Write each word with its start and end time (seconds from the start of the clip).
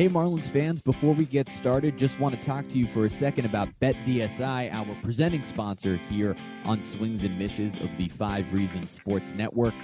Hey, 0.00 0.08
Marlins 0.08 0.48
fans, 0.48 0.80
before 0.80 1.12
we 1.12 1.26
get 1.26 1.46
started, 1.46 1.98
just 1.98 2.18
want 2.18 2.34
to 2.34 2.42
talk 2.42 2.66
to 2.68 2.78
you 2.78 2.86
for 2.86 3.04
a 3.04 3.10
second 3.10 3.44
about 3.44 3.68
BetDSI, 3.82 4.72
our 4.72 4.94
presenting 5.02 5.44
sponsor 5.44 5.96
here 6.08 6.34
on 6.64 6.82
Swings 6.82 7.22
and 7.22 7.38
Mishes 7.38 7.78
of 7.82 7.90
the 7.98 8.08
Five 8.08 8.50
Reasons 8.50 8.88
Sports 8.88 9.34
Network. 9.34 9.74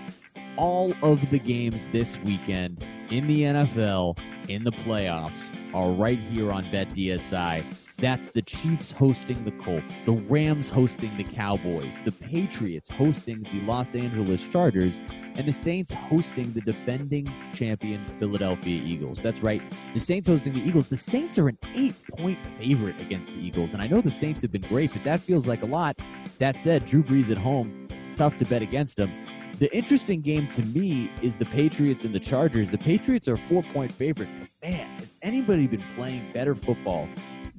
All 0.56 0.94
of 1.02 1.28
the 1.28 1.38
games 1.38 1.90
this 1.90 2.16
weekend 2.20 2.82
in 3.10 3.26
the 3.26 3.42
NFL, 3.42 4.18
in 4.48 4.64
the 4.64 4.72
playoffs, 4.72 5.54
are 5.74 5.90
right 5.90 6.18
here 6.18 6.50
on 6.50 6.64
BetDSI. 6.64 7.62
That's 7.98 8.30
the 8.30 8.42
Chiefs 8.42 8.92
hosting 8.92 9.42
the 9.46 9.52
Colts, 9.52 10.00
the 10.00 10.12
Rams 10.12 10.68
hosting 10.68 11.16
the 11.16 11.24
Cowboys, 11.24 11.98
the 12.04 12.12
Patriots 12.12 12.90
hosting 12.90 13.42
the 13.44 13.62
Los 13.62 13.94
Angeles 13.94 14.46
Chargers, 14.48 15.00
and 15.08 15.46
the 15.46 15.52
Saints 15.52 15.94
hosting 15.94 16.52
the 16.52 16.60
defending 16.60 17.32
champion 17.54 18.04
Philadelphia 18.18 18.82
Eagles. 18.82 19.22
That's 19.22 19.40
right, 19.40 19.62
the 19.94 20.00
Saints 20.00 20.28
hosting 20.28 20.52
the 20.52 20.60
Eagles. 20.60 20.88
The 20.88 20.96
Saints 20.98 21.38
are 21.38 21.48
an 21.48 21.56
eight 21.74 21.94
point 22.18 22.38
favorite 22.58 23.00
against 23.00 23.30
the 23.30 23.38
Eagles, 23.38 23.72
and 23.72 23.80
I 23.80 23.86
know 23.86 24.02
the 24.02 24.10
Saints 24.10 24.42
have 24.42 24.52
been 24.52 24.60
great, 24.62 24.92
but 24.92 25.02
that 25.04 25.20
feels 25.20 25.46
like 25.46 25.62
a 25.62 25.66
lot. 25.66 25.96
That 26.38 26.60
said, 26.60 26.84
Drew 26.84 27.02
Brees 27.02 27.30
at 27.30 27.38
home, 27.38 27.88
it's 28.06 28.14
tough 28.14 28.36
to 28.36 28.44
bet 28.44 28.60
against 28.60 28.98
him. 28.98 29.10
The 29.58 29.74
interesting 29.74 30.20
game 30.20 30.50
to 30.50 30.62
me 30.66 31.10
is 31.22 31.36
the 31.36 31.46
Patriots 31.46 32.04
and 32.04 32.14
the 32.14 32.20
Chargers. 32.20 32.70
The 32.70 32.76
Patriots 32.76 33.26
are 33.26 33.36
four 33.36 33.62
point 33.62 33.90
favorite, 33.90 34.28
but 34.38 34.68
man, 34.68 34.86
has 34.98 35.08
anybody 35.22 35.66
been 35.66 35.84
playing 35.94 36.30
better 36.34 36.54
football 36.54 37.08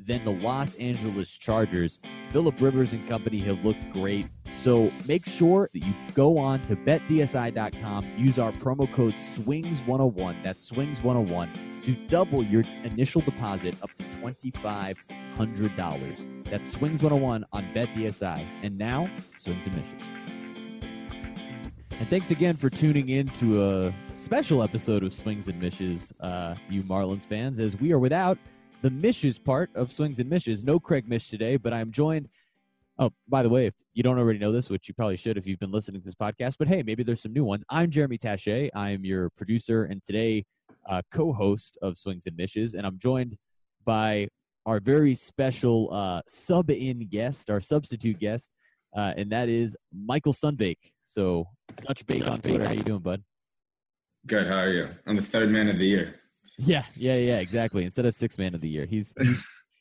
than 0.08 0.24
the 0.24 0.32
Los 0.32 0.74
Angeles 0.76 1.38
Chargers. 1.38 2.00
Philip 2.30 2.60
Rivers 2.60 2.94
and 2.94 3.08
company 3.08 3.40
have 3.40 3.64
looked 3.64 3.92
great. 3.92 4.28
So 4.56 4.92
make 5.08 5.26
sure 5.26 5.70
that 5.74 5.86
you 5.86 5.94
go 6.16 6.38
on 6.38 6.62
to 6.64 6.76
betdsi.com, 6.76 8.14
use 8.18 8.38
our 8.40 8.52
promo 8.54 8.92
code 8.94 9.14
SWINGS101, 9.16 10.44
that's 10.44 10.72
SWINGS101, 10.72 11.84
to 11.84 11.96
double 12.08 12.44
your 12.44 12.64
initial 12.84 13.22
deposit 13.22 13.76
up 13.84 13.94
to 13.96 14.04
$2,500. 14.04 16.46
That's 16.46 16.76
SWINGS101 16.76 17.44
on 17.52 17.64
BetDSI. 17.76 18.44
And 18.64 18.78
now, 18.78 19.10
swings 19.36 19.66
and 19.68 19.76
mishes. 19.76 20.08
And 22.00 22.08
thanks 22.10 22.32
again 22.32 22.56
for 22.56 22.70
tuning 22.70 23.10
in 23.10 23.28
to 23.30 23.64
a 23.64 23.92
special 24.16 24.62
episode 24.62 25.04
of 25.04 25.12
Swings 25.14 25.48
and 25.48 25.60
Mishes, 25.60 26.14
uh, 26.20 26.54
you 26.70 26.84
Marlins 26.84 27.26
fans, 27.26 27.60
as 27.60 27.76
we 27.76 27.92
are 27.92 27.98
without 27.98 28.38
the 28.82 28.90
Mishes 28.90 29.40
part 29.40 29.70
of 29.76 29.92
Swings 29.92 30.20
and 30.20 30.30
Mishes. 30.30 30.64
No 30.64 30.80
Craig 30.80 31.08
Mish 31.08 31.30
today, 31.30 31.58
but 31.58 31.74
I'm 31.74 31.92
joined. 31.92 32.30
Oh, 33.00 33.12
by 33.28 33.44
the 33.44 33.50
way, 33.50 33.68
if 33.68 33.74
you 33.94 34.04
don't 34.04 34.18
already 34.18 34.40
know 34.40 34.52
this, 34.52 34.70
which 34.70 34.88
you 34.88 34.94
probably 34.94 35.18
should 35.18 35.38
if 35.38 35.46
you've 35.46 35.60
been 35.60 35.72
listening 35.72 36.02
to 36.02 36.06
this 36.06 36.16
podcast, 36.16 36.56
but 36.58 36.68
hey, 36.68 36.84
maybe 36.84 37.04
there's 37.04 37.22
some 37.22 37.34
new 37.34 37.44
ones. 37.44 37.64
I'm 37.70 37.90
Jeremy 37.92 38.18
Taché. 38.18 38.70
I'm 38.74 39.06
your 39.06 39.30
producer 39.32 39.86
and 39.86 40.04
today 40.04 40.46
uh, 40.88 41.02
co 41.12 41.34
host 41.34 41.78
of 41.82 41.98
Swings 41.98 42.26
and 42.28 42.36
Mishes, 42.36 42.74
and 42.74 42.86
I'm 42.86 42.98
joined 42.98 43.38
by 43.86 44.30
our 44.66 44.80
very 44.80 45.16
special 45.16 45.94
uh, 45.94 46.22
sub 46.28 46.70
in 46.70 47.08
guest, 47.08 47.50
our 47.50 47.60
substitute 47.60 48.20
guest, 48.20 48.50
uh, 48.96 49.14
and 49.16 49.32
that 49.32 49.50
is 49.50 49.76
Michael 49.94 50.34
Sunbake. 50.34 50.92
So, 51.04 51.46
Dutch 51.82 52.06
Beek 52.06 52.28
on 52.28 52.42
Twitter. 52.42 52.66
How 52.66 52.74
you 52.74 52.84
doing, 52.84 53.00
bud? 53.00 53.24
Good. 54.26 54.48
How 54.48 54.60
are 54.60 54.70
you? 54.70 54.90
I'm 55.06 55.16
the 55.16 55.22
third 55.22 55.50
man 55.50 55.68
of 55.68 55.78
the 55.78 55.86
year. 55.86 56.20
Yeah, 56.58 56.84
yeah, 56.96 57.16
yeah, 57.16 57.40
exactly. 57.40 57.84
Instead 57.84 58.06
of 58.06 58.16
six 58.16 58.38
man 58.38 58.56
of 58.56 58.62
the 58.62 58.70
year, 58.70 58.86
he's 58.86 59.14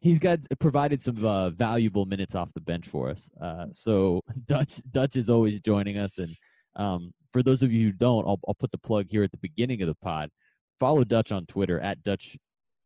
he's, 0.00 0.18
got 0.18 0.40
provided 0.60 1.00
some 1.00 1.24
uh, 1.24 1.50
valuable 1.50 2.04
minutes 2.04 2.34
off 2.34 2.52
the 2.54 2.60
bench 2.60 2.86
for 2.86 3.10
us. 3.10 3.28
Uh, 3.40 3.66
so 3.72 4.20
Dutch 4.44 4.82
Dutch 4.90 5.16
is 5.16 5.30
always 5.30 5.60
joining 5.60 5.96
us, 5.96 6.18
and 6.18 6.36
um, 6.76 7.14
for 7.32 7.42
those 7.42 7.62
of 7.62 7.72
you 7.72 7.86
who 7.86 7.92
don't, 7.92 8.26
I'll, 8.26 8.40
I'll 8.46 8.54
put 8.54 8.72
the 8.72 8.78
plug 8.78 9.06
here 9.08 9.22
at 9.22 9.30
the 9.30 9.38
beginning 9.38 9.80
of 9.82 9.88
the 9.88 9.94
pod. 9.94 10.30
Follow 10.78 11.04
Dutch 11.04 11.32
on 11.32 11.46
Twitter 11.46 11.80
at 11.80 12.02
Dutch 12.02 12.36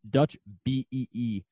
Dutch 0.09 0.39
B 0.65 0.87
E 0.93 1.07
E 1.13 1.43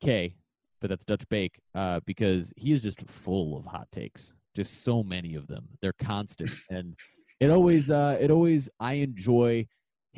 K, 0.00 0.36
but 0.80 0.90
that's 0.90 1.04
Dutch 1.04 1.28
Beek 1.28 1.58
uh, 1.74 2.00
because 2.06 2.52
he 2.56 2.72
is 2.72 2.82
just 2.82 3.02
full 3.08 3.58
of 3.58 3.64
hot 3.64 3.88
takes. 3.90 4.32
Just 4.54 4.84
so 4.84 5.02
many 5.02 5.34
of 5.34 5.48
them. 5.48 5.68
They're 5.82 5.92
constant, 5.92 6.50
and 6.70 6.96
it 7.40 7.50
always 7.50 7.90
uh, 7.90 8.16
it 8.20 8.30
always 8.30 8.68
I 8.78 8.94
enjoy 8.94 9.66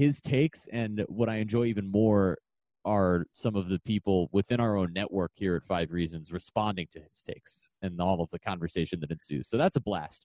his 0.00 0.22
takes 0.22 0.66
and 0.72 1.04
what 1.08 1.28
I 1.28 1.36
enjoy 1.36 1.66
even 1.66 1.86
more 1.90 2.38
are 2.86 3.26
some 3.34 3.54
of 3.54 3.68
the 3.68 3.78
people 3.80 4.30
within 4.32 4.58
our 4.58 4.74
own 4.74 4.94
network 4.94 5.32
here 5.34 5.56
at 5.56 5.62
Five 5.62 5.92
Reasons 5.92 6.32
responding 6.32 6.86
to 6.92 7.00
his 7.00 7.22
takes 7.22 7.68
and 7.82 8.00
all 8.00 8.22
of 8.22 8.30
the 8.30 8.38
conversation 8.38 8.98
that 9.00 9.10
ensues. 9.10 9.46
So 9.46 9.58
that's 9.58 9.76
a 9.76 9.80
blast. 9.80 10.24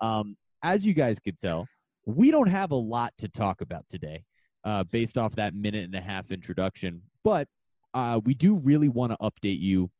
Um, 0.00 0.36
as 0.62 0.86
you 0.86 0.94
guys 0.94 1.18
could 1.18 1.40
tell, 1.40 1.66
we 2.04 2.30
don't 2.30 2.48
have 2.48 2.70
a 2.70 2.76
lot 2.76 3.14
to 3.18 3.28
talk 3.28 3.62
about 3.62 3.84
today 3.88 4.22
uh, 4.62 4.84
based 4.84 5.18
off 5.18 5.34
that 5.34 5.56
minute 5.56 5.82
and 5.82 5.96
a 5.96 6.00
half 6.00 6.30
introduction, 6.30 7.02
but 7.24 7.48
uh, 7.94 8.20
we 8.24 8.32
do 8.32 8.54
really 8.54 8.88
want 8.88 9.10
to 9.10 9.18
update 9.18 9.60
you 9.60 9.90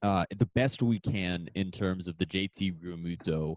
uh, 0.00 0.24
the 0.34 0.48
best 0.54 0.80
we 0.80 0.98
can 0.98 1.50
in 1.54 1.70
terms 1.70 2.08
of 2.08 2.16
the 2.16 2.24
JT 2.24 2.76
Realmuto 2.82 3.56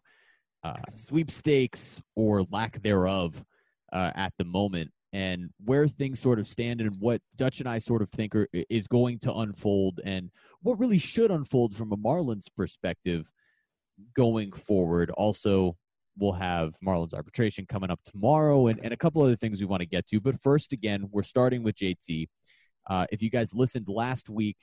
uh, 0.65 0.73
sweepstakes 0.93 2.01
or 2.17 2.43
lack 2.51 2.81
thereof 2.81 3.45
uh, 3.91 4.11
at 4.15 4.33
the 4.37 4.45
moment 4.45 4.91
and 5.11 5.49
where 5.63 5.87
things 5.87 6.19
sort 6.19 6.39
of 6.39 6.47
stand 6.47 6.81
and 6.81 6.95
what 6.99 7.21
Dutch 7.35 7.59
and 7.59 7.67
I 7.67 7.79
sort 7.79 8.01
of 8.01 8.09
think 8.09 8.35
are, 8.35 8.47
is 8.69 8.87
going 8.87 9.19
to 9.19 9.33
unfold 9.33 9.99
and 10.03 10.29
what 10.61 10.79
really 10.79 10.99
should 10.99 11.31
unfold 11.31 11.75
from 11.75 11.91
a 11.91 11.97
Marlins 11.97 12.45
perspective 12.55 13.31
going 14.13 14.51
forward. 14.51 15.09
Also, 15.11 15.75
we'll 16.17 16.33
have 16.33 16.75
Marlins 16.85 17.13
arbitration 17.13 17.65
coming 17.65 17.89
up 17.89 18.01
tomorrow 18.03 18.67
and, 18.67 18.79
and 18.83 18.93
a 18.93 18.97
couple 18.97 19.23
other 19.23 19.35
things 19.35 19.59
we 19.59 19.65
want 19.65 19.81
to 19.81 19.87
get 19.87 20.05
to. 20.07 20.19
But 20.19 20.39
first, 20.41 20.73
again, 20.73 21.09
we're 21.11 21.23
starting 21.23 21.63
with 21.63 21.75
JT. 21.75 22.27
Uh, 22.87 23.07
if 23.11 23.21
you 23.21 23.29
guys 23.29 23.53
listened 23.53 23.87
last 23.87 24.29
week, 24.29 24.57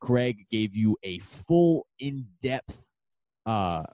Craig 0.00 0.46
gave 0.50 0.74
you 0.74 0.96
a 1.02 1.18
full, 1.18 1.86
in 1.98 2.26
depth 2.42 2.82
uh, 3.46 3.84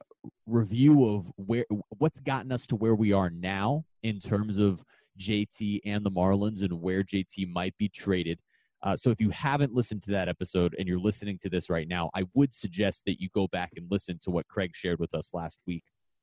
review 0.46 1.04
of 1.06 1.30
where 1.36 1.64
what's 1.98 2.20
gotten 2.20 2.52
us 2.52 2.66
to 2.66 2.76
where 2.76 2.94
we 2.94 3.12
are 3.12 3.30
now 3.30 3.84
in 4.02 4.18
terms 4.18 4.58
of 4.58 4.84
JT 5.18 5.80
and 5.84 6.04
the 6.04 6.10
Marlins 6.10 6.62
and 6.62 6.80
where 6.80 7.02
JT 7.02 7.50
might 7.52 7.76
be 7.78 7.88
traded. 7.88 8.40
Uh, 8.82 8.94
so 8.96 9.10
if 9.10 9.20
you 9.20 9.30
haven't 9.30 9.74
listened 9.74 10.02
to 10.04 10.12
that 10.12 10.28
episode 10.28 10.74
and 10.78 10.86
you're 10.86 11.00
listening 11.00 11.36
to 11.38 11.50
this 11.50 11.68
right 11.68 11.88
now, 11.88 12.10
I 12.14 12.24
would 12.34 12.54
suggest 12.54 13.02
that 13.06 13.20
you 13.20 13.28
go 13.34 13.48
back 13.48 13.70
and 13.76 13.90
listen 13.90 14.18
to 14.22 14.30
what 14.30 14.46
Craig 14.46 14.70
shared 14.74 15.00
with 15.00 15.14
us 15.14 15.34
last 15.34 15.58
week. 15.66 15.82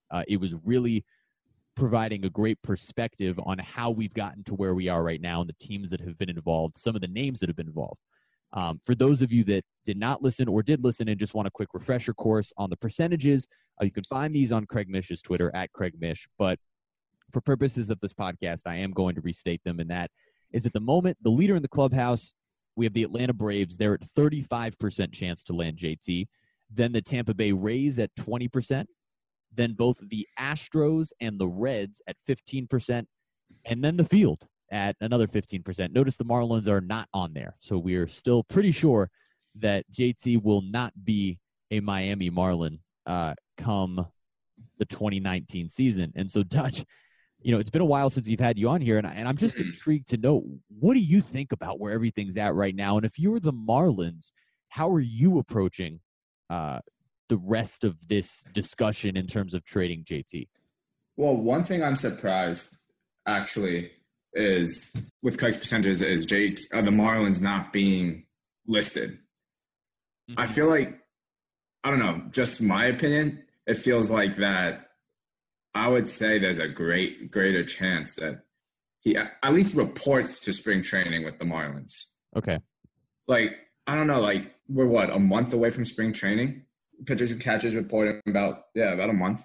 Uh, 0.09 0.23
it 0.27 0.39
was 0.39 0.55
really 0.63 1.03
providing 1.75 2.23
a 2.23 2.29
great 2.29 2.61
perspective 2.61 3.37
on 3.45 3.57
how 3.59 3.91
we've 3.91 4.13
gotten 4.13 4.43
to 4.45 4.55
where 4.55 4.73
we 4.73 4.87
are 4.87 5.03
right 5.03 5.19
now 5.19 5.41
and 5.41 5.49
the 5.49 5.65
teams 5.65 5.89
that 5.89 5.99
have 5.99 6.17
been 6.17 6.29
involved, 6.29 6.77
some 6.77 6.95
of 6.95 7.01
the 7.01 7.07
names 7.07 7.41
that 7.41 7.49
have 7.49 7.57
been 7.57 7.67
involved. 7.67 7.99
Um, 8.53 8.79
for 8.83 8.95
those 8.95 9.21
of 9.21 9.33
you 9.33 9.43
that 9.45 9.65
did 9.83 9.97
not 9.97 10.21
listen 10.21 10.47
or 10.47 10.63
did 10.63 10.81
listen 10.81 11.09
and 11.09 11.19
just 11.19 11.33
want 11.33 11.47
a 11.47 11.51
quick 11.51 11.69
refresher 11.73 12.13
course 12.13 12.53
on 12.57 12.69
the 12.69 12.77
percentages, 12.77 13.47
you 13.81 13.91
can 13.91 14.03
find 14.03 14.33
these 14.33 14.51
on 14.51 14.65
Craig 14.65 14.89
Mish's 14.89 15.21
Twitter 15.21 15.51
at 15.53 15.71
Craig 15.73 15.95
Mish. 15.99 16.27
But 16.37 16.59
for 17.31 17.41
purposes 17.41 17.89
of 17.89 17.99
this 17.99 18.13
podcast, 18.13 18.61
I 18.65 18.75
am 18.77 18.91
going 18.91 19.15
to 19.15 19.21
restate 19.21 19.63
them. 19.63 19.79
And 19.79 19.89
that 19.89 20.11
is 20.51 20.65
at 20.65 20.73
the 20.73 20.79
moment, 20.79 21.17
the 21.21 21.29
leader 21.29 21.55
in 21.55 21.61
the 21.61 21.67
clubhouse, 21.67 22.33
we 22.75 22.85
have 22.85 22.93
the 22.93 23.03
Atlanta 23.03 23.33
Braves. 23.33 23.77
They're 23.77 23.95
at 23.95 24.01
35% 24.01 25.13
chance 25.13 25.43
to 25.43 25.53
land 25.53 25.77
JT. 25.77 26.27
Then 26.69 26.91
the 26.91 27.01
Tampa 27.01 27.33
Bay 27.33 27.51
Rays 27.51 27.99
at 27.99 28.15
20%. 28.15 28.85
Then 29.53 29.73
both 29.73 30.01
the 30.09 30.27
Astros 30.39 31.09
and 31.19 31.39
the 31.39 31.47
Reds 31.47 32.01
at 32.07 32.17
15%. 32.27 33.05
And 33.65 33.83
then 33.83 33.97
the 33.97 34.05
field 34.05 34.47
at 34.71 34.95
another 34.99 35.27
15%. 35.27 35.91
Notice 35.91 36.17
the 36.17 36.25
Marlins 36.25 36.67
are 36.67 36.81
not 36.81 37.07
on 37.13 37.33
there. 37.33 37.55
So 37.59 37.77
we're 37.77 38.07
still 38.07 38.43
pretty 38.43 38.71
sure 38.71 39.09
that 39.55 39.85
JT 39.91 40.43
will 40.43 40.61
not 40.61 40.93
be 41.03 41.39
a 41.71 41.79
Miami 41.79 42.29
Marlin 42.29 42.79
uh, 43.05 43.35
come 43.57 44.07
the 44.77 44.85
2019 44.85 45.69
season. 45.69 46.13
And 46.15 46.29
so, 46.29 46.43
Dutch, 46.43 46.83
you 47.41 47.51
know, 47.51 47.59
it's 47.59 47.69
been 47.69 47.81
a 47.81 47.85
while 47.85 48.09
since 48.09 48.27
we've 48.27 48.39
had 48.39 48.57
you 48.57 48.69
on 48.69 48.81
here, 48.81 48.97
and, 48.97 49.05
I, 49.05 49.11
and 49.11 49.27
I'm 49.27 49.37
just 49.37 49.59
intrigued 49.59 50.09
to 50.09 50.17
know 50.17 50.43
what 50.79 50.95
do 50.95 50.99
you 50.99 51.21
think 51.21 51.51
about 51.51 51.79
where 51.79 51.93
everything's 51.93 52.37
at 52.37 52.55
right 52.55 52.75
now? 52.75 52.97
And 52.97 53.05
if 53.05 53.19
you 53.19 53.31
were 53.31 53.39
the 53.39 53.53
Marlins, 53.53 54.31
how 54.69 54.89
are 54.89 54.99
you 54.99 55.37
approaching 55.37 55.99
uh, 56.49 56.79
the 57.29 57.37
rest 57.37 57.83
of 57.83 58.07
this 58.07 58.43
discussion 58.53 59.15
in 59.15 59.27
terms 59.27 59.53
of 59.53 59.63
trading 59.63 60.03
JT? 60.03 60.47
Well, 61.17 61.35
one 61.35 61.63
thing 61.63 61.83
I'm 61.83 61.95
surprised 61.95 62.77
actually 63.25 63.91
is 64.33 64.93
with 65.21 65.37
Craig's 65.37 65.57
percentages 65.57 66.01
is 66.01 66.25
Jake 66.25 66.59
uh, 66.73 66.81
the 66.81 66.91
Marlins 66.91 67.41
not 67.41 67.71
being 67.71 68.25
listed. 68.67 69.11
Mm-hmm. 70.29 70.39
I 70.39 70.47
feel 70.47 70.67
like 70.67 70.99
I 71.83 71.91
don't 71.91 71.99
know, 71.99 72.23
just 72.31 72.61
my 72.61 72.85
opinion, 72.85 73.44
it 73.67 73.75
feels 73.77 74.09
like 74.09 74.35
that 74.35 74.89
I 75.73 75.89
would 75.89 76.07
say 76.07 76.39
there's 76.39 76.59
a 76.59 76.67
great 76.67 77.31
greater 77.31 77.63
chance 77.63 78.15
that 78.15 78.43
he 79.01 79.17
at 79.17 79.53
least 79.53 79.75
reports 79.75 80.39
to 80.41 80.53
spring 80.53 80.81
training 80.81 81.23
with 81.23 81.37
the 81.37 81.45
Marlins. 81.45 82.11
Okay. 82.35 82.59
Like 83.27 83.55
I 83.87 83.95
don't 83.95 84.07
know, 84.07 84.19
like 84.19 84.55
we're 84.67 84.87
what 84.87 85.09
a 85.09 85.19
month 85.19 85.53
away 85.53 85.69
from 85.69 85.85
spring 85.85 86.13
training. 86.13 86.63
Pitchers 87.05 87.31
and 87.31 87.41
catchers 87.41 87.75
reporting 87.75 88.21
about 88.25 88.63
yeah 88.73 88.93
about 88.93 89.09
a 89.09 89.13
month. 89.13 89.43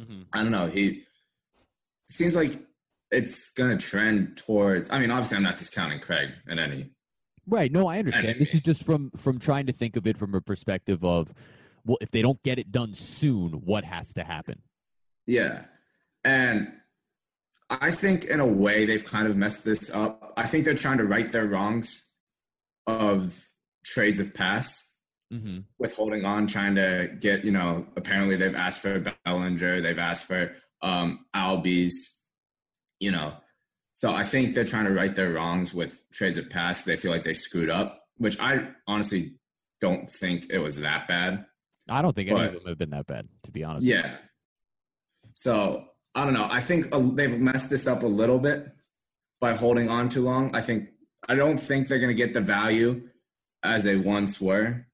Mm-hmm. 0.00 0.22
I 0.32 0.42
don't 0.42 0.52
know. 0.52 0.66
He 0.66 1.04
seems 2.10 2.34
like 2.34 2.60
it's 3.10 3.52
going 3.52 3.76
to 3.76 3.86
trend 3.86 4.36
towards. 4.36 4.90
I 4.90 4.98
mean, 4.98 5.10
obviously, 5.10 5.36
I'm 5.36 5.42
not 5.42 5.58
discounting 5.58 6.00
Craig 6.00 6.30
in 6.48 6.58
any. 6.58 6.90
Right. 7.46 7.72
No, 7.72 7.86
I 7.86 7.98
understand. 7.98 8.26
Any. 8.26 8.38
This 8.38 8.54
is 8.54 8.60
just 8.60 8.84
from 8.84 9.10
from 9.16 9.38
trying 9.38 9.66
to 9.66 9.72
think 9.72 9.96
of 9.96 10.06
it 10.06 10.16
from 10.18 10.34
a 10.34 10.40
perspective 10.40 11.04
of, 11.04 11.32
well, 11.84 11.98
if 12.00 12.10
they 12.10 12.22
don't 12.22 12.42
get 12.42 12.58
it 12.58 12.72
done 12.72 12.94
soon, 12.94 13.52
what 13.52 13.84
has 13.84 14.12
to 14.14 14.24
happen? 14.24 14.62
Yeah, 15.26 15.64
and 16.24 16.72
I 17.70 17.90
think 17.90 18.24
in 18.24 18.40
a 18.40 18.46
way 18.46 18.86
they've 18.86 19.04
kind 19.04 19.26
of 19.26 19.36
messed 19.36 19.64
this 19.64 19.94
up. 19.94 20.32
I 20.36 20.46
think 20.46 20.64
they're 20.64 20.74
trying 20.74 20.98
to 20.98 21.04
right 21.04 21.30
their 21.30 21.46
wrongs 21.46 22.10
of 22.86 23.38
trades 23.84 24.18
of 24.18 24.34
past 24.34 24.88
mm-hmm. 25.32 25.60
with 25.78 25.94
holding 25.94 26.24
on, 26.24 26.46
trying 26.46 26.74
to 26.76 27.14
get, 27.20 27.44
you 27.44 27.50
know, 27.50 27.86
apparently 27.96 28.36
they've 28.36 28.54
asked 28.54 28.80
for 28.80 29.12
Bellinger, 29.24 29.80
they've 29.80 29.98
asked 29.98 30.26
for 30.26 30.54
um, 30.82 31.26
Albies, 31.34 31.92
you 33.00 33.10
know. 33.10 33.34
So 33.94 34.12
I 34.12 34.24
think 34.24 34.54
they're 34.54 34.64
trying 34.64 34.86
to 34.86 34.92
right 34.92 35.14
their 35.14 35.32
wrongs 35.32 35.74
with 35.74 36.02
trades 36.12 36.38
of 36.38 36.48
past. 36.48 36.86
They 36.86 36.96
feel 36.96 37.10
like 37.10 37.24
they 37.24 37.34
screwed 37.34 37.68
up, 37.68 38.00
which 38.16 38.38
I 38.40 38.68
honestly 38.86 39.34
don't 39.80 40.08
think 40.10 40.46
it 40.50 40.58
was 40.58 40.80
that 40.80 41.08
bad. 41.08 41.44
I 41.88 42.02
don't 42.02 42.14
think 42.14 42.30
any 42.30 42.44
of 42.44 42.52
them 42.52 42.62
have 42.66 42.78
been 42.78 42.90
that 42.90 43.06
bad, 43.06 43.28
to 43.44 43.50
be 43.50 43.64
honest. 43.64 43.86
Yeah. 43.86 44.16
So 45.34 45.84
I 46.14 46.24
don't 46.24 46.34
know. 46.34 46.48
I 46.50 46.60
think 46.60 46.90
they've 47.14 47.38
messed 47.38 47.70
this 47.70 47.86
up 47.86 48.02
a 48.02 48.06
little 48.06 48.38
bit 48.38 48.68
by 49.40 49.54
holding 49.54 49.88
on 49.88 50.08
too 50.08 50.22
long. 50.22 50.54
I 50.54 50.60
think 50.60 50.88
I 51.28 51.34
don't 51.34 51.58
think 51.58 51.88
they're 51.88 51.98
going 51.98 52.08
to 52.08 52.14
get 52.14 52.34
the 52.34 52.40
value 52.40 53.08
as 53.62 53.84
they 53.84 53.96
once 53.96 54.40
were 54.40 54.86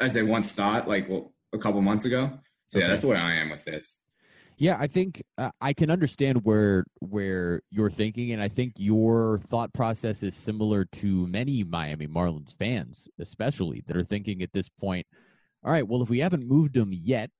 as 0.00 0.12
they 0.12 0.22
once 0.22 0.52
thought, 0.52 0.88
like 0.88 1.08
a 1.08 1.58
couple 1.58 1.80
months 1.80 2.04
ago. 2.04 2.38
So 2.66 2.78
okay. 2.78 2.86
yeah, 2.86 2.88
that's 2.92 3.04
where 3.04 3.16
I 3.16 3.36
am 3.36 3.50
with 3.50 3.64
this. 3.64 4.02
Yeah, 4.58 4.78
I 4.80 4.86
think 4.86 5.22
uh, 5.36 5.50
I 5.60 5.74
can 5.74 5.90
understand 5.90 6.44
where 6.44 6.84
where 7.00 7.60
you're 7.70 7.90
thinking, 7.90 8.32
and 8.32 8.42
I 8.42 8.48
think 8.48 8.74
your 8.76 9.40
thought 9.46 9.74
process 9.74 10.22
is 10.22 10.34
similar 10.34 10.86
to 10.92 11.26
many 11.26 11.62
Miami 11.62 12.06
Marlins 12.06 12.56
fans, 12.56 13.06
especially 13.18 13.82
that 13.86 13.96
are 13.96 14.04
thinking 14.04 14.42
at 14.42 14.52
this 14.52 14.68
point. 14.68 15.06
All 15.64 15.72
right, 15.72 15.86
well, 15.86 16.02
if 16.02 16.08
we 16.08 16.20
haven't 16.20 16.46
moved 16.46 16.76
him 16.76 16.92
yet, 16.92 17.30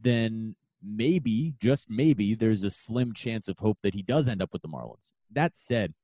then 0.00 0.54
maybe, 0.82 1.54
just 1.60 1.90
maybe, 1.90 2.34
there's 2.34 2.62
a 2.62 2.70
slim 2.70 3.12
chance 3.12 3.48
of 3.48 3.58
hope 3.58 3.78
that 3.82 3.94
he 3.94 4.02
does 4.02 4.28
end 4.28 4.42
up 4.42 4.52
with 4.52 4.62
the 4.62 4.68
Marlins. 4.68 5.12
That 5.30 5.56
said, 5.56 5.94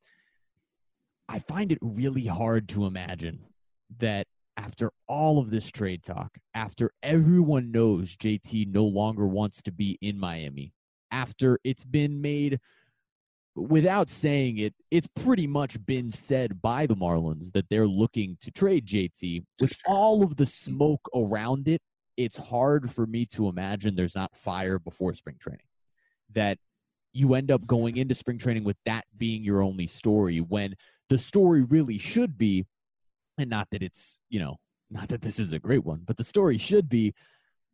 I 1.29 1.39
find 1.39 1.71
it 1.71 1.79
really 1.81 2.27
hard 2.27 2.69
to 2.71 2.87
imagine 2.87 3.45
that 3.99 4.27
after 4.57 4.91
all 5.07 5.39
of 5.39 5.51
this 5.51 5.71
trade 5.71 6.03
talk, 6.03 6.39
after 6.55 6.93
everyone 7.03 7.73
knows 7.73 8.17
JT 8.17 8.73
no 8.73 8.85
longer 8.85 9.27
wants 9.27 9.63
to 9.63 9.73
be 9.73 9.99
in 10.01 10.19
Miami, 10.19 10.73
after 11.11 11.59
it's 11.65 11.85
been 11.85 12.21
made 12.21 12.61
without 13.55 14.11
saying 14.11 14.59
it, 14.59 14.75
it's 14.91 15.09
pretty 15.15 15.47
much 15.47 15.85
been 15.87 16.13
said 16.13 16.61
by 16.61 16.87
the 16.87 16.97
Marlins 16.97 17.53
that 17.53 17.69
they're 17.69 17.87
looking 17.87 18.37
to 18.41 18.51
trade 18.51 18.87
JT. 18.87 19.45
With 19.61 19.81
all 19.87 20.23
of 20.23 20.37
the 20.37 20.47
smoke 20.47 21.09
around 21.15 21.69
it, 21.69 21.81
it's 22.17 22.37
hard 22.37 22.91
for 22.93 23.07
me 23.07 23.27
to 23.27 23.49
imagine 23.49 23.95
there's 23.95 24.15
not 24.15 24.37
fire 24.37 24.79
before 24.79 25.15
spring 25.15 25.37
training. 25.39 25.67
That 26.33 26.59
you 27.13 27.35
end 27.35 27.51
up 27.51 27.67
going 27.67 27.97
into 27.97 28.15
spring 28.15 28.39
training 28.39 28.65
with 28.65 28.77
that 28.85 29.05
being 29.17 29.43
your 29.45 29.63
only 29.63 29.87
story 29.87 30.39
when 30.41 30.75
the 31.09 31.19
story 31.19 31.63
really 31.63 31.97
should 31.97 32.37
be 32.37 32.67
and 33.39 33.49
not 33.49 33.69
that 33.71 33.83
it's 33.83 34.21
you 34.29 34.41
know 34.41 34.57
not 34.91 35.09
that 35.09 35.23
this 35.23 35.39
is 35.39 35.53
a 35.53 35.59
great 35.59 35.85
one 35.85 36.03
but 36.05 36.17
the 36.17 36.25
story 36.25 36.59
should 36.59 36.89
be 36.89 37.15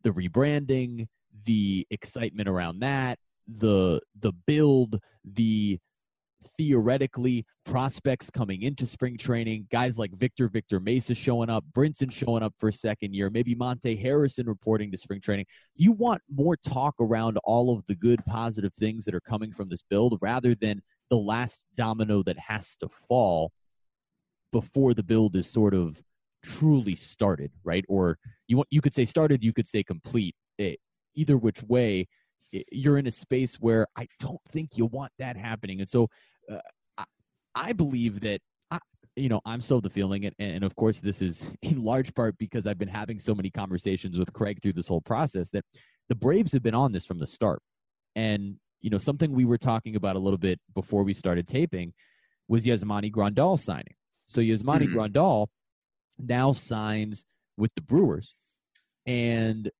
the 0.03 0.11
rebranding 0.11 1.07
the 1.45 1.87
excitement 1.89 2.47
around 2.47 2.79
that 2.79 3.17
the 3.47 3.99
the 4.19 4.31
build 4.45 4.99
the 5.23 5.79
theoretically 6.57 7.45
prospects 7.65 8.31
coming 8.31 8.63
into 8.63 8.87
spring 8.87 9.15
training 9.15 9.67
guys 9.71 9.99
like 9.99 10.11
victor 10.15 10.47
victor 10.47 10.79
mesa 10.79 11.13
showing 11.13 11.51
up 11.51 11.63
brinson 11.71 12.11
showing 12.11 12.41
up 12.41 12.53
for 12.57 12.69
a 12.69 12.73
second 12.73 13.13
year 13.13 13.29
maybe 13.29 13.53
monte 13.53 13.95
harrison 13.95 14.47
reporting 14.47 14.91
to 14.91 14.97
spring 14.97 15.21
training 15.21 15.45
you 15.75 15.91
want 15.91 16.19
more 16.33 16.55
talk 16.57 16.95
around 16.99 17.37
all 17.43 17.75
of 17.75 17.85
the 17.85 17.93
good 17.93 18.25
positive 18.25 18.73
things 18.73 19.05
that 19.05 19.13
are 19.13 19.21
coming 19.21 19.51
from 19.51 19.69
this 19.69 19.83
build 19.87 20.17
rather 20.19 20.55
than 20.55 20.81
the 21.11 21.17
last 21.17 21.61
domino 21.75 22.23
that 22.23 22.39
has 22.39 22.75
to 22.75 22.89
fall 22.89 23.51
before 24.51 24.93
the 24.93 25.03
build 25.03 25.35
is 25.35 25.47
sort 25.47 25.73
of 25.73 26.01
truly 26.43 26.95
started, 26.95 27.51
right? 27.63 27.85
Or 27.87 28.17
you 28.47 28.57
want 28.57 28.67
you 28.71 28.81
could 28.81 28.93
say 28.93 29.05
started, 29.05 29.43
you 29.43 29.53
could 29.53 29.67
say 29.67 29.83
complete. 29.83 30.35
It, 30.57 30.79
either 31.15 31.37
which 31.37 31.63
way, 31.63 32.07
you're 32.51 32.97
in 32.97 33.07
a 33.07 33.11
space 33.11 33.55
where 33.55 33.87
I 33.95 34.07
don't 34.19 34.41
think 34.51 34.77
you 34.77 34.85
want 34.85 35.11
that 35.19 35.37
happening. 35.37 35.79
And 35.79 35.89
so, 35.89 36.07
uh, 36.51 36.59
I, 36.97 37.05
I, 37.55 37.73
believe 37.73 38.21
that. 38.21 38.41
I, 38.69 38.79
you 39.15 39.29
know, 39.29 39.41
I'm 39.45 39.61
still 39.61 39.81
the 39.81 39.89
feeling 39.89 40.23
it, 40.23 40.35
and 40.39 40.63
of 40.63 40.75
course, 40.75 40.99
this 40.99 41.21
is 41.21 41.49
in 41.61 41.83
large 41.83 42.13
part 42.13 42.37
because 42.37 42.67
I've 42.67 42.77
been 42.77 42.87
having 42.87 43.19
so 43.19 43.35
many 43.35 43.49
conversations 43.49 44.17
with 44.17 44.33
Craig 44.33 44.59
through 44.61 44.73
this 44.73 44.87
whole 44.87 45.01
process 45.01 45.49
that 45.51 45.65
the 46.09 46.15
Braves 46.15 46.53
have 46.53 46.63
been 46.63 46.75
on 46.75 46.91
this 46.91 47.05
from 47.05 47.19
the 47.19 47.27
start. 47.27 47.61
And 48.15 48.57
you 48.81 48.89
know, 48.89 48.97
something 48.97 49.31
we 49.31 49.45
were 49.45 49.57
talking 49.57 49.95
about 49.95 50.15
a 50.15 50.19
little 50.19 50.39
bit 50.39 50.59
before 50.73 51.03
we 51.03 51.13
started 51.13 51.47
taping 51.47 51.93
was 52.47 52.65
Yasmani 52.65 53.11
Grandal 53.11 53.57
signing. 53.59 53.95
So 54.25 54.41
Yasmani 54.41 54.87
mm-hmm. 54.87 54.97
Grandal 54.97 55.47
now 56.19 56.51
signs 56.53 57.25
with 57.57 57.73
the 57.75 57.81
Brewers. 57.81 58.35
And 59.05 59.71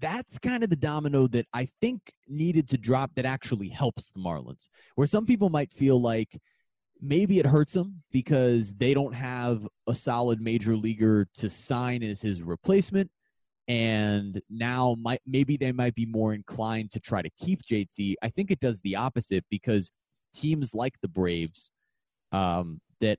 that's 0.00 0.38
kind 0.38 0.62
of 0.62 0.70
the 0.70 0.76
domino 0.76 1.26
that 1.28 1.46
I 1.52 1.68
think 1.80 2.12
needed 2.28 2.68
to 2.70 2.78
drop 2.78 3.12
that 3.14 3.24
actually 3.24 3.68
helps 3.68 4.12
the 4.12 4.20
Marlins. 4.20 4.68
Where 4.94 5.06
some 5.06 5.26
people 5.26 5.48
might 5.48 5.72
feel 5.72 6.00
like 6.00 6.40
maybe 7.00 7.38
it 7.38 7.46
hurts 7.46 7.72
them 7.72 8.02
because 8.10 8.74
they 8.74 8.92
don't 8.92 9.14
have 9.14 9.66
a 9.86 9.94
solid 9.94 10.40
major 10.40 10.76
leaguer 10.76 11.26
to 11.36 11.48
sign 11.48 12.02
as 12.02 12.20
his 12.20 12.42
replacement. 12.42 13.10
And 13.68 14.42
now 14.50 14.96
might 15.00 15.20
maybe 15.26 15.56
they 15.56 15.72
might 15.72 15.94
be 15.94 16.06
more 16.06 16.34
inclined 16.34 16.90
to 16.92 17.00
try 17.00 17.22
to 17.22 17.30
keep 17.40 17.62
JT. 17.62 18.14
I 18.20 18.28
think 18.28 18.50
it 18.50 18.60
does 18.60 18.80
the 18.80 18.96
opposite 18.96 19.44
because 19.48 19.90
teams 20.34 20.74
like 20.74 20.94
the 21.00 21.08
Braves 21.08 21.70
um, 22.32 22.80
that 23.00 23.18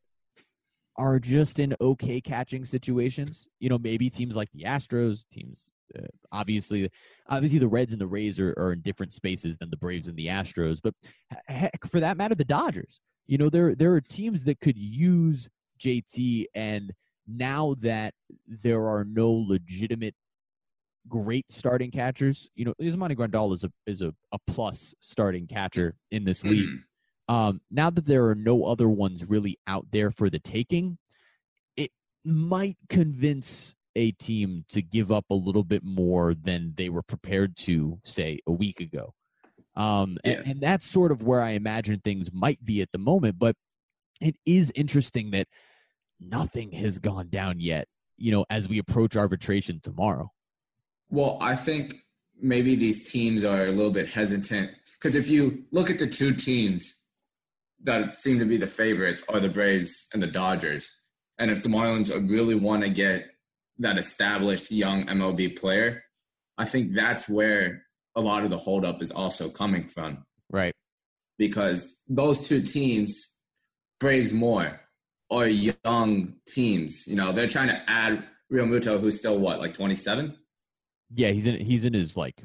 are 0.97 1.19
just 1.19 1.59
in 1.59 1.73
okay 1.79 2.19
catching 2.19 2.65
situations. 2.65 3.47
You 3.59 3.69
know, 3.69 3.79
maybe 3.79 4.09
teams 4.09 4.35
like 4.35 4.49
the 4.51 4.63
Astros, 4.63 5.23
teams 5.31 5.71
uh, 5.97 6.07
obviously, 6.31 6.89
obviously 7.29 7.59
the 7.59 7.67
Reds 7.67 7.93
and 7.93 8.01
the 8.01 8.07
Rays 8.07 8.39
are, 8.39 8.53
are 8.57 8.73
in 8.73 8.81
different 8.81 9.13
spaces 9.13 9.57
than 9.57 9.69
the 9.69 9.77
Braves 9.77 10.07
and 10.07 10.17
the 10.17 10.27
Astros. 10.27 10.79
But 10.81 10.93
heck, 11.47 11.85
for 11.87 11.99
that 11.99 12.17
matter, 12.17 12.35
the 12.35 12.45
Dodgers. 12.45 12.99
You 13.27 13.37
know, 13.37 13.49
there 13.49 13.75
there 13.75 13.93
are 13.93 14.01
teams 14.01 14.43
that 14.45 14.59
could 14.59 14.77
use 14.77 15.47
JT, 15.79 16.45
and 16.55 16.91
now 17.27 17.75
that 17.81 18.13
there 18.47 18.87
are 18.87 19.05
no 19.05 19.31
legitimate 19.31 20.15
great 21.07 21.51
starting 21.51 21.91
catchers, 21.91 22.49
you 22.55 22.65
know, 22.65 22.73
Yasmani 22.81 23.15
Grandal 23.15 23.53
is 23.53 23.63
a 23.63 23.71
is 23.85 24.01
a, 24.01 24.13
a 24.31 24.39
plus 24.47 24.93
starting 25.01 25.47
catcher 25.47 25.95
in 26.11 26.25
this 26.25 26.43
league. 26.43 26.67
Mm-hmm. 26.67 27.33
Um, 27.33 27.61
now 27.69 27.89
that 27.89 28.05
there 28.05 28.27
are 28.27 28.35
no 28.35 28.65
other 28.65 28.89
ones 28.89 29.23
really 29.23 29.57
out 29.65 29.87
there 29.91 30.11
for 30.11 30.29
the 30.29 30.39
taking, 30.39 30.97
it 31.77 31.91
might 32.25 32.77
convince 32.89 33.75
a 33.95 34.11
team 34.11 34.65
to 34.69 34.81
give 34.81 35.11
up 35.11 35.25
a 35.29 35.35
little 35.35 35.63
bit 35.63 35.83
more 35.83 36.33
than 36.33 36.73
they 36.77 36.89
were 36.89 37.01
prepared 37.01 37.55
to, 37.57 37.99
say, 38.03 38.39
a 38.47 38.51
week 38.51 38.79
ago. 38.79 39.13
Um, 39.75 40.17
yeah. 40.23 40.31
and, 40.31 40.47
and 40.47 40.61
that's 40.61 40.85
sort 40.85 41.11
of 41.11 41.23
where 41.23 41.41
I 41.41 41.51
imagine 41.51 41.99
things 41.99 42.31
might 42.31 42.63
be 42.63 42.81
at 42.81 42.91
the 42.91 42.97
moment. 42.97 43.39
But 43.39 43.55
it 44.19 44.35
is 44.45 44.71
interesting 44.75 45.31
that 45.31 45.47
nothing 46.19 46.71
has 46.73 46.99
gone 46.99 47.29
down 47.29 47.59
yet, 47.59 47.87
you 48.17 48.31
know, 48.31 48.45
as 48.49 48.67
we 48.67 48.77
approach 48.77 49.15
arbitration 49.15 49.79
tomorrow. 49.81 50.31
Well, 51.09 51.37
I 51.41 51.55
think 51.55 51.95
maybe 52.39 52.75
these 52.75 53.09
teams 53.11 53.43
are 53.43 53.65
a 53.65 53.71
little 53.71 53.91
bit 53.91 54.09
hesitant 54.09 54.71
because 54.93 55.15
if 55.15 55.29
you 55.29 55.65
look 55.71 55.89
at 55.89 55.99
the 55.99 56.07
two 56.07 56.33
teams 56.33 57.01
that 57.83 58.21
seem 58.21 58.39
to 58.39 58.45
be 58.45 58.57
the 58.57 58.67
favorites 58.67 59.23
are 59.29 59.39
the 59.39 59.49
Braves 59.49 60.07
and 60.13 60.21
the 60.21 60.27
Dodgers. 60.27 60.91
And 61.39 61.49
if 61.49 61.63
the 61.63 61.69
Marlins 61.69 62.11
really 62.29 62.55
want 62.55 62.83
to 62.83 62.89
get 62.89 63.29
that 63.81 63.97
established 63.97 64.71
young 64.71 65.05
MLB 65.05 65.59
player, 65.59 66.03
I 66.57 66.65
think 66.65 66.93
that's 66.93 67.29
where 67.29 67.83
a 68.15 68.21
lot 68.21 68.43
of 68.43 68.49
the 68.49 68.57
holdup 68.57 69.01
is 69.01 69.11
also 69.11 69.49
coming 69.49 69.85
from. 69.85 70.25
Right. 70.49 70.73
Because 71.37 71.97
those 72.07 72.47
two 72.47 72.61
teams, 72.61 73.37
Braves 73.99 74.33
more, 74.33 74.79
are 75.29 75.47
young 75.47 76.35
teams. 76.47 77.07
You 77.07 77.15
know, 77.15 77.31
they're 77.31 77.47
trying 77.47 77.69
to 77.69 77.81
add 77.89 78.23
Realmuto, 78.51 78.99
who's 78.99 79.19
still 79.19 79.39
what, 79.39 79.59
like 79.59 79.73
27? 79.73 80.37
Yeah, 81.13 81.29
he's 81.29 81.45
in 81.45 81.55
he's 81.65 81.85
in 81.85 81.93
his 81.93 82.15
like 82.15 82.41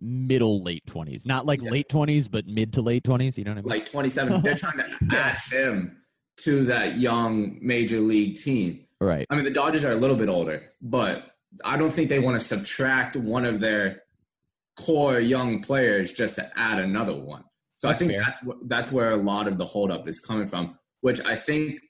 middle 0.00 0.62
late 0.62 0.84
20s 0.86 1.24
not 1.24 1.46
like 1.46 1.62
yeah. 1.62 1.70
late 1.70 1.88
20s 1.88 2.30
but 2.30 2.46
mid 2.46 2.74
to 2.74 2.82
late 2.82 3.04
20s 3.04 3.38
you 3.38 3.44
know 3.44 3.52
what 3.52 3.58
i 3.58 3.62
mean 3.62 3.70
like 3.70 3.90
27 3.90 4.42
they're 4.42 4.54
trying 4.54 4.76
to 4.76 4.86
add 5.16 5.38
him 5.50 5.96
to 6.36 6.64
that 6.64 6.98
young 6.98 7.56
major 7.62 8.00
league 8.00 8.36
team 8.36 8.83
right 9.00 9.26
i 9.30 9.34
mean 9.34 9.44
the 9.44 9.50
dodgers 9.50 9.84
are 9.84 9.92
a 9.92 9.96
little 9.96 10.16
bit 10.16 10.28
older 10.28 10.62
but 10.80 11.30
i 11.64 11.76
don't 11.76 11.90
think 11.90 12.08
they 12.08 12.18
want 12.20 12.38
to 12.38 12.44
subtract 12.44 13.16
one 13.16 13.44
of 13.44 13.60
their 13.60 14.02
core 14.76 15.20
young 15.20 15.62
players 15.62 16.12
just 16.12 16.34
to 16.36 16.50
add 16.56 16.78
another 16.78 17.14
one 17.14 17.44
So 17.78 17.88
that's 17.88 17.96
I 17.96 17.98
think 17.98 18.12
fair. 18.12 18.22
that's 18.22 18.38
that's 18.66 18.90
where 18.92 19.10
a 19.10 19.16
lot 19.16 19.46
of 19.46 19.56
the 19.58 19.66
holdup 19.66 20.08
is 20.08 20.18
coming 20.20 20.46
from. 20.46 20.78
Which 21.00 21.20
I 21.24 21.36
think 21.36 21.80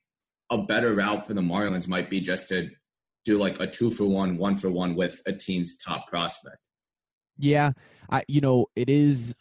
a 0.50 0.58
better 0.58 0.92
route 0.94 1.26
for 1.26 1.32
the 1.34 1.40
Marlins 1.40 1.88
might 1.88 2.10
be 2.10 2.20
just 2.20 2.48
to 2.50 2.68
do 3.24 3.38
like 3.38 3.58
a 3.60 3.66
two 3.66 3.90
for 3.90 4.04
one, 4.04 4.36
one 4.36 4.56
for 4.56 4.70
one 4.70 4.96
with 4.96 5.22
a 5.24 5.32
team's 5.32 5.78
top 5.78 6.08
prospect. 6.08 6.58
Yeah, 7.38 7.70
I 8.10 8.24
you 8.28 8.40
know 8.42 8.66
it 8.76 8.90
is. 8.90 9.34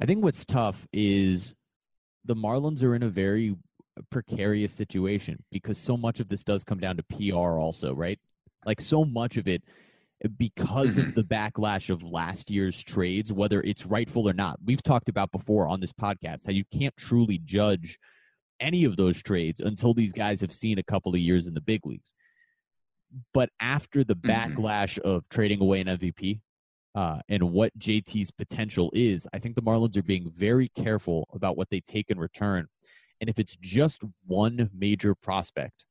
I 0.00 0.06
think 0.06 0.24
what's 0.24 0.44
tough 0.44 0.88
is 0.92 1.54
the 2.24 2.34
Marlins 2.34 2.82
are 2.82 2.94
in 2.96 3.02
a 3.04 3.08
very 3.10 3.54
precarious 4.10 4.72
situation 4.72 5.42
because 5.50 5.78
so 5.78 5.96
much 5.96 6.20
of 6.20 6.28
this 6.28 6.44
does 6.44 6.64
come 6.64 6.78
down 6.78 6.96
to 6.96 7.02
PR 7.02 7.58
also, 7.58 7.94
right? 7.94 8.18
Like 8.64 8.80
so 8.80 9.04
much 9.04 9.36
of 9.36 9.48
it 9.48 9.62
because 10.36 10.98
mm-hmm. 10.98 11.08
of 11.08 11.14
the 11.14 11.22
backlash 11.22 11.88
of 11.90 12.02
last 12.02 12.50
year's 12.50 12.82
trades, 12.82 13.32
whether 13.32 13.62
it's 13.62 13.86
rightful 13.86 14.28
or 14.28 14.34
not. 14.34 14.58
We've 14.64 14.82
talked 14.82 15.08
about 15.08 15.32
before 15.32 15.66
on 15.66 15.80
this 15.80 15.92
podcast 15.92 16.46
how 16.46 16.52
you 16.52 16.64
can't 16.72 16.96
truly 16.96 17.38
judge 17.38 17.98
any 18.60 18.84
of 18.84 18.96
those 18.96 19.22
trades 19.22 19.60
until 19.60 19.94
these 19.94 20.12
guys 20.12 20.40
have 20.42 20.52
seen 20.52 20.78
a 20.78 20.82
couple 20.82 21.14
of 21.14 21.20
years 21.20 21.46
in 21.46 21.54
the 21.54 21.60
big 21.62 21.86
leagues. 21.86 22.12
But 23.32 23.48
after 23.60 24.04
the 24.04 24.14
mm-hmm. 24.14 24.30
backlash 24.30 24.98
of 24.98 25.28
trading 25.30 25.62
away 25.62 25.80
an 25.80 25.86
MVP 25.86 26.40
uh, 26.94 27.20
and 27.28 27.50
what 27.50 27.76
JT's 27.78 28.30
potential 28.30 28.90
is, 28.94 29.26
I 29.32 29.38
think 29.38 29.54
the 29.54 29.62
Marlins 29.62 29.96
are 29.96 30.02
being 30.02 30.30
very 30.30 30.68
careful 30.68 31.26
about 31.32 31.56
what 31.56 31.70
they 31.70 31.80
take 31.80 32.10
in 32.10 32.18
return. 32.18 32.66
And 33.20 33.28
if 33.28 33.38
it's 33.38 33.56
just 33.56 34.02
one 34.26 34.70
major 34.72 35.14
prospect, 35.14 35.84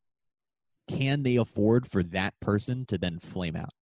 can 0.88 1.24
they 1.24 1.36
afford 1.36 1.86
for 1.86 2.02
that 2.02 2.34
person 2.40 2.86
to 2.88 2.98
then 2.98 3.20
flame 3.20 3.56
out? 3.56 3.74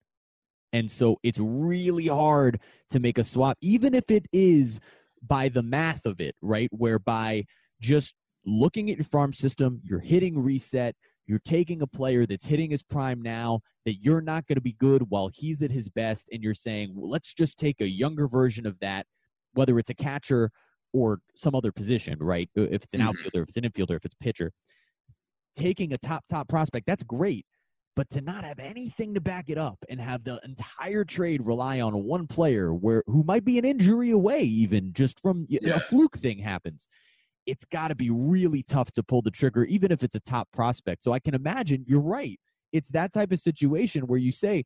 And 0.74 0.92
so 0.92 1.18
it's 1.24 1.40
really 1.40 2.08
hard 2.08 2.60
to 2.90 3.00
make 3.00 3.18
a 3.18 3.24
swap, 3.24 3.58
even 3.62 3.94
if 3.94 4.12
it 4.12 4.26
is 4.34 4.80
by 5.26 5.48
the 5.48 5.64
math 5.64 6.06
of 6.06 6.20
it, 6.20 6.36
right? 6.42 6.70
Whereby 6.72 7.46
just 7.80 8.16
looking 8.46 8.92
at 8.92 8.98
your 8.98 9.06
farm 9.06 9.34
system, 9.34 9.82
you're 9.84 10.00
hitting 10.00 10.38
reset, 10.38 10.96
you're 11.26 11.40
taking 11.40 11.82
a 11.82 11.88
player 11.88 12.26
that's 12.26 12.46
hitting 12.46 12.72
his 12.72 12.84
prime 12.84 13.22
now 13.22 13.62
that 13.86 13.96
you're 14.04 14.22
not 14.22 14.46
going 14.46 14.56
to 14.56 14.62
be 14.62 14.74
good 14.74 15.10
while 15.10 15.30
he's 15.34 15.62
at 15.62 15.72
his 15.72 15.90
best, 15.90 16.28
and 16.32 16.44
you're 16.44 16.54
saying, 16.54 16.92
well, 16.94 17.10
let's 17.10 17.34
just 17.34 17.58
take 17.58 17.80
a 17.80 17.90
younger 17.90 18.28
version 18.28 18.66
of 18.66 18.80
that, 18.80 19.06
whether 19.54 19.80
it's 19.80 19.90
a 19.90 19.96
catcher 19.96 20.52
or 20.98 21.20
some 21.36 21.56
other 21.56 21.72
position, 21.72 22.18
right? 22.20 22.50
If 22.56 22.84
it's 22.84 22.94
an 22.94 23.00
mm-hmm. 23.00 23.10
outfielder, 23.10 23.44
if 23.44 23.50
it's 23.50 23.58
an 23.58 23.64
infielder, 23.64 23.96
if 23.96 24.06
it's 24.06 24.16
pitcher. 24.16 24.52
Taking 25.56 25.94
a 25.94 25.98
top, 25.98 26.26
top 26.30 26.48
prospect, 26.48 26.86
that's 26.86 27.04
great. 27.04 27.46
But 27.96 28.10
to 28.12 28.22
not 28.22 28.44
have 28.44 28.60
anything 28.60 29.16
to 29.16 29.22
back 29.22 29.50
it 29.50 29.58
up 29.58 29.80
and 29.90 30.00
have 30.00 30.24
the 30.24 30.40
entire 30.44 31.04
trade 31.04 31.42
rely 31.44 31.82
on 31.82 32.04
one 32.04 32.28
player 32.28 32.72
where 32.74 33.04
who 33.08 33.24
might 33.24 33.44
be 33.44 33.58
an 33.58 33.66
injury 33.66 34.12
away, 34.12 34.42
even 34.44 34.94
just 34.94 35.20
from 35.22 35.48
yeah. 35.50 35.76
a 35.76 35.80
fluke 35.80 36.16
thing 36.18 36.38
happens, 36.38 36.88
it's 37.48 37.66
got 37.66 37.88
to 37.88 37.96
be 37.96 38.12
really 38.12 38.62
tough 38.62 38.92
to 38.92 39.04
pull 39.04 39.24
the 39.24 39.32
trigger, 39.32 39.66
even 39.66 39.92
if 39.92 40.04
it's 40.04 40.16
a 40.16 40.20
top 40.20 40.48
prospect. 40.52 41.04
So 41.04 41.12
I 41.12 41.20
can 41.20 41.34
imagine 41.34 41.86
you're 41.88 42.00
right. 42.00 42.40
It's 42.72 42.90
that 42.90 43.14
type 43.14 43.32
of 43.32 43.40
situation 43.40 44.06
where 44.06 44.20
you 44.20 44.32
say, 44.32 44.64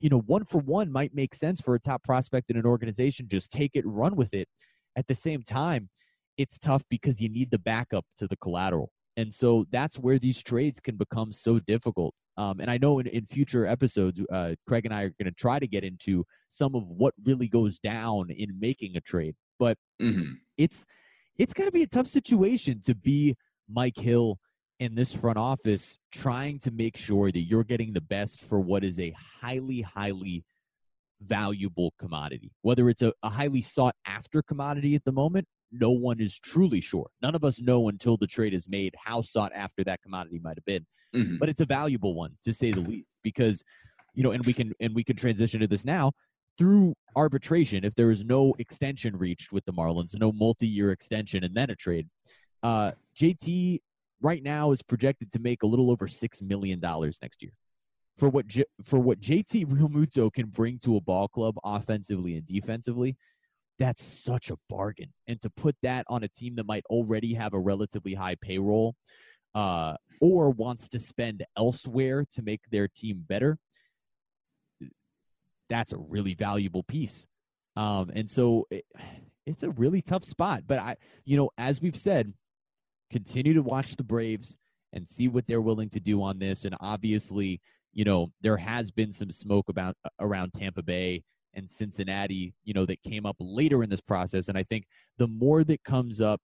you 0.00 0.10
know, 0.10 0.20
one 0.20 0.44
for 0.44 0.58
one 0.58 0.92
might 0.92 1.14
make 1.14 1.34
sense 1.34 1.62
for 1.62 1.74
a 1.74 1.80
top 1.80 2.02
prospect 2.02 2.50
in 2.50 2.58
an 2.58 2.66
organization. 2.66 3.28
Just 3.28 3.50
take 3.50 3.70
it 3.74 3.86
run 3.86 4.16
with 4.16 4.34
it. 4.34 4.48
At 4.96 5.06
the 5.06 5.14
same 5.14 5.42
time, 5.42 5.90
it's 6.36 6.58
tough 6.58 6.82
because 6.88 7.20
you 7.20 7.28
need 7.28 7.50
the 7.50 7.58
backup 7.58 8.04
to 8.18 8.26
the 8.26 8.36
collateral. 8.36 8.90
And 9.16 9.32
so 9.32 9.66
that's 9.70 9.98
where 9.98 10.18
these 10.18 10.42
trades 10.42 10.80
can 10.80 10.96
become 10.96 11.30
so 11.32 11.58
difficult. 11.60 12.14
Um, 12.36 12.58
and 12.58 12.68
I 12.68 12.78
know 12.78 12.98
in, 12.98 13.06
in 13.06 13.26
future 13.26 13.64
episodes, 13.64 14.20
uh, 14.32 14.54
Craig 14.66 14.84
and 14.84 14.94
I 14.94 15.02
are 15.02 15.10
going 15.10 15.26
to 15.26 15.32
try 15.32 15.60
to 15.60 15.68
get 15.68 15.84
into 15.84 16.24
some 16.48 16.74
of 16.74 16.88
what 16.88 17.14
really 17.24 17.46
goes 17.46 17.78
down 17.78 18.30
in 18.30 18.58
making 18.58 18.96
a 18.96 19.00
trade. 19.00 19.36
But 19.58 19.78
mm-hmm. 20.02 20.32
it's 20.58 20.84
it's 21.38 21.52
going 21.52 21.68
to 21.68 21.72
be 21.72 21.82
a 21.82 21.88
tough 21.88 22.08
situation 22.08 22.80
to 22.86 22.94
be 22.94 23.36
Mike 23.68 23.96
Hill 23.96 24.38
in 24.80 24.96
this 24.96 25.12
front 25.12 25.38
office, 25.38 25.98
trying 26.12 26.58
to 26.60 26.70
make 26.70 26.96
sure 26.96 27.30
that 27.30 27.40
you're 27.40 27.64
getting 27.64 27.92
the 27.92 28.00
best 28.00 28.40
for 28.40 28.60
what 28.60 28.82
is 28.82 28.98
a 28.98 29.14
highly, 29.40 29.82
highly 29.82 30.44
valuable 31.20 31.92
commodity. 31.98 32.52
Whether 32.62 32.88
it's 32.88 33.02
a, 33.02 33.12
a 33.22 33.30
highly 33.30 33.62
sought 33.62 33.96
after 34.06 34.42
commodity 34.42 34.94
at 34.94 35.04
the 35.04 35.12
moment 35.12 35.46
no 35.74 35.90
one 35.90 36.20
is 36.20 36.38
truly 36.38 36.80
sure. 36.80 37.10
None 37.20 37.34
of 37.34 37.44
us 37.44 37.60
know 37.60 37.88
until 37.88 38.16
the 38.16 38.26
trade 38.26 38.54
is 38.54 38.68
made 38.68 38.94
how 38.96 39.22
sought 39.22 39.52
after 39.54 39.82
that 39.84 40.02
commodity 40.02 40.40
might 40.42 40.56
have 40.56 40.64
been. 40.64 40.86
Mm-hmm. 41.14 41.38
But 41.38 41.48
it's 41.48 41.60
a 41.60 41.66
valuable 41.66 42.14
one 42.14 42.32
to 42.44 42.54
say 42.54 42.70
the 42.70 42.80
least 42.80 43.16
because 43.22 43.62
you 44.14 44.22
know, 44.22 44.30
and 44.30 44.46
we 44.46 44.52
can 44.52 44.72
and 44.80 44.94
we 44.94 45.04
can 45.04 45.16
transition 45.16 45.60
to 45.60 45.66
this 45.66 45.84
now 45.84 46.12
through 46.56 46.94
arbitration 47.16 47.84
if 47.84 47.96
there 47.96 48.12
is 48.12 48.24
no 48.24 48.54
extension 48.58 49.16
reached 49.16 49.52
with 49.52 49.64
the 49.64 49.72
Marlins, 49.72 50.18
no 50.18 50.30
multi-year 50.30 50.92
extension 50.92 51.42
and 51.42 51.54
then 51.54 51.68
a 51.70 51.74
trade. 51.74 52.08
Uh, 52.62 52.92
JT 53.16 53.80
right 54.20 54.42
now 54.42 54.70
is 54.70 54.82
projected 54.82 55.32
to 55.32 55.40
make 55.40 55.64
a 55.64 55.66
little 55.66 55.90
over 55.90 56.06
6 56.06 56.42
million 56.42 56.78
dollars 56.78 57.18
next 57.20 57.42
year. 57.42 57.52
For 58.16 58.28
what 58.28 58.46
J- 58.46 58.64
for 58.82 59.00
what 59.00 59.20
JT 59.20 59.66
Realmuto 59.66 60.32
can 60.32 60.46
bring 60.46 60.78
to 60.80 60.96
a 60.96 61.00
ball 61.00 61.26
club 61.26 61.56
offensively 61.64 62.36
and 62.36 62.46
defensively, 62.46 63.16
that's 63.78 64.02
such 64.02 64.50
a 64.50 64.58
bargain. 64.68 65.12
And 65.26 65.40
to 65.42 65.50
put 65.50 65.76
that 65.82 66.04
on 66.08 66.22
a 66.22 66.28
team 66.28 66.54
that 66.56 66.66
might 66.66 66.84
already 66.86 67.34
have 67.34 67.54
a 67.54 67.58
relatively 67.58 68.14
high 68.14 68.36
payroll 68.40 68.94
uh, 69.54 69.96
or 70.20 70.50
wants 70.50 70.88
to 70.90 71.00
spend 71.00 71.44
elsewhere 71.56 72.24
to 72.34 72.42
make 72.42 72.60
their 72.70 72.88
team 72.88 73.24
better, 73.26 73.58
that's 75.68 75.92
a 75.92 75.96
really 75.96 76.34
valuable 76.34 76.82
piece. 76.82 77.26
Um, 77.76 78.10
and 78.14 78.30
so 78.30 78.66
it, 78.70 78.84
it's 79.46 79.62
a 79.62 79.70
really 79.70 80.02
tough 80.02 80.24
spot. 80.24 80.62
But 80.66 80.78
I, 80.78 80.96
you 81.24 81.36
know, 81.36 81.50
as 81.58 81.80
we've 81.80 81.96
said, 81.96 82.32
continue 83.10 83.54
to 83.54 83.62
watch 83.62 83.96
the 83.96 84.04
Braves 84.04 84.56
and 84.92 85.08
see 85.08 85.28
what 85.28 85.46
they're 85.46 85.60
willing 85.60 85.90
to 85.90 86.00
do 86.00 86.22
on 86.22 86.38
this. 86.38 86.64
And 86.64 86.76
obviously, 86.80 87.60
you 87.94 88.04
know, 88.04 88.32
there 88.42 88.56
has 88.56 88.90
been 88.90 89.12
some 89.12 89.30
smoke 89.30 89.68
about 89.68 89.96
around 90.20 90.52
Tampa 90.52 90.82
Bay 90.82 91.22
and 91.54 91.70
Cincinnati, 91.70 92.54
you 92.64 92.74
know, 92.74 92.84
that 92.86 93.02
came 93.02 93.24
up 93.24 93.36
later 93.38 93.82
in 93.82 93.90
this 93.90 94.00
process. 94.00 94.48
And 94.48 94.58
I 94.58 94.64
think 94.64 94.84
the 95.18 95.28
more 95.28 95.64
that 95.64 95.82
comes 95.84 96.20
up 96.20 96.40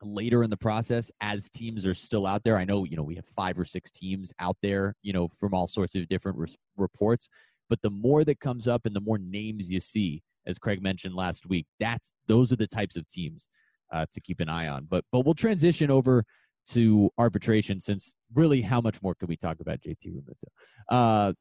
later 0.00 0.44
in 0.44 0.50
the 0.50 0.56
process 0.56 1.10
as 1.20 1.50
teams 1.50 1.84
are 1.84 1.94
still 1.94 2.26
out 2.26 2.44
there, 2.44 2.56
I 2.56 2.64
know, 2.64 2.84
you 2.84 2.96
know, 2.96 3.02
we 3.02 3.16
have 3.16 3.26
five 3.26 3.58
or 3.58 3.64
six 3.64 3.90
teams 3.90 4.32
out 4.38 4.56
there, 4.62 4.94
you 5.02 5.12
know, 5.12 5.28
from 5.28 5.52
all 5.54 5.66
sorts 5.66 5.96
of 5.96 6.08
different 6.08 6.38
re- 6.38 6.54
reports, 6.76 7.28
but 7.68 7.82
the 7.82 7.90
more 7.90 8.24
that 8.24 8.40
comes 8.40 8.68
up 8.68 8.86
and 8.86 8.94
the 8.94 9.00
more 9.00 9.18
names 9.18 9.70
you 9.70 9.80
see, 9.80 10.22
as 10.46 10.58
Craig 10.58 10.82
mentioned 10.82 11.14
last 11.14 11.46
week, 11.46 11.66
that's 11.78 12.12
those 12.26 12.52
are 12.52 12.56
the 12.56 12.66
types 12.66 12.96
of 12.96 13.06
teams 13.08 13.48
uh, 13.92 14.06
to 14.12 14.20
keep 14.20 14.40
an 14.40 14.48
eye 14.48 14.68
on. 14.68 14.86
But 14.88 15.04
but 15.12 15.24
we'll 15.24 15.34
transition 15.34 15.90
over 15.90 16.24
to 16.68 17.10
arbitration 17.18 17.80
since 17.80 18.14
really 18.34 18.60
how 18.60 18.80
much 18.80 19.02
more 19.02 19.14
can 19.14 19.28
we 19.28 19.36
talk 19.36 19.60
about 19.60 19.80
JT 19.80 20.14
Realmuto? 20.14 20.44
Uh, 20.90 21.32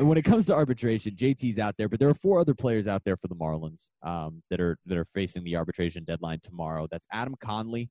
when 0.00 0.18
it 0.18 0.22
comes 0.22 0.46
to 0.46 0.54
arbitration, 0.54 1.14
JT's 1.14 1.60
out 1.60 1.76
there, 1.78 1.88
but 1.88 2.00
there 2.00 2.08
are 2.08 2.14
four 2.14 2.40
other 2.40 2.54
players 2.54 2.88
out 2.88 3.02
there 3.04 3.16
for 3.16 3.28
the 3.28 3.36
Marlins 3.36 3.90
um, 4.02 4.42
that 4.50 4.60
are 4.60 4.76
that 4.86 4.98
are 4.98 5.06
facing 5.14 5.44
the 5.44 5.54
arbitration 5.54 6.02
deadline 6.02 6.40
tomorrow. 6.42 6.88
That's 6.90 7.06
Adam 7.12 7.36
Conley, 7.40 7.88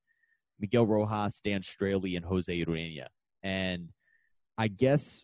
Miguel 0.59 0.85
Rojas, 0.85 1.39
Dan 1.41 1.61
Straily, 1.61 2.17
and 2.17 2.25
Jose 2.25 2.53
Urena. 2.65 3.05
And 3.43 3.89
I 4.57 4.67
guess 4.67 5.23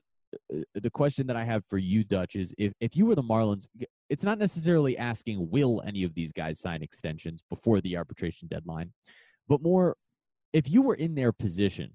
uh, 0.53 0.59
the 0.75 0.89
question 0.89 1.27
that 1.27 1.35
I 1.35 1.43
have 1.43 1.63
for 1.67 1.77
you, 1.77 2.05
Dutch, 2.05 2.35
is 2.35 2.53
if, 2.57 2.71
if 2.79 2.95
you 2.95 3.05
were 3.05 3.15
the 3.15 3.23
Marlins, 3.23 3.67
it's 4.09 4.23
not 4.23 4.37
necessarily 4.37 4.97
asking 4.97 5.49
will 5.49 5.81
any 5.85 6.03
of 6.03 6.13
these 6.13 6.31
guys 6.31 6.59
sign 6.59 6.81
extensions 6.83 7.43
before 7.49 7.81
the 7.81 7.97
arbitration 7.97 8.47
deadline, 8.47 8.93
but 9.49 9.61
more 9.61 9.97
if 10.53 10.69
you 10.69 10.81
were 10.81 10.95
in 10.95 11.15
their 11.15 11.31
position 11.31 11.91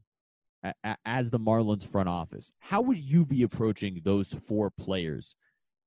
as 1.05 1.31
the 1.31 1.39
Marlins 1.39 1.87
front 1.87 2.09
office, 2.09 2.53
how 2.59 2.81
would 2.83 2.99
you 2.99 3.25
be 3.25 3.43
approaching 3.43 4.01
those 4.05 4.33
four 4.33 4.71
players 4.71 5.35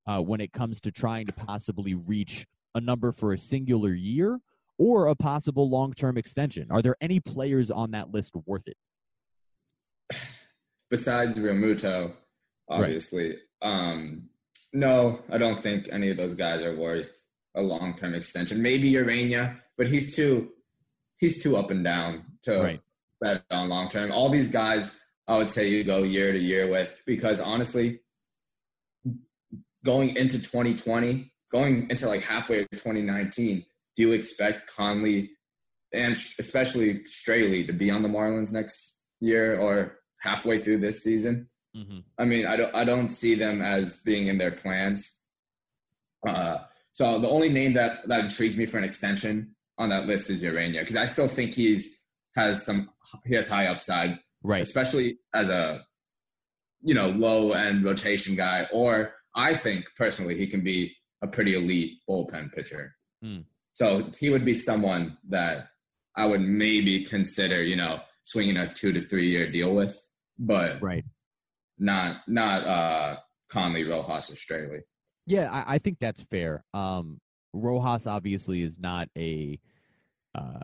uh, 0.06 0.20
when 0.20 0.40
it 0.40 0.52
comes 0.52 0.80
to 0.82 0.92
trying 0.92 1.26
to 1.26 1.32
possibly 1.32 1.94
reach 1.94 2.46
a 2.74 2.80
number 2.80 3.12
for 3.12 3.32
a 3.32 3.38
singular 3.38 3.92
year 3.92 4.40
or 4.78 5.08
a 5.08 5.14
possible 5.14 5.68
long 5.68 5.92
term 5.92 6.16
extension? 6.16 6.68
Are 6.70 6.82
there 6.82 6.96
any 7.00 7.20
players 7.20 7.70
on 7.70 7.90
that 7.90 8.12
list 8.12 8.34
worth 8.46 8.68
it? 8.68 8.76
Besides 10.90 11.36
Realmuto, 11.36 12.14
obviously. 12.68 13.28
Right. 13.28 13.38
Um, 13.62 14.30
no, 14.72 15.20
I 15.30 15.38
don't 15.38 15.60
think 15.60 15.88
any 15.90 16.10
of 16.10 16.16
those 16.16 16.34
guys 16.34 16.62
are 16.62 16.74
worth 16.74 17.26
a 17.54 17.62
long 17.62 17.96
term 17.96 18.14
extension. 18.14 18.62
Maybe 18.62 18.92
Urena, 18.92 19.56
but 19.76 19.88
he's 19.88 20.16
too 20.16 20.50
he's 21.18 21.42
too 21.42 21.56
up 21.56 21.70
and 21.70 21.84
down 21.84 22.24
to 22.42 22.62
right 22.62 22.80
bet 23.20 23.42
on 23.50 23.68
long 23.68 23.88
term. 23.88 24.10
All 24.10 24.28
these 24.28 24.50
guys, 24.50 25.00
I 25.28 25.38
would 25.38 25.50
say 25.50 25.68
you 25.68 25.84
go 25.84 26.02
year 26.02 26.32
to 26.32 26.38
year 26.38 26.68
with 26.68 27.02
because 27.06 27.40
honestly, 27.40 28.00
going 29.84 30.16
into 30.16 30.38
2020, 30.38 31.30
going 31.52 31.88
into 31.90 32.08
like 32.08 32.22
halfway 32.22 32.60
of 32.60 32.70
2019, 32.70 33.64
do 33.96 34.02
you 34.02 34.12
expect 34.12 34.74
Conley 34.74 35.30
and 35.92 36.14
especially 36.38 37.00
Straily 37.00 37.66
to 37.66 37.72
be 37.72 37.90
on 37.90 38.02
the 38.02 38.08
Marlins 38.08 38.52
next 38.52 39.04
year 39.20 39.58
or 39.58 39.98
halfway 40.20 40.58
through 40.58 40.78
this 40.78 41.02
season? 41.02 41.48
Mm-hmm. 41.76 41.98
I 42.18 42.24
mean, 42.24 42.46
I 42.46 42.56
don't, 42.56 42.74
I 42.74 42.84
don't 42.84 43.08
see 43.08 43.34
them 43.34 43.60
as 43.62 44.02
being 44.02 44.26
in 44.26 44.38
their 44.38 44.50
plans. 44.50 45.24
Uh, 46.26 46.58
so 46.92 47.18
the 47.18 47.28
only 47.28 47.48
name 47.48 47.74
that 47.74 48.08
that 48.08 48.24
intrigues 48.24 48.56
me 48.56 48.66
for 48.66 48.78
an 48.78 48.84
extension 48.84 49.54
on 49.78 49.88
that 49.88 50.06
list 50.06 50.28
is 50.28 50.42
Urena 50.42 50.80
because 50.80 50.96
I 50.96 51.06
still 51.06 51.28
think 51.28 51.54
he's 51.54 51.99
has 52.36 52.64
some 52.64 52.90
he 53.24 53.34
has 53.34 53.48
high 53.48 53.66
upside, 53.66 54.18
right? 54.42 54.62
Especially 54.62 55.18
as 55.34 55.50
a 55.50 55.82
you 56.82 56.94
know 56.94 57.08
low 57.08 57.52
end 57.52 57.84
rotation 57.84 58.36
guy, 58.36 58.66
or 58.72 59.14
I 59.34 59.54
think 59.54 59.86
personally 59.96 60.36
he 60.36 60.46
can 60.46 60.62
be 60.62 60.94
a 61.22 61.28
pretty 61.28 61.54
elite 61.54 61.98
bullpen 62.08 62.52
pitcher. 62.52 62.94
Mm. 63.24 63.44
So 63.72 64.08
he 64.18 64.30
would 64.30 64.44
be 64.44 64.54
someone 64.54 65.18
that 65.28 65.68
I 66.16 66.26
would 66.26 66.40
maybe 66.40 67.04
consider, 67.04 67.62
you 67.62 67.76
know, 67.76 68.00
swinging 68.22 68.56
a 68.56 68.72
two 68.72 68.92
to 68.92 69.00
three 69.00 69.30
year 69.30 69.50
deal 69.50 69.74
with, 69.74 69.96
but 70.38 70.82
right, 70.82 71.04
not 71.78 72.16
not 72.26 72.66
uh 72.66 73.16
Conley, 73.50 73.84
Rojas, 73.84 74.30
or 74.30 74.34
Straily. 74.34 74.80
Yeah, 75.26 75.50
I, 75.50 75.74
I 75.74 75.78
think 75.78 75.98
that's 76.00 76.22
fair. 76.22 76.64
Um, 76.72 77.20
Rojas 77.52 78.06
obviously 78.06 78.62
is 78.62 78.78
not 78.78 79.08
a 79.18 79.58
uh, 80.34 80.60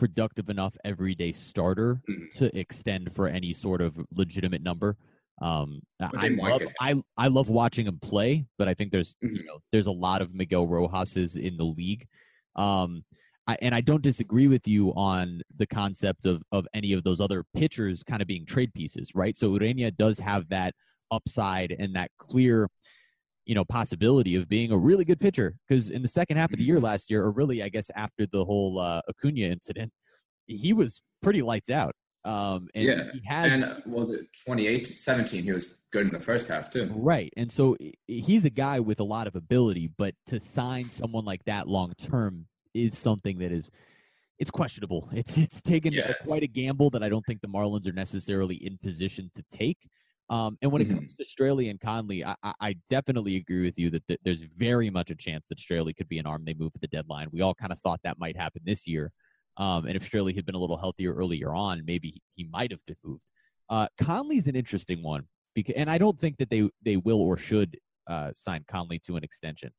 productive 0.00 0.48
enough 0.48 0.74
everyday 0.82 1.30
starter 1.30 2.00
mm-hmm. 2.08 2.24
to 2.32 2.58
extend 2.58 3.14
for 3.14 3.28
any 3.28 3.52
sort 3.52 3.82
of 3.82 3.98
legitimate 4.14 4.62
number. 4.62 4.96
Um, 5.42 5.82
I 6.00 6.28
love. 6.28 6.62
I, 6.80 6.94
I 7.18 7.28
love 7.28 7.50
watching 7.50 7.86
him 7.86 7.98
play, 8.00 8.46
but 8.58 8.66
I 8.66 8.72
think 8.72 8.92
there's 8.92 9.14
mm-hmm. 9.22 9.36
you 9.36 9.44
know 9.44 9.58
there's 9.72 9.86
a 9.86 9.92
lot 9.92 10.22
of 10.22 10.34
Miguel 10.34 10.66
Rojas's 10.66 11.36
in 11.36 11.58
the 11.58 11.64
league. 11.64 12.06
Um, 12.56 13.04
I, 13.46 13.58
and 13.60 13.74
I 13.74 13.82
don't 13.82 14.02
disagree 14.02 14.48
with 14.48 14.66
you 14.66 14.90
on 14.94 15.42
the 15.54 15.66
concept 15.66 16.24
of 16.24 16.42
of 16.50 16.66
any 16.72 16.94
of 16.94 17.04
those 17.04 17.20
other 17.20 17.44
pitchers 17.54 18.02
kind 18.02 18.22
of 18.22 18.28
being 18.28 18.46
trade 18.46 18.72
pieces, 18.72 19.14
right? 19.14 19.36
So 19.36 19.50
Urena 19.50 19.94
does 19.94 20.18
have 20.18 20.48
that 20.48 20.74
upside 21.10 21.76
and 21.78 21.94
that 21.94 22.10
clear 22.18 22.68
you 23.50 23.56
know 23.56 23.64
possibility 23.64 24.36
of 24.36 24.48
being 24.48 24.70
a 24.70 24.78
really 24.78 25.04
good 25.04 25.18
pitcher 25.18 25.56
because 25.68 25.90
in 25.90 26.02
the 26.02 26.08
second 26.08 26.36
half 26.36 26.52
of 26.52 26.58
the 26.60 26.64
year 26.64 26.76
mm-hmm. 26.76 26.84
last 26.84 27.10
year 27.10 27.24
or 27.24 27.32
really 27.32 27.64
i 27.64 27.68
guess 27.68 27.90
after 27.96 28.24
the 28.24 28.44
whole 28.44 28.78
uh, 28.78 29.00
acuna 29.08 29.40
incident 29.40 29.92
he 30.46 30.72
was 30.72 31.02
pretty 31.20 31.42
lights 31.42 31.68
out 31.68 31.92
um 32.24 32.68
and 32.76 32.84
yeah 32.84 33.10
he 33.12 33.20
has 33.26 33.50
and 33.50 33.64
uh, 33.64 33.74
was 33.86 34.12
it 34.12 34.20
28 34.44 34.86
17 34.86 35.42
he 35.42 35.50
was 35.50 35.80
good 35.90 36.06
in 36.06 36.12
the 36.12 36.20
first 36.20 36.46
half 36.46 36.70
too 36.70 36.92
right 36.94 37.32
and 37.36 37.50
so 37.50 37.76
he's 38.06 38.44
a 38.44 38.50
guy 38.50 38.78
with 38.78 39.00
a 39.00 39.04
lot 39.04 39.26
of 39.26 39.34
ability 39.34 39.90
but 39.98 40.14
to 40.28 40.38
sign 40.38 40.84
someone 40.84 41.24
like 41.24 41.42
that 41.44 41.66
long 41.66 41.92
term 41.98 42.46
is 42.72 42.96
something 42.96 43.40
that 43.40 43.50
is 43.50 43.68
it's 44.38 44.52
questionable 44.52 45.08
it's 45.12 45.36
it's 45.36 45.60
taken 45.60 45.92
yes. 45.92 46.14
quite 46.24 46.44
a 46.44 46.46
gamble 46.46 46.88
that 46.88 47.02
i 47.02 47.08
don't 47.08 47.26
think 47.26 47.40
the 47.40 47.48
marlins 47.48 47.88
are 47.88 47.92
necessarily 47.92 48.54
in 48.64 48.78
position 48.78 49.28
to 49.34 49.42
take 49.50 49.88
um, 50.30 50.56
and 50.62 50.70
when 50.70 50.82
mm-hmm. 50.82 50.92
it 50.92 50.94
comes 50.94 51.14
to 51.16 51.24
Straily 51.24 51.70
and 51.70 51.80
Conley, 51.80 52.24
I, 52.24 52.36
I, 52.42 52.76
definitely 52.88 53.34
agree 53.34 53.64
with 53.64 53.76
you 53.76 53.90
that 53.90 54.06
th- 54.06 54.20
there's 54.24 54.42
very 54.56 54.88
much 54.88 55.10
a 55.10 55.16
chance 55.16 55.48
that 55.48 55.58
Straily 55.58 55.94
could 55.94 56.08
be 56.08 56.20
an 56.20 56.26
arm 56.26 56.44
they 56.46 56.54
move 56.54 56.70
at 56.72 56.80
the 56.80 56.86
deadline. 56.86 57.26
We 57.32 57.40
all 57.40 57.52
kind 57.52 57.72
of 57.72 57.80
thought 57.80 57.98
that 58.04 58.16
might 58.20 58.36
happen 58.36 58.62
this 58.64 58.86
year. 58.86 59.10
Um, 59.56 59.86
and 59.86 59.96
if 59.96 60.08
Straily 60.08 60.34
had 60.34 60.46
been 60.46 60.54
a 60.54 60.58
little 60.58 60.76
healthier 60.76 61.12
earlier 61.12 61.52
on, 61.52 61.82
maybe 61.84 62.22
he 62.36 62.44
might 62.44 62.70
have 62.70 62.78
been 62.86 62.96
moved. 63.04 63.22
Uh, 63.68 63.88
Conley's 64.00 64.46
an 64.46 64.54
interesting 64.54 65.02
one 65.02 65.24
because, 65.54 65.74
and 65.76 65.90
I 65.90 65.98
don't 65.98 66.18
think 66.18 66.38
that 66.38 66.48
they 66.48 66.68
they 66.84 66.96
will 66.96 67.20
or 67.20 67.36
should 67.36 67.76
uh, 68.08 68.30
sign 68.34 68.64
Conley 68.68 69.00
to 69.00 69.16
an 69.16 69.24
extension. 69.24 69.72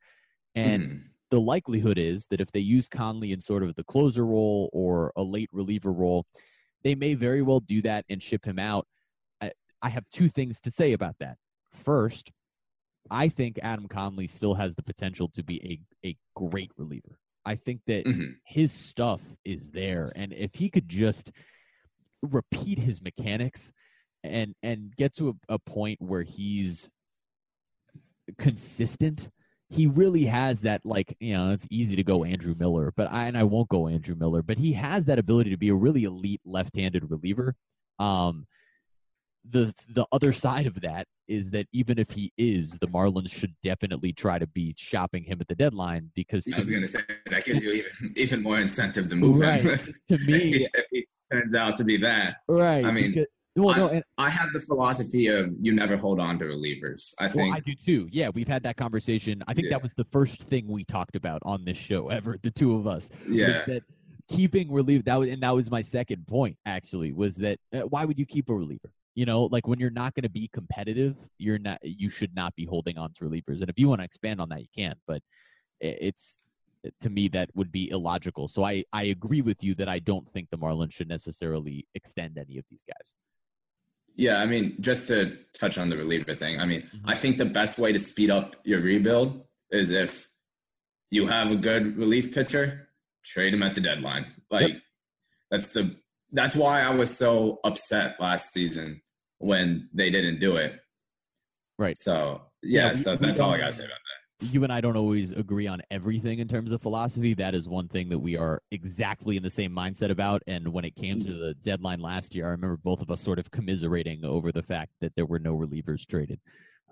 And 0.55 0.83
mm. 0.83 1.01
the 1.29 1.39
likelihood 1.39 1.97
is 1.97 2.27
that 2.27 2.41
if 2.41 2.51
they 2.51 2.59
use 2.59 2.89
Conley 2.89 3.31
in 3.31 3.39
sort 3.39 3.63
of 3.63 3.75
the 3.75 3.85
closer 3.85 4.25
role 4.25 4.69
or 4.73 5.13
a 5.15 5.23
late 5.23 5.49
reliever 5.53 5.93
role, 5.93 6.25
they 6.83 6.95
may 6.95 7.13
very 7.13 7.41
well 7.41 7.61
do 7.61 7.81
that 7.83 8.03
and 8.09 8.21
ship 8.21 8.45
him 8.45 8.59
out. 8.59 8.85
I 9.81 9.89
have 9.89 10.07
two 10.09 10.29
things 10.29 10.61
to 10.61 10.71
say 10.71 10.93
about 10.93 11.15
that. 11.19 11.37
First, 11.83 12.31
I 13.09 13.29
think 13.29 13.59
Adam 13.61 13.87
Conley 13.87 14.27
still 14.27 14.53
has 14.55 14.75
the 14.75 14.83
potential 14.83 15.29
to 15.29 15.43
be 15.43 15.81
a, 16.03 16.07
a 16.09 16.17
great 16.35 16.71
reliever. 16.77 17.17
I 17.45 17.55
think 17.55 17.81
that 17.87 18.05
mm-hmm. 18.05 18.33
his 18.45 18.71
stuff 18.71 19.21
is 19.43 19.71
there. 19.71 20.11
And 20.15 20.31
if 20.31 20.55
he 20.55 20.69
could 20.69 20.87
just 20.87 21.31
repeat 22.21 22.77
his 22.77 23.01
mechanics 23.01 23.71
and 24.23 24.53
and 24.61 24.95
get 24.95 25.15
to 25.15 25.29
a, 25.29 25.55
a 25.55 25.59
point 25.59 25.99
where 25.99 26.21
he's 26.21 26.87
consistent, 28.37 29.29
he 29.69 29.87
really 29.87 30.25
has 30.25 30.61
that 30.61 30.81
like, 30.85 31.15
you 31.19 31.33
know, 31.33 31.51
it's 31.51 31.65
easy 31.71 31.95
to 31.95 32.03
go 32.03 32.23
Andrew 32.23 32.53
Miller, 32.57 32.93
but 32.95 33.11
I 33.11 33.25
and 33.25 33.37
I 33.37 33.43
won't 33.43 33.69
go 33.69 33.87
Andrew 33.87 34.15
Miller, 34.15 34.43
but 34.43 34.57
he 34.57 34.73
has 34.73 35.05
that 35.05 35.17
ability 35.17 35.49
to 35.49 35.57
be 35.57 35.69
a 35.69 35.75
really 35.75 36.03
elite 36.03 36.41
left-handed 36.45 37.09
reliever. 37.09 37.55
Um, 37.97 38.45
the 39.49 39.73
the 39.89 40.05
other 40.11 40.33
side 40.33 40.67
of 40.67 40.81
that 40.81 41.07
is 41.27 41.49
that 41.51 41.65
even 41.71 41.97
if 41.97 42.11
he 42.11 42.31
is, 42.37 42.77
the 42.79 42.87
Marlins 42.87 43.31
should 43.31 43.53
definitely 43.63 44.11
try 44.11 44.37
to 44.37 44.47
be 44.47 44.75
shopping 44.77 45.23
him 45.23 45.39
at 45.41 45.47
the 45.47 45.55
deadline 45.55 46.11
because 46.13 46.45
I 46.53 46.57
was 46.57 46.69
going 46.69 46.81
to 46.81 46.87
say 46.87 46.99
that 47.27 47.45
gives 47.45 47.63
you 47.63 47.71
even 47.71 48.13
even 48.15 48.43
more 48.43 48.59
incentive 48.59 49.09
to 49.09 49.15
move 49.15 49.39
right. 49.39 49.61
him. 49.61 49.77
to 50.09 50.17
me, 50.19 50.67
if 50.73 50.85
he 50.91 51.07
turns 51.31 51.55
out 51.55 51.77
to 51.77 51.83
be 51.83 51.97
that, 51.97 52.37
right? 52.47 52.85
I 52.85 52.91
mean. 52.91 53.11
Because, 53.11 53.27
well, 53.57 53.71
I, 53.71 53.77
no, 53.79 53.87
and, 53.89 54.03
I 54.17 54.29
have 54.29 54.53
the 54.53 54.61
philosophy 54.61 55.27
of 55.27 55.51
you 55.59 55.73
never 55.73 55.97
hold 55.97 56.21
on 56.21 56.39
to 56.39 56.45
relievers. 56.45 57.13
I 57.19 57.27
think 57.27 57.49
well, 57.49 57.57
I 57.57 57.59
do 57.59 57.73
too. 57.75 58.07
Yeah, 58.09 58.29
we've 58.29 58.47
had 58.47 58.63
that 58.63 58.77
conversation. 58.77 59.43
I 59.45 59.53
think 59.53 59.65
yeah. 59.65 59.71
that 59.71 59.83
was 59.83 59.93
the 59.93 60.05
first 60.05 60.43
thing 60.43 60.69
we 60.69 60.85
talked 60.85 61.17
about 61.17 61.41
on 61.43 61.65
this 61.65 61.77
show 61.77 62.07
ever, 62.07 62.37
the 62.41 62.51
two 62.51 62.75
of 62.75 62.87
us. 62.87 63.09
Yeah. 63.27 63.63
That 63.67 63.83
keeping 64.29 64.71
relief 64.71 65.03
that 65.03 65.15
was 65.15 65.29
and 65.29 65.43
that 65.43 65.53
was 65.53 65.69
my 65.69 65.81
second 65.81 66.25
point 66.27 66.55
actually 66.65 67.11
was 67.11 67.35
that 67.35 67.59
uh, 67.73 67.81
why 67.81 68.05
would 68.05 68.17
you 68.17 68.25
keep 68.25 68.49
a 68.49 68.53
reliever 68.53 68.89
you 69.15 69.25
know, 69.25 69.43
like 69.43 69.67
when 69.67 69.79
you're 69.79 69.89
not 69.89 70.13
going 70.13 70.23
to 70.23 70.29
be 70.29 70.49
competitive, 70.53 71.15
you're 71.37 71.59
not. 71.59 71.79
You 71.83 72.09
should 72.09 72.33
not 72.35 72.55
be 72.55 72.65
holding 72.65 72.97
on 72.97 73.13
to 73.13 73.25
relievers. 73.25 73.61
And 73.61 73.69
if 73.69 73.77
you 73.77 73.89
want 73.89 74.01
to 74.01 74.05
expand 74.05 74.39
on 74.39 74.49
that, 74.49 74.61
you 74.61 74.67
can. 74.75 74.95
But 75.07 75.21
it's 75.79 76.39
to 76.99 77.09
me 77.09 77.27
that 77.29 77.49
would 77.53 77.71
be 77.71 77.89
illogical. 77.89 78.47
So 78.47 78.63
I 78.63 78.83
I 78.93 79.03
agree 79.05 79.41
with 79.41 79.63
you 79.63 79.75
that 79.75 79.89
I 79.89 79.99
don't 79.99 80.27
think 80.31 80.49
the 80.49 80.57
Marlins 80.57 80.93
should 80.93 81.09
necessarily 81.09 81.87
extend 81.93 82.37
any 82.37 82.57
of 82.57 82.65
these 82.69 82.83
guys. 82.83 83.13
Yeah, 84.13 84.41
I 84.41 84.45
mean, 84.45 84.75
just 84.79 85.07
to 85.07 85.37
touch 85.57 85.77
on 85.77 85.89
the 85.89 85.97
reliever 85.97 86.35
thing, 86.35 86.59
I 86.59 86.65
mean, 86.65 86.81
mm-hmm. 86.81 87.09
I 87.09 87.15
think 87.15 87.37
the 87.37 87.45
best 87.45 87.79
way 87.79 87.93
to 87.93 87.99
speed 87.99 88.29
up 88.29 88.55
your 88.63 88.81
rebuild 88.81 89.45
is 89.71 89.89
if 89.89 90.27
you 91.09 91.27
have 91.27 91.51
a 91.51 91.55
good 91.55 91.97
relief 91.97 92.33
pitcher, 92.33 92.89
trade 93.23 93.53
him 93.53 93.63
at 93.63 93.73
the 93.73 93.81
deadline. 93.81 94.25
Like 94.49 94.73
yep. 94.73 94.81
that's 95.49 95.73
the 95.73 95.95
that's 96.31 96.55
why 96.55 96.81
I 96.81 96.91
was 96.91 97.15
so 97.15 97.59
upset 97.63 98.19
last 98.19 98.53
season 98.53 99.01
when 99.37 99.89
they 99.93 100.09
didn't 100.09 100.39
do 100.39 100.55
it. 100.55 100.79
Right. 101.77 101.97
So 101.97 102.43
yeah, 102.61 102.89
yeah 102.89 102.95
so 102.95 103.15
that's 103.15 103.39
all 103.39 103.51
I 103.51 103.57
gotta 103.57 103.73
say 103.73 103.85
about 103.85 103.95
that. 103.95 104.47
You 104.47 104.63
and 104.63 104.73
I 104.73 104.81
don't 104.81 104.97
always 104.97 105.31
agree 105.31 105.67
on 105.67 105.81
everything 105.91 106.39
in 106.39 106.47
terms 106.47 106.71
of 106.71 106.81
philosophy. 106.81 107.35
That 107.35 107.53
is 107.53 107.67
one 107.69 107.87
thing 107.87 108.09
that 108.09 108.19
we 108.19 108.37
are 108.37 108.61
exactly 108.71 109.37
in 109.37 109.43
the 109.43 109.51
same 109.51 109.71
mindset 109.71 110.09
about. 110.09 110.41
And 110.47 110.69
when 110.69 110.83
it 110.83 110.95
came 110.95 111.19
to 111.21 111.29
mm-hmm. 111.29 111.39
the 111.39 111.53
deadline 111.61 111.99
last 111.99 112.33
year, 112.33 112.47
I 112.47 112.51
remember 112.51 112.77
both 112.77 113.01
of 113.01 113.11
us 113.11 113.21
sort 113.21 113.37
of 113.37 113.51
commiserating 113.51 114.25
over 114.25 114.51
the 114.51 114.63
fact 114.63 114.93
that 115.01 115.15
there 115.15 115.27
were 115.27 115.37
no 115.37 115.55
relievers 115.55 116.07
traded. 116.07 116.39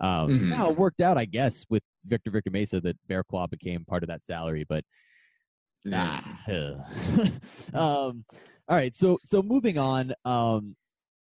Um, 0.00 0.28
mm-hmm. 0.28 0.50
Now 0.50 0.70
it 0.70 0.78
worked 0.78 1.00
out, 1.00 1.18
I 1.18 1.24
guess, 1.24 1.66
with 1.68 1.82
Victor 2.06 2.30
Victor 2.30 2.50
Mesa 2.50 2.80
that 2.82 2.96
Barraclough 3.08 3.50
became 3.50 3.84
part 3.84 4.02
of 4.02 4.08
that 4.08 4.24
salary, 4.24 4.64
but 4.68 4.84
yeah. 5.84 6.20
ah, 7.74 7.74
um, 8.08 8.24
all 8.70 8.76
right, 8.76 8.94
so 8.94 9.18
so 9.20 9.42
moving 9.42 9.78
on, 9.78 10.12
um, 10.24 10.76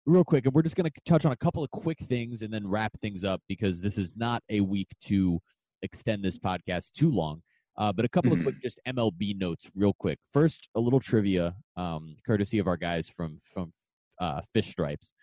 real 0.07 0.23
quick, 0.23 0.45
and 0.45 0.53
we're 0.53 0.63
just 0.63 0.75
going 0.75 0.89
to 0.89 1.01
touch 1.05 1.25
on 1.25 1.31
a 1.31 1.35
couple 1.35 1.63
of 1.63 1.69
quick 1.69 1.99
things 1.99 2.41
and 2.41 2.51
then 2.51 2.67
wrap 2.67 2.99
things 3.01 3.23
up 3.23 3.39
because 3.47 3.81
this 3.81 3.99
is 3.99 4.13
not 4.15 4.41
a 4.49 4.61
week 4.61 4.87
to 5.01 5.39
extend 5.83 6.23
this 6.23 6.39
podcast 6.39 6.93
too 6.93 7.11
long. 7.11 7.43
Uh, 7.77 7.93
but 7.93 8.03
a 8.03 8.09
couple 8.09 8.31
mm-hmm. 8.31 8.39
of 8.39 8.45
quick 8.45 8.61
just 8.63 8.79
MLB 8.87 9.37
notes, 9.37 9.69
real 9.75 9.93
quick. 9.93 10.17
First, 10.33 10.69
a 10.75 10.79
little 10.79 10.99
trivia, 10.99 11.53
um, 11.77 12.15
courtesy 12.25 12.57
of 12.57 12.65
our 12.65 12.77
guys 12.77 13.09
from 13.09 13.39
from 13.43 13.71
uh, 14.19 14.41
Fish 14.51 14.69
Stripes. 14.69 15.13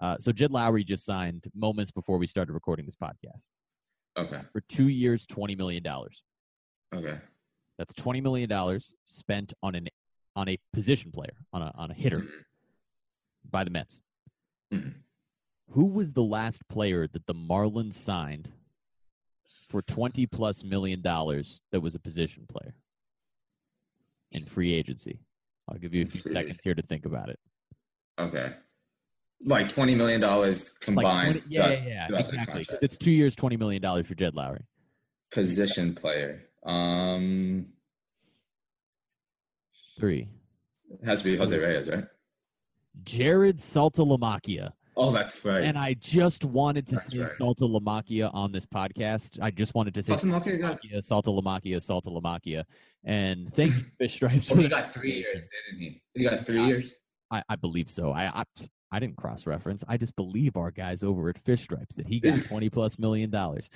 Uh, 0.00 0.16
so 0.18 0.30
Jed 0.30 0.52
Lowrie 0.52 0.86
just 0.86 1.04
signed 1.04 1.44
moments 1.56 1.90
before 1.90 2.18
we 2.18 2.28
started 2.28 2.52
recording 2.52 2.84
this 2.84 2.94
podcast. 2.94 3.48
Okay. 4.16 4.42
For 4.52 4.60
two 4.68 4.88
years, 4.88 5.26
twenty 5.26 5.56
million 5.56 5.82
dollars. 5.82 6.22
Okay. 6.94 7.18
That's 7.78 7.94
twenty 7.94 8.20
million 8.20 8.48
dollars 8.48 8.94
spent 9.06 9.54
on 9.60 9.74
an 9.74 9.88
on 10.36 10.48
a 10.48 10.58
position 10.72 11.10
player, 11.10 11.34
on 11.52 11.62
a 11.62 11.72
on 11.76 11.90
a 11.90 11.94
hitter 11.94 12.20
mm-hmm. 12.20 12.38
by 13.50 13.64
the 13.64 13.70
Mets. 13.70 14.00
Mm-hmm. 14.72 14.90
Who 15.70 15.86
was 15.86 16.12
the 16.12 16.22
last 16.22 16.68
player 16.68 17.08
that 17.08 17.26
the 17.26 17.34
Marlins 17.34 17.94
signed 17.94 18.50
for 19.68 19.82
twenty 19.82 20.26
plus 20.26 20.64
million 20.64 21.00
dollars 21.00 21.60
that 21.72 21.80
was 21.80 21.94
a 21.94 21.98
position 21.98 22.46
player 22.48 22.74
in 24.32 24.44
free 24.44 24.72
agency? 24.74 25.20
I'll 25.68 25.78
give 25.78 25.94
you 25.94 26.04
a 26.04 26.06
few 26.06 26.20
free. 26.20 26.34
seconds 26.34 26.58
here 26.62 26.74
to 26.74 26.82
think 26.82 27.06
about 27.06 27.30
it. 27.30 27.38
Okay. 28.18 28.52
Like 29.44 29.68
twenty 29.68 29.94
million 29.94 30.20
dollars 30.20 30.70
combined. 30.78 31.36
Like 31.36 31.44
20, 31.44 31.54
yeah, 31.54 31.70
yeah, 31.70 32.08
yeah, 32.10 32.18
exactly. 32.18 32.60
Because 32.60 32.82
it's 32.82 32.96
two 32.96 33.10
years, 33.10 33.36
twenty 33.36 33.56
million 33.56 33.82
dollars 33.82 34.06
for 34.06 34.14
Jed 34.14 34.34
Lowrie. 34.34 34.64
Position 35.30 35.94
player. 35.94 36.44
Um, 36.64 37.66
Three. 39.98 40.28
It 40.90 41.06
has 41.06 41.18
to 41.18 41.24
be 41.24 41.36
Jose 41.36 41.56
Reyes, 41.56 41.88
right? 41.88 42.04
Jared 43.02 43.58
Saltalamacchia. 43.58 44.72
Oh, 44.96 45.10
that's 45.10 45.44
right. 45.44 45.64
And 45.64 45.76
I 45.76 45.94
just 45.94 46.44
wanted 46.44 46.86
to 46.88 46.94
that's 46.96 47.12
say 47.12 47.18
right. 47.18 47.32
Saltalamacchia 47.40 48.32
on 48.32 48.52
this 48.52 48.64
podcast. 48.64 49.40
I 49.42 49.50
just 49.50 49.74
wanted 49.74 49.94
to 49.94 50.02
say 50.02 50.12
Saltalamacchia, 50.12 50.98
Saltalamacchia, 50.98 51.76
Saltalamacchia, 51.76 51.76
Saltalamacchia. 51.76 52.64
And 53.02 53.52
thank 53.52 53.70
you, 53.70 53.84
Fish 53.98 54.14
Stripes. 54.14 54.50
Well, 54.50 54.60
he 54.60 54.68
got 54.68 54.86
three 54.86 55.14
years, 55.14 55.48
didn't 55.70 55.80
he? 55.80 56.02
He 56.14 56.24
got 56.24 56.40
three 56.40 56.64
years. 56.64 56.94
I, 57.30 57.42
I 57.48 57.56
believe 57.56 57.90
so. 57.90 58.12
I, 58.12 58.26
I 58.40 58.44
I 58.92 59.00
didn't 59.00 59.16
cross 59.16 59.44
reference. 59.46 59.82
I 59.88 59.96
just 59.96 60.14
believe 60.14 60.56
our 60.56 60.70
guys 60.70 61.02
over 61.02 61.28
at 61.28 61.38
Fish 61.38 61.62
Stripes 61.62 61.96
that 61.96 62.06
he 62.06 62.20
got 62.20 62.44
twenty 62.48 62.70
plus 62.70 62.96
million 62.96 63.30
dollars. 63.30 63.68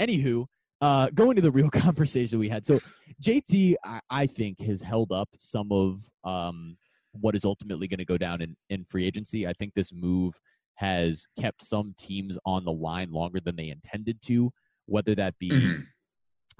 Anywho, 0.00 0.46
uh, 0.84 1.08
going 1.14 1.34
to 1.34 1.40
the 1.40 1.50
real 1.50 1.70
conversation 1.86 2.38
we 2.38 2.50
had. 2.50 2.66
So 2.66 2.78
JT, 3.22 3.76
I, 3.82 4.00
I 4.10 4.26
think, 4.26 4.60
has 4.60 4.82
held 4.82 5.12
up 5.12 5.30
some 5.38 5.72
of 5.72 6.10
um, 6.24 6.76
what 7.12 7.34
is 7.34 7.46
ultimately 7.46 7.88
going 7.88 7.98
to 7.98 8.04
go 8.04 8.18
down 8.18 8.42
in, 8.42 8.54
in 8.68 8.84
free 8.90 9.06
agency. 9.06 9.46
I 9.46 9.54
think 9.54 9.72
this 9.74 9.92
move 9.94 10.34
has 10.74 11.26
kept 11.40 11.62
some 11.62 11.94
teams 11.96 12.36
on 12.44 12.66
the 12.66 12.72
line 12.72 13.12
longer 13.12 13.40
than 13.40 13.56
they 13.56 13.70
intended 13.70 14.20
to, 14.22 14.50
whether 14.84 15.14
that 15.14 15.38
be 15.38 15.50
mm-hmm. 15.50 15.82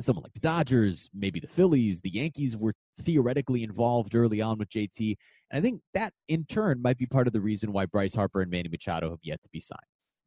someone 0.00 0.22
like 0.22 0.32
the 0.32 0.40
Dodgers, 0.40 1.10
maybe 1.12 1.38
the 1.38 1.46
Phillies, 1.46 2.00
the 2.00 2.14
Yankees 2.14 2.56
were 2.56 2.72
theoretically 3.02 3.62
involved 3.62 4.14
early 4.14 4.40
on 4.40 4.56
with 4.56 4.70
JT. 4.70 5.16
And 5.50 5.58
I 5.58 5.60
think 5.60 5.82
that 5.92 6.14
in 6.28 6.46
turn 6.46 6.80
might 6.80 6.96
be 6.96 7.06
part 7.06 7.26
of 7.26 7.34
the 7.34 7.42
reason 7.42 7.72
why 7.72 7.84
Bryce 7.84 8.14
Harper 8.14 8.40
and 8.40 8.50
Manny 8.50 8.70
Machado 8.70 9.10
have 9.10 9.18
yet 9.22 9.42
to 9.42 9.48
be 9.52 9.60
signed. 9.60 9.80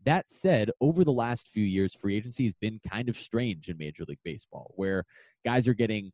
That 0.08 0.30
said, 0.30 0.72
over 0.80 1.04
the 1.04 1.12
last 1.12 1.50
few 1.50 1.66
years, 1.66 1.94
free 1.94 2.16
agency 2.16 2.46
has 2.46 2.54
been 2.54 2.80
kind 2.90 3.10
of 3.10 3.18
strange 3.18 3.68
in 3.68 3.78
Major 3.78 4.06
League 4.08 4.22
Baseball, 4.24 4.72
where 4.78 5.04
guys 5.46 5.68
are 5.68 5.74
getting 5.74 6.14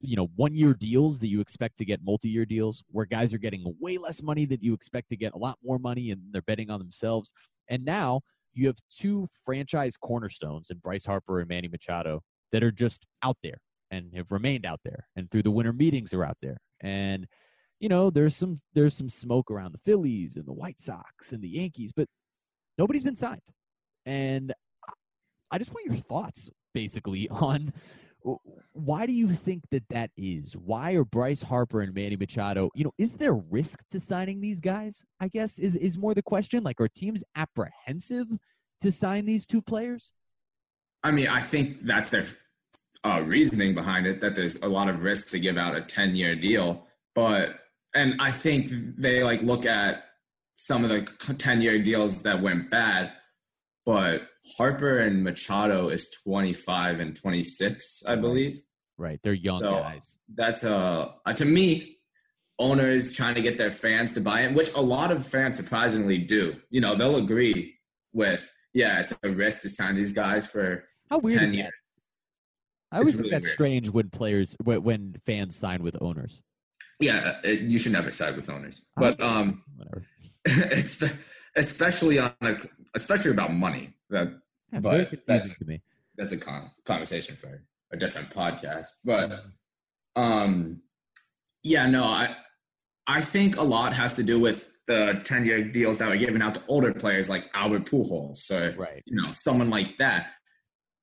you 0.00 0.14
know 0.14 0.28
one 0.36 0.54
year 0.54 0.72
deals 0.72 1.18
that 1.18 1.26
you 1.26 1.40
expect 1.40 1.78
to 1.78 1.84
get 1.84 2.04
multi-year 2.04 2.44
deals 2.44 2.84
where 2.92 3.04
guys 3.04 3.34
are 3.34 3.38
getting 3.38 3.74
way 3.80 3.98
less 3.98 4.22
money 4.22 4.44
that 4.44 4.62
you 4.62 4.72
expect 4.72 5.08
to 5.08 5.16
get 5.16 5.32
a 5.34 5.36
lot 5.36 5.58
more 5.64 5.80
money 5.80 6.12
and 6.12 6.20
they're 6.30 6.42
betting 6.42 6.70
on 6.70 6.78
themselves. 6.78 7.32
And 7.68 7.84
now 7.84 8.20
you 8.54 8.68
have 8.68 8.78
two 8.88 9.26
franchise 9.44 9.96
cornerstones 9.96 10.70
in 10.70 10.78
Bryce 10.78 11.06
Harper 11.06 11.40
and 11.40 11.48
Manny 11.48 11.66
Machado 11.66 12.22
that 12.52 12.62
are 12.62 12.70
just 12.70 13.04
out 13.20 13.38
there 13.42 13.58
and 13.90 14.14
have 14.14 14.30
remained 14.30 14.64
out 14.64 14.82
there 14.84 15.08
and 15.16 15.28
through 15.28 15.42
the 15.42 15.50
winter 15.50 15.72
meetings 15.72 16.14
are 16.14 16.24
out 16.24 16.38
there. 16.40 16.58
And 16.80 17.26
you 17.80 17.88
know 17.88 18.10
there's 18.10 18.36
some 18.36 18.60
there's 18.74 18.94
some 18.94 19.08
smoke 19.08 19.50
around 19.50 19.72
the 19.72 19.80
Phillies 19.84 20.36
and 20.36 20.46
the 20.46 20.52
White 20.52 20.80
Sox 20.80 21.32
and 21.32 21.42
the 21.42 21.48
Yankees 21.48 21.92
but 21.92 22.08
nobody's 22.78 23.04
been 23.04 23.16
signed. 23.16 23.42
And 24.04 24.52
I 25.50 25.58
just 25.58 25.72
want 25.72 25.86
your 25.86 25.96
thoughts 25.96 26.50
basically 26.74 27.28
on 27.30 27.72
why 28.72 29.06
do 29.06 29.12
you 29.12 29.28
think 29.30 29.62
that 29.70 29.84
that 29.90 30.10
is? 30.16 30.54
Why 30.56 30.92
are 30.92 31.04
Bryce 31.04 31.42
Harper 31.42 31.80
and 31.80 31.94
Manny 31.94 32.16
Machado, 32.16 32.70
you 32.74 32.84
know, 32.84 32.92
is 32.98 33.14
there 33.14 33.34
risk 33.34 33.84
to 33.90 34.00
signing 34.00 34.40
these 34.40 34.60
guys? 34.60 35.04
I 35.20 35.28
guess 35.28 35.58
is 35.58 35.76
is 35.76 35.96
more 35.96 36.14
the 36.14 36.22
question. 36.22 36.64
Like 36.64 36.80
are 36.80 36.88
teams 36.88 37.22
apprehensive 37.36 38.26
to 38.80 38.90
sign 38.90 39.26
these 39.26 39.46
two 39.46 39.62
players? 39.62 40.12
I 41.04 41.12
mean, 41.12 41.28
I 41.28 41.40
think 41.40 41.80
that's 41.80 42.10
their 42.10 42.26
uh, 43.04 43.22
reasoning 43.24 43.74
behind 43.74 44.06
it 44.06 44.20
that 44.20 44.34
there's 44.34 44.60
a 44.62 44.68
lot 44.68 44.88
of 44.88 45.02
risk 45.02 45.30
to 45.30 45.38
give 45.38 45.56
out 45.56 45.76
a 45.76 45.80
10-year 45.80 46.34
deal, 46.34 46.86
but 47.14 47.54
and 47.94 48.20
I 48.20 48.32
think 48.32 48.70
they 48.98 49.22
like 49.22 49.42
look 49.42 49.66
at 49.66 50.05
some 50.56 50.82
of 50.82 50.90
the 50.90 51.02
10 51.34 51.60
year 51.60 51.78
deals 51.78 52.22
that 52.22 52.42
went 52.42 52.70
bad. 52.70 53.12
But 53.84 54.22
Harper 54.58 54.98
and 54.98 55.22
Machado 55.22 55.88
is 55.88 56.10
25 56.24 56.98
and 56.98 57.14
26, 57.14 58.02
I 58.08 58.16
believe. 58.16 58.60
Right. 58.98 59.20
They're 59.22 59.32
young 59.32 59.60
so 59.60 59.72
guys. 59.72 60.18
That's 60.34 60.64
a, 60.64 61.14
uh, 61.24 61.32
to 61.34 61.44
me, 61.44 61.98
owners 62.58 63.12
trying 63.12 63.34
to 63.36 63.42
get 63.42 63.58
their 63.58 63.70
fans 63.70 64.14
to 64.14 64.20
buy 64.20 64.40
in, 64.40 64.54
which 64.54 64.74
a 64.74 64.80
lot 64.80 65.12
of 65.12 65.24
fans 65.24 65.56
surprisingly 65.56 66.18
do. 66.18 66.56
You 66.70 66.80
know, 66.80 66.96
they'll 66.96 67.16
agree 67.16 67.74
with, 68.12 68.52
yeah, 68.72 69.00
it's 69.00 69.12
a 69.22 69.28
risk 69.30 69.62
to 69.62 69.68
sign 69.68 69.94
these 69.94 70.12
guys 70.12 70.50
for 70.50 70.84
How 71.10 71.18
weird 71.18 71.40
10 71.40 71.54
years. 71.54 71.72
I 72.90 72.98
always 72.98 73.16
think 73.16 73.30
that's 73.30 73.52
strange 73.52 73.90
when 73.90 74.10
players, 74.10 74.56
when 74.64 75.16
fans 75.24 75.54
sign 75.56 75.82
with 75.82 75.96
owners. 76.00 76.42
Yeah, 76.98 77.34
you 77.44 77.78
should 77.78 77.92
never 77.92 78.10
side 78.10 78.36
with 78.36 78.48
owners. 78.48 78.80
But 78.96 79.20
um, 79.20 79.62
whatever. 79.76 80.06
it's 80.70 81.02
especially 81.56 82.18
on 82.18 82.32
a, 82.40 82.56
especially 82.94 83.32
about 83.32 83.52
money. 83.52 83.94
That, 84.10 84.38
yeah, 84.72 84.80
but 84.80 85.10
that's, 85.26 85.58
to 85.58 85.64
me. 85.64 85.82
That's 86.16 86.32
a 86.32 86.36
con- 86.36 86.70
conversation 86.84 87.34
for 87.34 87.64
a 87.92 87.96
different 87.96 88.30
podcast. 88.30 88.86
But 89.04 89.32
um, 90.14 90.82
yeah, 91.64 91.86
no, 91.86 92.04
I 92.04 92.36
I 93.06 93.20
think 93.20 93.56
a 93.56 93.62
lot 93.62 93.92
has 93.94 94.14
to 94.14 94.22
do 94.22 94.38
with 94.38 94.72
the 94.86 95.20
10 95.24 95.44
year 95.44 95.64
deals 95.64 95.98
that 95.98 96.08
are 96.08 96.16
given 96.16 96.40
out 96.40 96.54
to 96.54 96.62
older 96.68 96.94
players 96.94 97.28
like 97.28 97.50
Albert 97.54 97.86
Pujols. 97.86 98.36
So, 98.36 98.72
right. 98.76 99.02
you 99.04 99.20
know, 99.20 99.32
someone 99.32 99.68
like 99.68 99.96
that. 99.98 100.28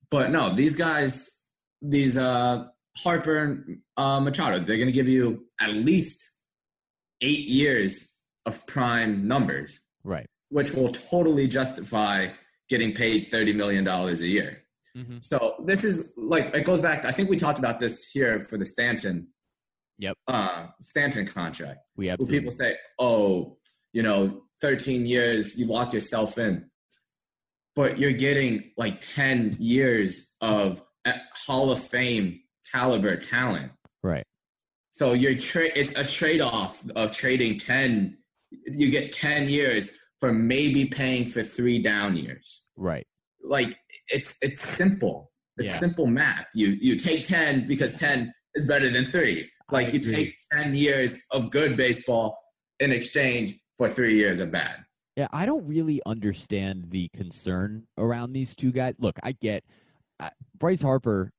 But 0.10 0.32
no, 0.32 0.53
these 0.53 0.77
guys, 0.77 1.43
these 1.82 2.17
uh, 2.17 2.67
Harper 2.97 3.38
and 3.38 3.79
uh, 3.97 4.21
Machado, 4.21 4.60
they're 4.60 4.77
going 4.77 4.88
to 4.88 4.93
give 4.93 5.10
you 5.10 5.45
at 5.60 5.73
least 5.73 6.29
eight 7.21 7.47
years 7.47 8.12
of 8.45 8.65
prime 8.67 9.27
numbers. 9.27 9.79
Right. 10.03 10.25
Which 10.49 10.73
will 10.73 10.89
totally 10.89 11.47
justify 11.47 12.27
getting 12.69 12.93
paid 12.93 13.29
$30 13.32 13.56
million 13.56 13.88
a 13.88 14.12
year. 14.13 14.63
Mm-hmm. 14.97 15.17
So 15.21 15.56
this 15.65 15.84
is 15.84 16.13
like, 16.17 16.53
it 16.56 16.65
goes 16.65 16.79
back, 16.79 17.06
I 17.06 17.12
think 17.12 17.29
we 17.29 17.38
talked 17.38 17.60
about 17.60 17.79
this 17.79 18.10
here 18.12 18.39
for 18.39 18.58
the 18.58 18.65
Stanton. 18.65 19.27
Yep. 19.99 20.17
Uh, 20.27 20.67
Stanton 20.82 21.25
contract. 21.25 21.79
We 21.95 22.10
absolutely. 22.10 22.39
people 22.39 22.51
say, 22.51 22.75
oh, 22.99 23.58
you 23.91 24.03
know, 24.03 24.43
13 24.62 25.06
years, 25.06 25.58
you 25.58 25.65
lock 25.67 25.93
yourself 25.93 26.38
in. 26.38 26.69
But 27.75 27.97
you're 27.97 28.12
getting 28.12 28.71
like 28.77 28.99
10 28.99 29.58
years 29.60 30.36
of 30.41 30.82
Hall 31.47 31.71
of 31.71 31.79
Fame 31.79 32.41
caliber 32.71 33.15
talent. 33.15 33.71
Right. 34.03 34.23
So 34.91 35.13
you're 35.13 35.36
tra- 35.36 35.71
it's 35.75 35.97
a 35.97 36.06
trade 36.06 36.41
off 36.41 36.88
of 36.91 37.12
trading 37.12 37.58
10 37.58 38.17
you 38.66 38.89
get 38.89 39.12
10 39.12 39.48
years 39.48 39.98
for 40.20 40.32
maybe 40.32 40.86
paying 40.86 41.28
for 41.28 41.44
three 41.44 41.82
down 41.82 42.16
years. 42.16 42.62
Right. 42.78 43.06
Like 43.44 43.78
it's 44.08 44.38
it's 44.42 44.62
simple. 44.62 45.32
It's 45.58 45.68
yeah. 45.68 45.80
simple 45.80 46.08
math. 46.08 46.48
You 46.54 46.70
you 46.80 46.96
take 46.96 47.28
10 47.28 47.68
because 47.68 48.00
10 48.00 48.34
is 48.56 48.66
better 48.66 48.89
than 48.89 49.04
3. 49.04 49.50
Like 49.70 49.92
you 49.92 50.00
take 50.00 50.38
10 50.52 50.76
years 50.76 51.26
of 51.32 51.50
good 51.50 51.76
baseball 51.76 52.38
in 52.80 52.92
exchange 52.92 53.56
for 53.78 53.89
3 53.89 54.16
years 54.16 54.39
of 54.39 54.52
bad. 54.52 54.86
Yeah, 55.18 55.28
I 55.32 55.46
don't 55.46 55.68
really 55.68 56.02
understand 56.06 56.86
the 56.89 57.10
concern 57.10 57.88
around 57.98 58.34
these 58.34 58.56
two 58.56 58.72
guys. 58.72 58.96
Look, 59.00 59.20
I 59.24 59.34
get 59.34 59.63
uh, 60.20 60.30
Bryce 60.58 60.82
Harper 60.82 61.32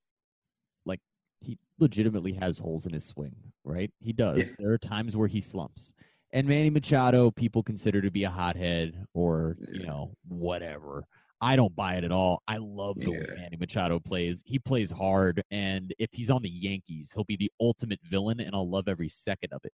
like 0.85 1.01
he 1.41 1.59
legitimately 1.79 2.35
has 2.35 2.59
holes 2.59 2.87
in 2.87 2.93
his 2.93 3.05
swing, 3.05 3.35
right? 3.65 3.91
He 4.01 4.13
does. 4.13 4.39
Yeah. 4.39 4.55
There 4.59 4.73
are 4.73 4.79
times 4.79 5.17
where 5.17 5.29
he 5.29 5.41
slumps 5.41 5.93
and 6.35 6.49
Manny 6.49 6.69
Machado, 6.69 7.31
people 7.31 7.63
consider 7.63 8.03
to 8.03 8.11
be 8.11 8.25
a 8.25 8.31
hothead 8.31 9.07
or 9.15 9.57
you 9.73 9.87
know 9.87 10.11
whatever. 10.29 11.05
I 11.41 11.57
don't 11.57 11.75
buy 11.77 11.95
it 11.95 12.05
at 12.05 12.13
all. 12.13 12.43
I 12.49 12.57
love 12.57 12.97
the 12.97 13.13
yeah. 13.13 13.19
way 13.19 13.27
Manny 13.37 13.57
Machado 13.57 14.01
plays. 14.01 14.43
He 14.45 14.59
plays 14.59 14.91
hard, 14.91 15.43
and 15.51 15.95
if 15.99 16.11
he's 16.13 16.31
on 16.31 16.43
the 16.43 16.51
Yankees, 16.51 17.13
he'll 17.15 17.25
be 17.25 17.37
the 17.37 17.53
ultimate 17.61 18.01
villain, 18.03 18.41
and 18.41 18.55
I'll 18.55 18.69
love 18.69 18.89
every 18.89 19.09
second 19.09 19.53
of 19.53 19.61
it 19.65 19.73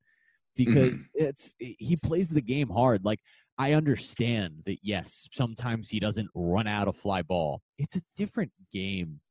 because 0.56 0.98
mm-hmm. 0.98 1.06
it's 1.26 1.56
he 1.58 1.96
plays 2.04 2.30
the 2.30 2.42
game 2.42 2.70
hard. 2.70 3.06
Like 3.06 3.22
I 3.58 3.74
understand 3.74 4.64
that 4.66 4.80
yes, 4.84 5.30
sometimes 5.32 5.90
he 5.90 6.02
doesn't 6.02 6.30
run 6.36 6.68
out 6.68 6.90
a 6.90 6.94
fly 6.94 7.22
ball. 7.22 7.62
It's 7.78 7.96
a 7.96 8.02
different 8.18 8.52
game 8.74 9.22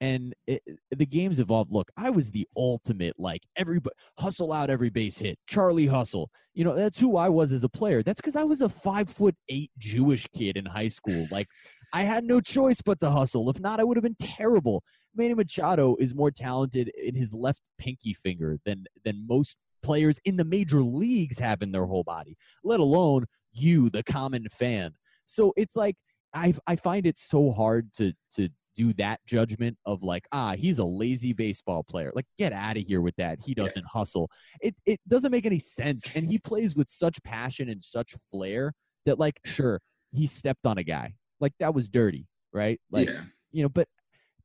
and 0.00 0.34
it, 0.46 0.62
the 0.90 1.06
game's 1.06 1.40
evolved. 1.40 1.72
Look, 1.72 1.90
I 1.96 2.10
was 2.10 2.30
the 2.30 2.46
ultimate 2.56 3.14
like 3.18 3.42
everybody 3.56 3.94
hustle 4.18 4.52
out 4.52 4.70
every 4.70 4.90
base 4.90 5.18
hit, 5.18 5.38
Charlie 5.46 5.86
Hustle. 5.86 6.30
You 6.54 6.64
know 6.64 6.74
that's 6.74 6.98
who 6.98 7.16
I 7.16 7.28
was 7.28 7.52
as 7.52 7.64
a 7.64 7.68
player. 7.68 8.02
That's 8.02 8.20
because 8.20 8.36
I 8.36 8.44
was 8.44 8.60
a 8.60 8.68
five 8.68 9.08
foot 9.08 9.36
eight 9.48 9.70
Jewish 9.78 10.26
kid 10.34 10.56
in 10.56 10.66
high 10.66 10.88
school. 10.88 11.26
Like 11.30 11.48
I 11.92 12.02
had 12.02 12.24
no 12.24 12.40
choice 12.40 12.80
but 12.82 12.98
to 13.00 13.10
hustle. 13.10 13.48
If 13.50 13.60
not, 13.60 13.80
I 13.80 13.84
would 13.84 13.96
have 13.96 14.04
been 14.04 14.16
terrible. 14.20 14.82
Manny 15.14 15.34
Machado 15.34 15.96
is 15.98 16.14
more 16.14 16.30
talented 16.30 16.90
in 17.02 17.14
his 17.14 17.32
left 17.32 17.62
pinky 17.78 18.14
finger 18.14 18.58
than 18.64 18.84
than 19.04 19.26
most 19.26 19.56
players 19.82 20.18
in 20.24 20.36
the 20.36 20.44
major 20.44 20.82
leagues 20.82 21.38
have 21.38 21.62
in 21.62 21.72
their 21.72 21.86
whole 21.86 22.04
body. 22.04 22.36
Let 22.64 22.80
alone 22.80 23.26
you, 23.52 23.88
the 23.88 24.02
common 24.02 24.46
fan. 24.50 24.92
So 25.24 25.52
it's 25.56 25.76
like 25.76 25.96
I 26.34 26.54
I 26.66 26.76
find 26.76 27.06
it 27.06 27.18
so 27.18 27.50
hard 27.50 27.92
to 27.94 28.12
to 28.34 28.48
do 28.76 28.92
that 28.94 29.20
judgment 29.26 29.78
of 29.86 30.02
like, 30.02 30.26
ah, 30.32 30.54
he's 30.56 30.78
a 30.78 30.84
lazy 30.84 31.32
baseball 31.32 31.82
player. 31.82 32.12
Like, 32.14 32.26
get 32.38 32.52
out 32.52 32.76
of 32.76 32.84
here 32.84 33.00
with 33.00 33.16
that. 33.16 33.38
He 33.44 33.54
doesn't 33.54 33.82
yeah. 33.82 33.98
hustle. 33.98 34.30
It 34.60 34.74
it 34.84 35.00
doesn't 35.08 35.32
make 35.32 35.46
any 35.46 35.58
sense. 35.58 36.14
And 36.14 36.26
he 36.26 36.38
plays 36.38 36.76
with 36.76 36.88
such 36.88 37.22
passion 37.22 37.68
and 37.68 37.82
such 37.82 38.14
flair 38.30 38.72
that, 39.06 39.18
like, 39.18 39.40
sure, 39.44 39.80
he 40.12 40.26
stepped 40.26 40.66
on 40.66 40.78
a 40.78 40.82
guy. 40.82 41.14
Like 41.40 41.52
that 41.60 41.74
was 41.74 41.88
dirty, 41.88 42.26
right? 42.52 42.80
Like, 42.90 43.08
yeah. 43.08 43.22
you 43.52 43.62
know, 43.62 43.68
but 43.68 43.88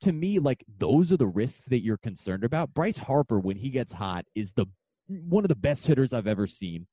to 0.02 0.12
me, 0.12 0.39
like 0.39 0.63
those 0.78 1.12
are 1.12 1.17
the 1.17 1.28
risks 1.28 1.65
that 1.65 1.84
you're 1.84 1.98
concerned 1.98 2.44
about. 2.44 2.74
Bryce 2.74 2.98
Harper, 2.98 3.39
when 3.39 3.58
he 3.58 3.70
gets 3.70 3.94
hot, 3.94 4.26
is 4.36 4.54
the 4.54 4.65
one 5.08 5.44
of 5.44 5.50
the 5.50 5.56
best 5.56 5.88
hitters 5.88 6.13
I've 6.13 6.28
ever 6.28 6.48
seen. 6.48 6.88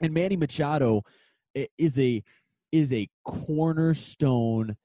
And 0.00 0.12
Manny 0.12 0.36
Machado 0.36 1.02
is 1.78 1.98
a 1.98 2.22
is 2.72 2.92
a 2.92 3.08
cornerstone 3.24 4.76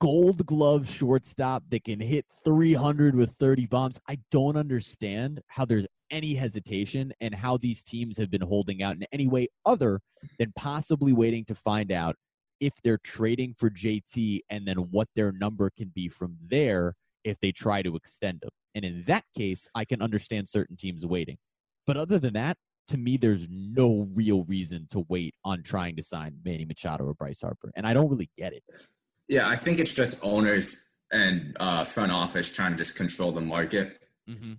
gold 0.00 0.44
glove 0.46 0.88
shortstop 0.88 1.64
that 1.70 1.84
can 1.84 2.00
hit 2.00 2.26
300 2.44 3.14
with 3.14 3.32
30 3.32 3.66
bombs. 3.66 3.98
I 4.08 4.18
don't 4.30 4.56
understand 4.56 5.40
how 5.48 5.64
there's 5.64 5.86
any 6.10 6.34
hesitation 6.34 7.12
and 7.20 7.34
how 7.34 7.56
these 7.56 7.82
teams 7.82 8.16
have 8.16 8.30
been 8.30 8.42
holding 8.42 8.82
out 8.82 8.96
in 8.96 9.04
any 9.12 9.26
way 9.26 9.48
other 9.64 10.00
than 10.38 10.52
possibly 10.56 11.12
waiting 11.12 11.44
to 11.46 11.54
find 11.54 11.92
out 11.92 12.16
if 12.60 12.72
they're 12.82 12.98
trading 12.98 13.54
for 13.56 13.70
JT 13.70 14.40
and 14.50 14.66
then 14.66 14.76
what 14.76 15.08
their 15.14 15.32
number 15.32 15.70
can 15.70 15.90
be 15.94 16.08
from 16.08 16.36
there 16.48 16.94
if 17.24 17.38
they 17.40 17.52
try 17.52 17.82
to 17.82 17.96
extend 17.96 18.42
him. 18.42 18.50
And 18.74 18.84
in 18.84 19.04
that 19.06 19.24
case, 19.36 19.68
I 19.74 19.84
can 19.84 20.02
understand 20.02 20.48
certain 20.48 20.76
teams 20.76 21.06
waiting. 21.06 21.38
But 21.86 21.96
other 21.96 22.18
than 22.18 22.34
that, 22.34 22.56
to 22.88 22.96
me, 22.96 23.16
there's 23.16 23.48
no 23.50 24.08
real 24.14 24.44
reason 24.44 24.86
to 24.90 25.04
wait 25.08 25.34
on 25.44 25.62
trying 25.62 25.96
to 25.96 26.02
sign 26.02 26.38
Manny 26.44 26.64
Machado 26.64 27.04
or 27.04 27.14
Bryce 27.14 27.42
Harper. 27.42 27.70
And 27.76 27.86
I 27.86 27.92
don't 27.92 28.08
really 28.08 28.30
get 28.36 28.52
it. 28.52 28.62
Yeah, 29.28 29.48
I 29.48 29.56
think 29.56 29.78
it's 29.78 29.92
just 29.92 30.24
owners 30.24 30.84
and 31.12 31.56
uh, 31.60 31.84
front 31.84 32.12
office 32.12 32.50
trying 32.50 32.72
to 32.72 32.76
just 32.76 32.96
control 32.96 33.32
the 33.32 33.40
market. 33.40 34.00
Mm-hmm. 34.28 34.54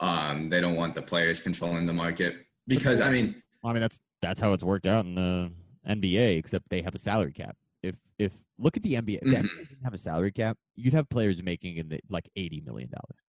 Um, 0.00 0.48
they 0.48 0.60
don't 0.60 0.74
want 0.74 0.94
the 0.94 1.02
players 1.02 1.40
controlling 1.40 1.86
the 1.86 1.92
market 1.92 2.34
because 2.66 3.00
I 3.00 3.10
mean, 3.10 3.40
I 3.64 3.72
mean 3.72 3.80
that's 3.80 4.00
that's 4.20 4.40
how 4.40 4.52
it's 4.52 4.64
worked 4.64 4.86
out 4.86 5.04
in 5.04 5.14
the 5.14 5.52
NBA, 5.88 6.38
except 6.38 6.68
they 6.70 6.82
have 6.82 6.94
a 6.94 6.98
salary 6.98 7.32
cap. 7.32 7.56
If 7.82 7.94
if 8.18 8.32
look 8.58 8.76
at 8.76 8.82
the 8.82 8.94
NBA, 8.94 9.22
mm-hmm. 9.22 9.34
if 9.34 9.68
didn't 9.68 9.84
have 9.84 9.94
a 9.94 9.98
salary 9.98 10.32
cap, 10.32 10.56
you'd 10.74 10.94
have 10.94 11.08
players 11.08 11.40
making 11.42 11.76
in 11.76 11.88
the, 11.88 12.00
like 12.08 12.28
eighty 12.34 12.60
million 12.60 12.90
dollars. 12.90 13.20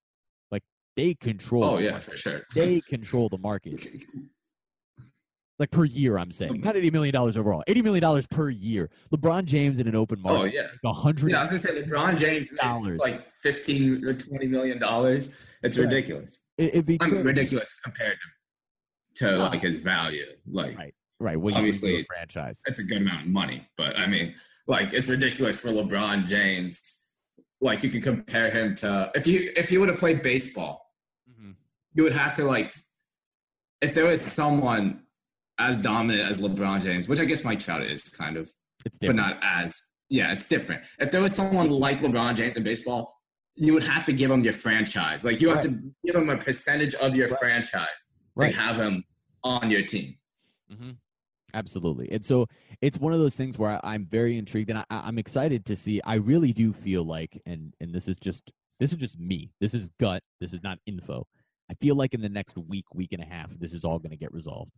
Like 0.51 0.63
they 0.97 1.13
control. 1.15 1.65
Oh 1.65 1.79
yeah, 1.79 1.99
for 1.99 2.17
sure. 2.17 2.43
They 2.55 2.81
control 2.81 3.29
the 3.29 3.39
market. 3.39 3.87
like 5.59 5.71
per 5.71 5.85
year. 5.85 6.19
I'm 6.19 6.33
saying 6.33 6.61
not 6.61 6.77
eighty 6.77 6.91
million 6.91 7.13
dollars 7.13 7.37
overall. 7.37 7.63
Eighty 7.67 7.83
million 7.83 8.03
dollars 8.03 8.27
per 8.27 8.51
year. 8.51 8.91
LeBron 9.15 9.45
James 9.45 9.79
in 9.79 9.87
an 9.87 9.95
open 9.95 10.21
oh, 10.25 10.35
market. 10.35 10.55
Oh 10.57 10.79
yeah, 10.85 10.93
hundred. 10.93 11.31
Yeah, 11.31 11.39
I 11.39 11.41
was 11.41 11.63
gonna 11.63 11.75
say 11.75 11.83
LeBron 11.83 12.19
James 12.19 12.49
dollars 12.61 13.01
like 13.01 13.27
fifteen 13.41 14.05
or 14.05 14.15
twenty 14.15 14.47
million 14.47 14.79
dollars. 14.79 15.47
It's 15.63 15.77
ridiculous. 15.77 16.39
It, 16.59 16.75
would 16.75 16.87
be 16.87 16.99
I 17.01 17.07
mean, 17.07 17.23
ridiculous 17.23 17.79
compared 17.83 18.17
to, 19.17 19.25
to 19.25 19.39
like 19.39 19.61
his 19.61 19.77
value. 19.77 20.27
Like 20.47 20.77
right, 20.77 20.95
right. 21.21 21.41
What 21.41 21.55
obviously 21.55 22.05
franchise. 22.05 22.61
It's 22.67 22.79
a 22.79 22.85
good 22.85 22.99
amount 22.99 23.23
of 23.23 23.29
money, 23.29 23.69
but 23.77 23.99
I 23.99 24.07
mean, 24.07 24.35
like 24.67 24.93
it's 24.93 25.09
ridiculous 25.09 25.59
for 25.59 25.69
LeBron 25.69 26.27
James. 26.27 27.11
Like 27.61 27.85
you 27.85 27.91
can 27.91 28.01
compare 28.01 28.51
him 28.51 28.75
to 28.77 29.11
if 29.15 29.27
you 29.27 29.53
if 29.57 29.69
he 29.69 29.79
would 29.79 29.89
have 29.89 29.99
played 29.99 30.23
baseball, 30.23 30.91
mm-hmm. 31.31 31.53
you 31.95 32.03
would 32.03 32.13
have 32.13 32.35
to 32.37 32.45
like 32.45 32.73
if 33.81 33.95
there 33.95 34.07
was 34.07 34.21
someone 34.21 35.03
as 35.69 35.79
dominant 35.79 36.31
as 36.31 36.41
LeBron 36.41 36.83
James, 36.83 37.09
which 37.09 37.21
I 37.21 37.25
guess 37.25 37.45
Mike 37.45 37.61
Trout 37.61 37.83
is 37.83 38.09
kind 38.09 38.37
of, 38.37 38.51
it's 38.85 38.99
but 38.99 39.15
not 39.15 39.39
as. 39.43 39.81
Yeah, 40.09 40.33
it's 40.33 40.47
different. 40.49 40.83
If 40.99 41.11
there 41.11 41.23
was 41.23 41.35
someone 41.35 41.71
like 41.71 42.01
LeBron 42.01 42.35
James 42.37 42.57
in 42.57 42.63
baseball, 42.63 43.15
you 43.55 43.73
would 43.73 43.83
have 43.83 44.05
to 44.07 44.13
give 44.13 44.31
him 44.31 44.45
your 44.45 44.53
franchise. 44.53 45.25
Like 45.25 45.41
you 45.41 45.49
have 45.49 45.59
right. 45.59 45.65
to 45.65 45.93
give 46.05 46.15
him 46.15 46.29
a 46.29 46.37
percentage 46.37 46.95
of 46.95 47.17
your 47.17 47.29
right. 47.29 47.39
franchise 47.39 48.09
to 48.39 48.45
right. 48.45 48.55
have 48.55 48.77
him 48.77 49.05
on 49.45 49.71
your 49.71 49.83
team. 49.83 50.15
Mm-hmm. 50.71 50.91
Absolutely. 51.55 52.11
And 52.11 52.25
so 52.25 52.47
it's 52.81 52.99
one 52.99 53.13
of 53.13 53.21
those 53.21 53.37
things 53.37 53.59
where 53.59 53.79
I, 53.85 53.95
am 53.95 54.07
very 54.07 54.39
intrigued 54.39 54.71
and 54.71 54.79
I, 54.79 54.85
I'm 54.91 55.19
excited 55.19 55.67
to 55.67 55.77
see. 55.77 56.01
I 56.05 56.15
really 56.15 56.53
do 56.53 56.73
feel 56.73 57.05
like, 57.05 57.41
and 57.47 57.75
and 57.81 57.95
this 57.95 58.09
is 58.09 58.19
just 58.19 58.51
this 58.81 58.93
is 58.93 58.99
just 58.99 59.19
me. 59.19 59.51
This 59.61 59.75
is 59.75 59.91
gut. 60.01 60.23
This 60.41 60.53
is 60.53 60.63
not 60.63 60.79
info. 60.87 61.27
I 61.71 61.75
feel 61.75 61.95
like 61.95 62.15
in 62.15 62.21
the 62.21 62.29
next 62.29 62.57
week, 62.57 62.87
week 62.95 63.13
and 63.13 63.23
a 63.23 63.27
half, 63.27 63.51
this 63.59 63.73
is 63.73 63.85
all 63.85 63.99
going 63.99 64.11
to 64.11 64.17
get 64.17 64.33
resolved 64.33 64.73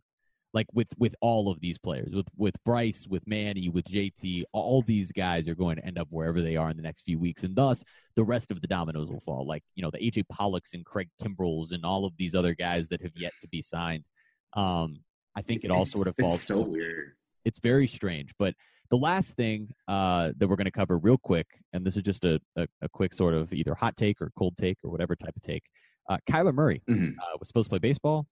like 0.55 0.67
with 0.73 0.87
with 0.97 1.13
all 1.21 1.49
of 1.49 1.59
these 1.59 1.77
players 1.77 2.15
with 2.15 2.27
with 2.37 2.55
Bryce 2.63 3.05
with 3.07 3.27
Manny 3.27 3.69
with 3.69 3.85
JT 3.85 4.43
all 4.53 4.81
these 4.81 5.11
guys 5.11 5.47
are 5.47 5.53
going 5.53 5.75
to 5.75 5.85
end 5.85 5.99
up 5.99 6.07
wherever 6.09 6.41
they 6.41 6.55
are 6.55 6.71
in 6.71 6.77
the 6.77 6.81
next 6.81 7.01
few 7.01 7.19
weeks 7.19 7.43
and 7.43 7.55
thus 7.55 7.83
the 8.15 8.23
rest 8.23 8.49
of 8.49 8.61
the 8.61 8.67
dominoes 8.67 9.09
will 9.09 9.19
fall 9.19 9.45
like 9.45 9.63
you 9.75 9.83
know 9.83 9.91
the 9.91 9.99
AJ 9.99 10.23
Pollocks 10.31 10.73
and 10.73 10.85
Craig 10.85 11.09
Kimbrels 11.21 11.73
and 11.73 11.85
all 11.85 12.05
of 12.05 12.13
these 12.17 12.33
other 12.33 12.55
guys 12.55 12.87
that 12.87 13.01
have 13.01 13.11
yet 13.15 13.33
to 13.41 13.47
be 13.47 13.61
signed 13.61 14.05
um 14.53 15.01
I 15.35 15.41
think 15.41 15.65
it 15.65 15.71
all 15.71 15.85
sort 15.85 16.07
of 16.07 16.15
falls 16.15 16.35
it's 16.35 16.47
so 16.47 16.61
weird 16.61 17.11
it's 17.43 17.59
very 17.59 17.85
strange 17.85 18.31
but 18.39 18.55
the 18.91 18.97
last 18.97 19.35
thing 19.35 19.73
uh, 19.87 20.31
that 20.37 20.47
we're 20.47 20.55
going 20.55 20.65
to 20.65 20.71
cover 20.71 20.99
real 20.99 21.17
quick, 21.17 21.47
and 21.73 21.83
this 21.83 21.97
is 21.97 22.03
just 22.03 22.23
a, 22.23 22.39
a, 22.55 22.67
a, 22.83 22.89
quick 22.89 23.15
sort 23.15 23.33
of 23.33 23.51
either 23.51 23.73
hot 23.73 23.97
take 23.97 24.21
or 24.21 24.31
cold 24.37 24.55
take 24.57 24.77
or 24.83 24.91
whatever 24.91 25.15
type 25.15 25.35
of 25.35 25.41
take. 25.41 25.63
Uh, 26.07 26.19
Kyler 26.29 26.53
Murray 26.53 26.83
mm-hmm. 26.87 27.17
uh, 27.19 27.37
was 27.39 27.47
supposed 27.47 27.65
to 27.65 27.69
play 27.71 27.79
baseball 27.79 28.27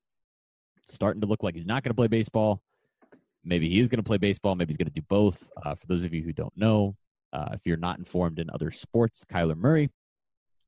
starting 0.85 1.21
to 1.21 1.27
look 1.27 1.43
like 1.43 1.55
he's 1.55 1.65
not 1.65 1.83
going 1.83 1.91
to 1.91 1.95
play 1.95 2.07
baseball. 2.07 2.61
Maybe 3.43 3.69
he 3.69 3.79
is 3.79 3.87
going 3.87 3.97
to 3.97 4.03
play 4.03 4.17
baseball. 4.17 4.55
Maybe 4.55 4.69
he's 4.69 4.77
going 4.77 4.87
to 4.87 4.93
do 4.93 5.05
both. 5.07 5.49
Uh, 5.63 5.75
for 5.75 5.85
those 5.87 6.03
of 6.03 6.13
you 6.13 6.23
who 6.23 6.33
don't 6.33 6.55
know, 6.55 6.95
uh, 7.33 7.49
if 7.53 7.61
you're 7.65 7.77
not 7.77 7.97
informed 7.97 8.39
in 8.39 8.49
other 8.49 8.71
sports, 8.71 9.25
Kyler 9.29 9.57
Murray, 9.57 9.89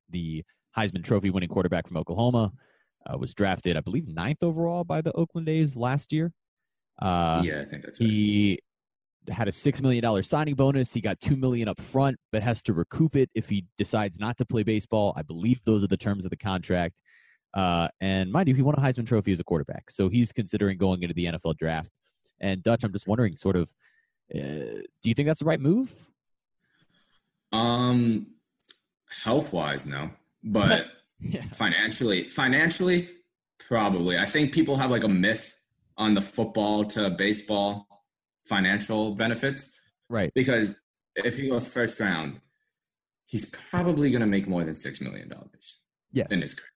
the 0.10 0.44
Heisman 0.76 1.04
Trophy 1.04 1.30
winning 1.30 1.50
quarterback 1.50 1.88
from 1.88 1.98
Oklahoma, 1.98 2.52
uh, 3.06 3.18
was 3.18 3.34
drafted, 3.34 3.78
I 3.78 3.82
believe, 3.82 4.08
ninth 4.08 4.44
overall 4.44 4.84
by 4.84 5.02
the 5.02 5.12
Oakland 5.14 5.48
A's 5.48 5.78
last 5.78 6.12
year. 6.12 6.34
Uh, 7.00 7.42
yeah, 7.46 7.62
I 7.62 7.66
think 7.66 7.84
that's 7.84 8.00
right. 8.00 8.10
He 8.10 8.60
had 9.30 9.48
a 9.48 9.52
six 9.52 9.82
million 9.82 10.02
dollar 10.02 10.24
signing 10.24 10.56
bonus. 10.56 10.94
He 10.94 11.02
got 11.02 11.20
two 11.20 11.36
million 11.36 11.68
up 11.68 11.82
front, 11.82 12.18
but 12.32 12.44
has 12.44 12.62
to 12.64 12.74
recoup 12.74 13.16
it 13.16 13.30
if 13.34 13.50
he 13.50 13.66
decides 13.78 14.20
not 14.20 14.38
to 14.38 14.46
play 14.46 14.64
baseball. 14.64 15.14
I 15.16 15.22
believe 15.22 15.60
those 15.66 15.84
are 15.84 15.88
the 15.88 15.98
terms 15.98 16.26
of 16.26 16.32
the 16.32 16.38
contract. 16.38 17.02
Uh, 17.56 17.88
and 18.02 18.32
mind 18.32 18.50
you, 18.50 18.54
he 18.56 18.62
won 18.62 18.76
a 18.76 18.82
Heisman 18.82 19.08
Trophy 19.08 19.32
as 19.32 19.40
a 19.40 19.44
quarterback, 19.44 19.90
so 19.90 20.10
he's 20.10 20.32
considering 20.32 20.78
going 20.78 21.02
into 21.02 21.14
the 21.14 21.26
NFL 21.26 21.58
draft. 21.58 21.92
And 22.42 22.62
Dutch, 22.62 22.84
I'm 22.84 22.92
just 22.92 23.08
wondering, 23.08 23.36
sort 23.38 23.56
of, 23.56 23.74
uh, 24.34 24.40
do 25.02 25.06
you 25.06 25.14
think 25.14 25.28
that's 25.28 25.40
the 25.40 25.46
right 25.46 25.60
move? 25.60 25.94
Um, 27.54 28.28
health 29.24 29.54
wise, 29.54 29.86
no, 29.86 30.10
but 30.44 30.88
yeah. 31.22 31.44
financially, 31.52 32.24
financially, 32.24 33.08
probably. 33.58 34.18
I 34.18 34.26
think 34.26 34.54
people 34.54 34.76
have 34.76 34.92
like 34.92 35.06
a 35.06 35.10
myth 35.10 35.58
on 35.98 36.14
the 36.14 36.22
football 36.22 36.84
to 36.86 37.10
baseball 37.10 37.88
financial 38.46 39.16
benefits, 39.16 39.80
right? 40.10 40.32
Because 40.36 40.82
if 41.16 41.38
he 41.38 41.48
goes 41.48 41.66
first 41.66 42.02
round, 42.02 42.42
he's 43.24 43.50
probably 43.50 44.10
going 44.12 44.20
to 44.20 44.28
make 44.28 44.46
more 44.46 44.66
than 44.66 44.76
six 44.76 45.00
million 45.00 45.30
dollars. 45.30 45.76
Yes. 46.16 46.28
in 46.32 46.42
his 46.42 46.54
career. 46.54 46.70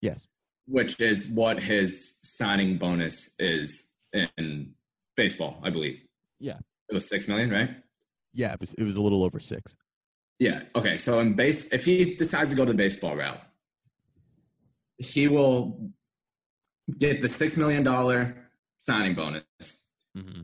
Yes. 0.00 0.26
Which 0.66 1.00
is 1.00 1.28
what 1.28 1.62
his 1.62 2.18
signing 2.22 2.78
bonus 2.78 3.34
is 3.38 3.88
in 4.12 4.74
baseball, 5.16 5.60
I 5.62 5.70
believe. 5.70 6.04
Yeah. 6.40 6.58
It 6.88 6.94
was 6.94 7.08
six 7.08 7.28
million, 7.28 7.50
right? 7.50 7.70
Yeah, 8.32 8.52
it 8.52 8.60
was, 8.60 8.74
it 8.74 8.84
was 8.84 8.96
a 8.96 9.00
little 9.00 9.24
over 9.24 9.40
six. 9.40 9.76
Yeah. 10.38 10.62
Okay. 10.74 10.96
So 10.96 11.18
in 11.20 11.34
base, 11.34 11.72
if 11.72 11.84
he 11.84 12.14
decides 12.14 12.50
to 12.50 12.56
go 12.56 12.64
to 12.64 12.72
the 12.72 12.76
baseball 12.76 13.16
route, 13.16 13.40
he 14.98 15.28
will 15.28 15.90
get 16.98 17.20
the 17.20 17.28
six 17.28 17.56
million 17.56 17.82
dollar 17.82 18.36
signing 18.78 19.14
bonus, 19.14 19.44
mm-hmm. 20.16 20.42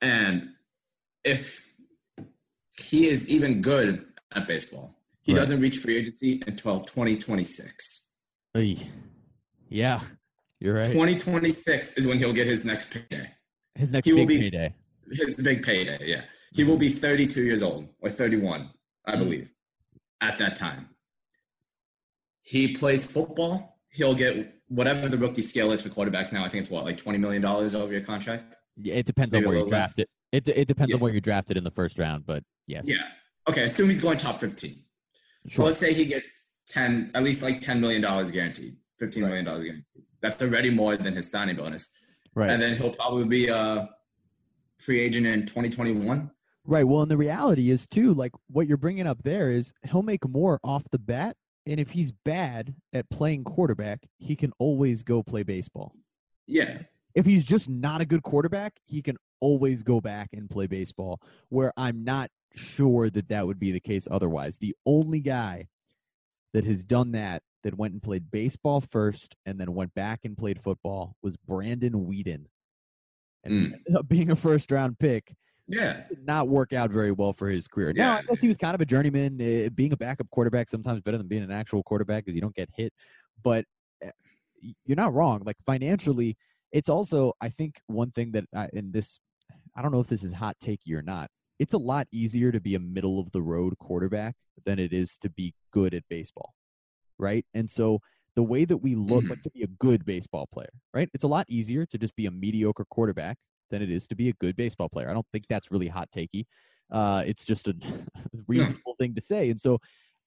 and 0.00 0.48
if 1.22 1.64
he 2.76 3.08
is 3.08 3.28
even 3.30 3.60
good 3.60 4.04
at 4.34 4.46
baseball, 4.46 4.96
he 5.22 5.32
right. 5.32 5.38
doesn't 5.38 5.60
reach 5.60 5.76
free 5.78 5.98
agency 5.98 6.42
until 6.46 6.80
2026. 6.80 8.12
Yeah, 8.54 10.00
you're 10.60 10.74
right. 10.74 10.86
2026 10.86 11.98
is 11.98 12.06
when 12.06 12.18
he'll 12.18 12.32
get 12.32 12.46
his 12.46 12.64
next 12.64 12.92
payday. 12.92 13.30
His 13.74 13.92
next 13.92 14.06
he 14.06 14.12
big 14.12 14.20
will 14.20 14.26
be, 14.26 14.38
payday. 14.38 14.74
His 15.10 15.36
big 15.36 15.64
payday, 15.64 15.98
yeah. 16.02 16.22
He 16.52 16.62
will 16.62 16.76
be 16.76 16.88
32 16.88 17.42
years 17.42 17.62
old 17.62 17.88
or 18.00 18.10
31, 18.10 18.70
I 19.04 19.10
mm-hmm. 19.12 19.24
believe, 19.24 19.52
at 20.20 20.38
that 20.38 20.54
time. 20.54 20.90
He 22.42 22.74
plays 22.74 23.04
football. 23.04 23.80
He'll 23.90 24.14
get 24.14 24.54
whatever 24.68 25.08
the 25.08 25.18
rookie 25.18 25.42
scale 25.42 25.72
is 25.72 25.80
for 25.80 25.88
quarterbacks 25.88 26.32
now. 26.32 26.44
I 26.44 26.48
think 26.48 26.62
it's 26.62 26.70
what, 26.70 26.84
like 26.84 27.02
$20 27.02 27.18
million 27.18 27.44
over 27.44 27.92
your 27.92 28.02
contract? 28.02 28.54
Yeah, 28.76 28.94
it 28.94 29.06
depends 29.06 29.32
Maybe 29.32 29.46
on 29.46 29.52
where 29.52 29.62
you 29.62 29.68
draft 29.68 29.98
it. 29.98 30.08
It, 30.30 30.48
it 30.48 30.68
depends 30.68 30.90
yeah. 30.90 30.96
on 30.96 31.00
where 31.00 31.10
you're 31.10 31.20
drafted 31.20 31.56
in 31.56 31.64
the 31.64 31.70
first 31.72 31.98
round, 31.98 32.26
but 32.26 32.44
yes. 32.66 32.84
Yeah. 32.86 33.02
Okay, 33.48 33.64
assume 33.64 33.88
he's 33.88 34.00
going 34.00 34.18
top 34.18 34.40
15. 34.40 34.70
Sure. 34.70 34.78
So 35.48 35.64
let's 35.64 35.78
say 35.78 35.92
he 35.92 36.04
gets 36.04 36.53
10, 36.68 37.10
at 37.14 37.22
least 37.22 37.42
like 37.42 37.60
$10 37.60 37.80
million 37.80 38.02
guaranteed, 38.02 38.76
$15 39.00 39.18
million 39.18 39.44
guaranteed. 39.44 39.84
That's 40.20 40.40
already 40.40 40.70
more 40.70 40.96
than 40.96 41.14
his 41.14 41.30
signing 41.30 41.56
bonus. 41.56 41.92
Right. 42.34 42.50
And 42.50 42.60
then 42.60 42.76
he'll 42.76 42.94
probably 42.94 43.24
be 43.24 43.48
a 43.48 43.88
free 44.80 45.00
agent 45.00 45.26
in 45.26 45.42
2021. 45.46 46.30
Right. 46.66 46.84
Well, 46.84 47.02
and 47.02 47.10
the 47.10 47.16
reality 47.16 47.70
is 47.70 47.86
too, 47.86 48.14
like 48.14 48.32
what 48.48 48.66
you're 48.66 48.78
bringing 48.78 49.06
up 49.06 49.22
there 49.22 49.50
is 49.50 49.72
he'll 49.90 50.02
make 50.02 50.26
more 50.26 50.58
off 50.64 50.84
the 50.90 50.98
bat. 50.98 51.36
And 51.66 51.78
if 51.78 51.90
he's 51.90 52.12
bad 52.12 52.74
at 52.92 53.08
playing 53.10 53.44
quarterback, 53.44 54.00
he 54.18 54.36
can 54.36 54.52
always 54.58 55.02
go 55.02 55.22
play 55.22 55.42
baseball. 55.42 55.94
Yeah. 56.46 56.78
If 57.14 57.26
he's 57.26 57.44
just 57.44 57.68
not 57.68 58.00
a 58.00 58.06
good 58.06 58.22
quarterback, 58.22 58.74
he 58.84 59.02
can 59.02 59.16
always 59.40 59.82
go 59.82 60.00
back 60.00 60.30
and 60.32 60.50
play 60.50 60.66
baseball. 60.66 61.20
Where 61.48 61.72
I'm 61.76 62.04
not 62.04 62.30
sure 62.54 63.10
that 63.10 63.28
that 63.28 63.46
would 63.46 63.58
be 63.58 63.72
the 63.72 63.80
case 63.80 64.08
otherwise. 64.10 64.58
The 64.58 64.74
only 64.86 65.20
guy 65.20 65.68
that 66.54 66.64
has 66.64 66.84
done 66.84 67.12
that 67.12 67.42
that 67.64 67.76
went 67.76 67.92
and 67.92 68.02
played 68.02 68.30
baseball 68.30 68.80
first 68.80 69.36
and 69.44 69.60
then 69.60 69.74
went 69.74 69.92
back 69.94 70.20
and 70.24 70.38
played 70.38 70.62
football 70.62 71.16
was 71.22 71.36
Brandon 71.36 71.92
Weeden. 71.92 72.46
And 73.44 73.52
mm. 73.52 73.72
ended 73.74 73.96
up 73.96 74.08
being 74.08 74.30
a 74.30 74.36
first 74.36 74.70
round 74.70 74.98
pick 74.98 75.34
Yeah. 75.66 76.02
Did 76.08 76.24
not 76.24 76.48
work 76.48 76.72
out 76.72 76.90
very 76.90 77.10
well 77.12 77.32
for 77.32 77.48
his 77.48 77.68
career. 77.68 77.92
Yeah. 77.94 78.04
Now, 78.04 78.16
I 78.18 78.22
guess 78.22 78.40
he 78.40 78.48
was 78.48 78.56
kind 78.56 78.74
of 78.74 78.80
a 78.80 78.86
journeyman. 78.86 79.40
Uh, 79.40 79.68
being 79.70 79.92
a 79.92 79.96
backup 79.96 80.30
quarterback 80.30 80.70
sometimes 80.70 81.00
better 81.00 81.18
than 81.18 81.26
being 81.26 81.42
an 81.42 81.50
actual 81.50 81.82
quarterback 81.82 82.24
because 82.24 82.34
you 82.34 82.40
don't 82.40 82.54
get 82.54 82.68
hit. 82.74 82.92
But 83.42 83.64
uh, 84.04 84.10
you're 84.84 84.96
not 84.96 85.14
wrong. 85.14 85.42
Like 85.44 85.56
financially, 85.66 86.36
it's 86.72 86.88
also 86.88 87.32
I 87.40 87.48
think 87.48 87.80
one 87.86 88.10
thing 88.10 88.30
that 88.32 88.44
I, 88.54 88.68
in 88.72 88.92
this 88.92 89.18
I 89.76 89.82
don't 89.82 89.92
know 89.92 90.00
if 90.00 90.08
this 90.08 90.22
is 90.22 90.32
hot 90.32 90.56
takey 90.62 90.92
or 90.92 91.02
not. 91.02 91.28
It's 91.58 91.72
a 91.72 91.78
lot 91.78 92.08
easier 92.12 92.52
to 92.52 92.60
be 92.60 92.74
a 92.74 92.80
middle 92.80 93.20
of 93.20 93.30
the 93.32 93.42
road 93.42 93.78
quarterback 93.78 94.34
than 94.64 94.78
it 94.78 94.92
is 94.92 95.16
to 95.18 95.30
be 95.30 95.54
good 95.72 95.94
at 95.94 96.02
baseball, 96.08 96.54
right? 97.18 97.44
And 97.54 97.70
so 97.70 98.00
the 98.36 98.42
way 98.42 98.64
that 98.64 98.78
we 98.78 98.94
look 98.94 99.22
mm-hmm. 99.22 99.30
like 99.30 99.42
to 99.42 99.50
be 99.50 99.62
a 99.62 99.68
good 99.78 100.04
baseball 100.04 100.48
player, 100.52 100.72
right? 100.92 101.08
It's 101.14 101.24
a 101.24 101.28
lot 101.28 101.46
easier 101.48 101.86
to 101.86 101.98
just 101.98 102.16
be 102.16 102.26
a 102.26 102.30
mediocre 102.30 102.84
quarterback 102.90 103.38
than 103.70 103.82
it 103.82 103.90
is 103.90 104.06
to 104.08 104.16
be 104.16 104.28
a 104.28 104.32
good 104.34 104.56
baseball 104.56 104.88
player. 104.88 105.08
I 105.08 105.14
don't 105.14 105.26
think 105.32 105.44
that's 105.48 105.70
really 105.70 105.88
hot 105.88 106.08
takey. 106.14 106.46
Uh, 106.90 107.22
it's 107.26 107.44
just 107.44 107.68
a 107.68 107.74
reasonable 108.48 108.96
thing 108.98 109.14
to 109.14 109.20
say. 109.20 109.50
And 109.50 109.60
so 109.60 109.78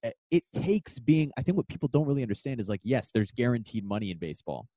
eh, 0.03 0.11
it 0.31 0.43
takes 0.53 0.99
being, 0.99 1.31
I 1.37 1.41
think 1.41 1.57
what 1.57 1.67
people 1.67 1.89
don't 1.89 2.07
really 2.07 2.23
understand 2.23 2.59
is 2.59 2.69
like, 2.69 2.81
yes, 2.83 3.11
there's 3.13 3.31
guaranteed 3.31 3.85
money 3.85 4.11
in 4.11 4.17
baseball, 4.17 4.67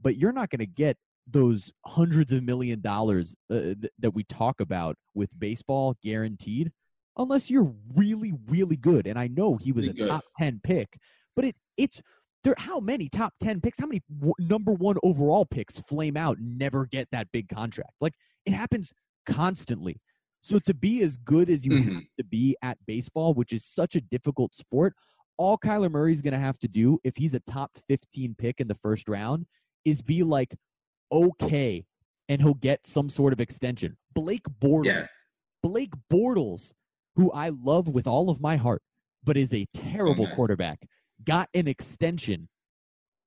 but 0.00 0.16
you're 0.16 0.32
not 0.32 0.50
going 0.50 0.60
to 0.60 0.66
get 0.66 0.96
those 1.32 1.72
hundreds 1.86 2.32
of 2.32 2.42
million 2.42 2.80
dollars 2.80 3.34
uh, 3.50 3.54
th- 3.54 3.92
that 3.98 4.14
we 4.14 4.24
talk 4.24 4.60
about 4.60 4.96
with 5.14 5.30
baseball 5.38 5.96
guaranteed 6.02 6.72
unless 7.16 7.50
you're 7.50 7.72
really 7.94 8.32
really 8.48 8.76
good 8.76 9.06
and 9.06 9.18
i 9.18 9.26
know 9.26 9.56
he 9.56 9.72
was 9.72 9.86
really 9.86 10.00
a 10.00 10.02
good. 10.02 10.08
top 10.08 10.24
10 10.38 10.60
pick 10.62 10.98
but 11.36 11.44
it 11.44 11.56
it's 11.76 12.02
there 12.42 12.54
how 12.58 12.80
many 12.80 13.08
top 13.08 13.34
10 13.42 13.60
picks 13.60 13.78
how 13.78 13.86
many 13.86 14.02
w- 14.18 14.34
number 14.38 14.72
1 14.72 14.96
overall 15.02 15.44
picks 15.44 15.78
flame 15.80 16.16
out 16.16 16.38
never 16.40 16.86
get 16.86 17.08
that 17.12 17.28
big 17.32 17.48
contract 17.48 17.94
like 18.00 18.14
it 18.46 18.52
happens 18.52 18.92
constantly 19.26 20.00
so 20.40 20.58
to 20.58 20.72
be 20.72 21.02
as 21.02 21.18
good 21.18 21.50
as 21.50 21.66
you 21.66 21.72
mm-hmm. 21.72 21.94
have 21.96 22.04
to 22.16 22.24
be 22.24 22.56
at 22.62 22.78
baseball 22.86 23.34
which 23.34 23.52
is 23.52 23.64
such 23.64 23.94
a 23.94 24.00
difficult 24.00 24.54
sport 24.54 24.94
all 25.40 25.56
Kyler 25.56 25.90
Murray's 25.90 26.20
going 26.20 26.34
to 26.34 26.38
have 26.38 26.58
to 26.58 26.68
do 26.68 26.98
if 27.02 27.16
he's 27.16 27.34
a 27.34 27.40
top 27.40 27.70
15 27.88 28.34
pick 28.38 28.60
in 28.60 28.68
the 28.68 28.74
first 28.74 29.08
round 29.08 29.46
is 29.86 30.02
be 30.02 30.22
like 30.22 30.54
okay 31.10 31.84
and 32.28 32.40
he'll 32.40 32.54
get 32.54 32.86
some 32.86 33.10
sort 33.10 33.32
of 33.32 33.40
extension. 33.40 33.96
Blake 34.14 34.46
Bortles. 34.62 34.84
Yeah. 34.84 35.06
Blake 35.62 35.92
Bortles, 36.10 36.72
who 37.16 37.30
I 37.32 37.50
love 37.50 37.88
with 37.88 38.06
all 38.06 38.30
of 38.30 38.40
my 38.40 38.56
heart, 38.56 38.82
but 39.24 39.36
is 39.36 39.52
a 39.52 39.66
terrible 39.74 40.26
okay. 40.26 40.34
quarterback, 40.36 40.86
got 41.24 41.48
an 41.54 41.68
extension. 41.68 42.48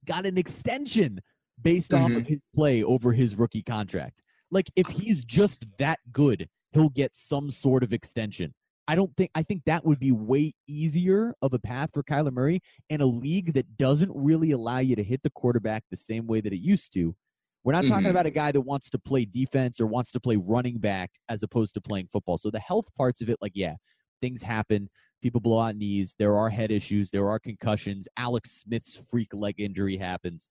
Got 0.05 0.25
an 0.25 0.37
extension 0.37 1.19
based 1.61 1.91
mm-hmm. 1.91 2.03
off 2.03 2.11
of 2.11 2.17
mm-hmm. 2.17 2.33
his 2.33 2.39
play 2.55 2.83
over 2.83 3.11
his 3.11 3.35
rookie 3.35 3.61
contract. 3.61 4.21
Like 4.49 4.71
if 4.75 4.87
he's 4.87 5.23
just 5.23 5.65
that 5.79 5.99
good, 6.11 6.47
he'll 6.71 6.89
get 6.89 7.15
some 7.15 7.49
sort 7.49 7.83
of 7.83 7.93
extension. 7.93 8.53
I 8.87 8.95
don't 8.95 9.15
think 9.15 9.31
I 9.33 9.43
think 9.43 9.63
that 9.65 9.85
would 9.85 9.99
be 9.99 10.11
way 10.11 10.53
easier 10.67 11.33
of 11.41 11.53
a 11.53 11.59
path 11.59 11.89
for 11.93 12.03
Kyler 12.03 12.33
Murray 12.33 12.61
in 12.89 13.01
a 13.01 13.05
league 13.05 13.53
that 13.53 13.77
doesn't 13.77 14.11
really 14.13 14.51
allow 14.51 14.79
you 14.79 14.95
to 14.95 15.03
hit 15.03 15.23
the 15.23 15.29
quarterback 15.29 15.83
the 15.89 15.97
same 15.97 16.27
way 16.27 16.41
that 16.41 16.51
it 16.51 16.59
used 16.59 16.93
to 16.93 17.15
we're 17.63 17.73
not 17.73 17.85
mm-hmm. 17.85 17.93
talking 17.93 18.09
about 18.09 18.25
a 18.25 18.31
guy 18.31 18.51
that 18.51 18.61
wants 18.61 18.89
to 18.89 18.99
play 18.99 19.25
defense 19.25 19.79
or 19.79 19.85
wants 19.87 20.11
to 20.11 20.19
play 20.19 20.35
running 20.35 20.79
back 20.79 21.11
as 21.29 21.43
opposed 21.43 21.73
to 21.75 21.81
playing 21.81 22.07
football. 22.11 22.37
So 22.37 22.49
the 22.49 22.59
health 22.59 22.85
parts 22.97 23.21
of 23.21 23.29
it, 23.29 23.37
like, 23.41 23.53
yeah, 23.55 23.75
things 24.21 24.41
happen. 24.41 24.89
People 25.21 25.39
blow 25.39 25.59
out 25.59 25.75
knees. 25.75 26.15
There 26.19 26.37
are 26.37 26.49
head 26.49 26.71
issues. 26.71 27.09
There 27.09 27.29
are 27.29 27.39
concussions. 27.39 28.07
Alex 28.17 28.63
Smith's 28.63 29.01
freak 29.09 29.33
leg 29.33 29.55
injury 29.59 29.97
happens. 29.97 30.49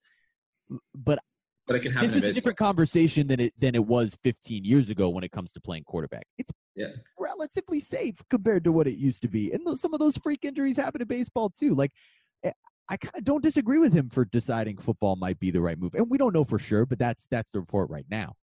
But 0.95 1.19
but 1.67 1.77
it 1.77 1.81
can 1.81 1.91
happen. 1.91 2.11
This 2.11 2.23
is 2.23 2.29
a 2.29 2.33
different 2.33 2.57
conversation 2.57 3.27
than 3.27 3.39
it 3.39 3.53
than 3.57 3.75
it 3.75 3.85
was 3.85 4.17
15 4.23 4.65
years 4.65 4.89
ago 4.89 5.09
when 5.09 5.23
it 5.23 5.31
comes 5.31 5.53
to 5.53 5.61
playing 5.61 5.83
quarterback. 5.83 6.25
It's 6.37 6.51
yeah. 6.75 6.87
relatively 7.17 7.79
safe 7.79 8.15
compared 8.29 8.63
to 8.65 8.71
what 8.71 8.87
it 8.87 8.95
used 8.95 9.21
to 9.21 9.27
be, 9.29 9.51
and 9.51 9.65
those, 9.65 9.79
some 9.79 9.93
of 9.93 9.99
those 9.99 10.17
freak 10.17 10.43
injuries 10.43 10.75
happen 10.75 11.01
in 11.01 11.07
baseball 11.07 11.49
too. 11.49 11.73
Like 11.73 11.91
eh, 12.43 12.51
I 12.89 12.97
kind 12.97 13.15
of 13.15 13.23
don't 13.23 13.41
disagree 13.41 13.79
with 13.79 13.93
him 13.93 14.09
for 14.09 14.25
deciding 14.25 14.77
football 14.77 15.15
might 15.15 15.39
be 15.39 15.51
the 15.51 15.61
right 15.61 15.79
move. 15.79 15.93
And 15.95 16.09
we 16.09 16.17
don't 16.17 16.33
know 16.33 16.43
for 16.43 16.59
sure, 16.59 16.85
but 16.85 16.99
that's 16.99 17.27
that's 17.31 17.51
the 17.51 17.59
report 17.59 17.89
right 17.89 18.05
now. 18.09 18.35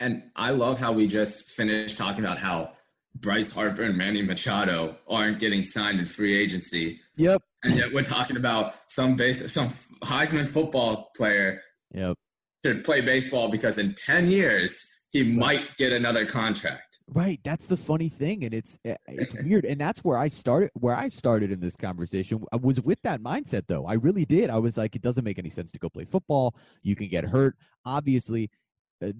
And 0.00 0.24
I 0.36 0.50
love 0.50 0.78
how 0.78 0.92
we 0.92 1.06
just 1.06 1.50
finished 1.50 1.96
talking 1.96 2.24
about 2.24 2.38
how 2.38 2.72
Bryce 3.14 3.52
Harper 3.52 3.82
and 3.82 3.96
Manny 3.96 4.22
Machado 4.22 4.96
aren't 5.08 5.38
getting 5.38 5.62
signed 5.62 6.00
in 6.00 6.06
free 6.06 6.36
agency. 6.36 7.00
Yep. 7.16 7.42
And 7.62 7.76
yet 7.76 7.92
we're 7.92 8.02
talking 8.02 8.36
about 8.36 8.74
some 8.88 9.16
base 9.16 9.52
some 9.52 9.68
Heisman 10.02 10.46
football 10.46 11.10
player 11.16 11.62
yep. 11.92 12.16
should 12.64 12.84
play 12.84 13.00
baseball 13.00 13.48
because 13.48 13.78
in 13.78 13.94
10 13.94 14.28
years 14.30 15.06
he 15.12 15.22
might 15.22 15.76
get 15.76 15.92
another 15.92 16.26
contract. 16.26 16.93
Right, 17.12 17.38
that's 17.44 17.66
the 17.66 17.76
funny 17.76 18.08
thing, 18.08 18.44
and 18.44 18.54
it's 18.54 18.78
eh, 18.84 18.96
it's 19.06 19.34
weird, 19.44 19.66
and 19.66 19.78
that's 19.78 20.02
where 20.02 20.16
I 20.16 20.28
started. 20.28 20.70
Where 20.72 20.94
I 20.94 21.08
started 21.08 21.52
in 21.52 21.60
this 21.60 21.76
conversation 21.76 22.42
I 22.50 22.56
was 22.56 22.80
with 22.80 22.98
that 23.02 23.20
mindset, 23.20 23.64
though. 23.68 23.84
I 23.84 23.94
really 23.94 24.24
did. 24.24 24.48
I 24.48 24.58
was 24.58 24.78
like, 24.78 24.96
it 24.96 25.02
doesn't 25.02 25.24
make 25.24 25.38
any 25.38 25.50
sense 25.50 25.70
to 25.72 25.78
go 25.78 25.90
play 25.90 26.06
football. 26.06 26.54
You 26.82 26.96
can 26.96 27.08
get 27.08 27.24
hurt. 27.24 27.56
Obviously, 27.84 28.50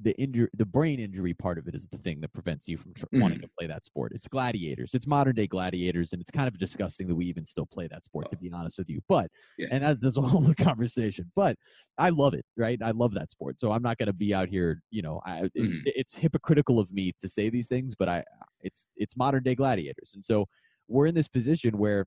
the 0.02 0.14
injury, 0.18 0.48
the 0.54 0.64
brain 0.64 1.00
injury 1.00 1.34
part 1.34 1.58
of 1.58 1.66
it 1.68 1.74
is 1.74 1.86
the 1.88 1.98
thing 1.98 2.20
that 2.20 2.32
prevents 2.32 2.68
you 2.68 2.76
from 2.76 2.94
tr- 2.94 3.06
mm. 3.06 3.20
wanting 3.20 3.40
to 3.40 3.48
play 3.58 3.66
that 3.66 3.84
sport. 3.84 4.12
It's 4.14 4.26
gladiators. 4.26 4.94
It's 4.94 5.06
modern 5.06 5.34
day 5.34 5.46
gladiators, 5.46 6.12
and 6.12 6.20
it's 6.20 6.30
kind 6.30 6.48
of 6.48 6.58
disgusting 6.58 7.08
that 7.08 7.14
we 7.14 7.26
even 7.26 7.44
still 7.44 7.66
play 7.66 7.88
that 7.88 8.04
sport. 8.04 8.30
To 8.30 8.36
be 8.36 8.50
honest 8.52 8.78
with 8.78 8.88
you, 8.88 9.00
but 9.08 9.30
yeah. 9.58 9.68
and 9.70 9.84
that, 9.84 10.00
that's 10.00 10.16
a 10.16 10.22
whole 10.22 10.54
conversation. 10.54 11.30
But 11.34 11.56
I 11.98 12.10
love 12.10 12.34
it, 12.34 12.44
right? 12.56 12.78
I 12.82 12.92
love 12.92 13.14
that 13.14 13.30
sport, 13.30 13.60
so 13.60 13.72
I'm 13.72 13.82
not 13.82 13.98
going 13.98 14.06
to 14.06 14.12
be 14.12 14.34
out 14.34 14.48
here. 14.48 14.82
You 14.90 15.02
know, 15.02 15.20
I, 15.26 15.50
it's, 15.54 15.76
mm. 15.76 15.82
it's 15.86 16.14
hypocritical 16.14 16.78
of 16.78 16.92
me 16.92 17.12
to 17.20 17.28
say 17.28 17.50
these 17.50 17.68
things, 17.68 17.94
but 17.94 18.08
I, 18.08 18.24
it's 18.60 18.86
it's 18.96 19.16
modern 19.16 19.42
day 19.42 19.54
gladiators, 19.54 20.12
and 20.14 20.24
so 20.24 20.46
we're 20.88 21.06
in 21.06 21.14
this 21.14 21.28
position 21.28 21.78
where 21.78 22.06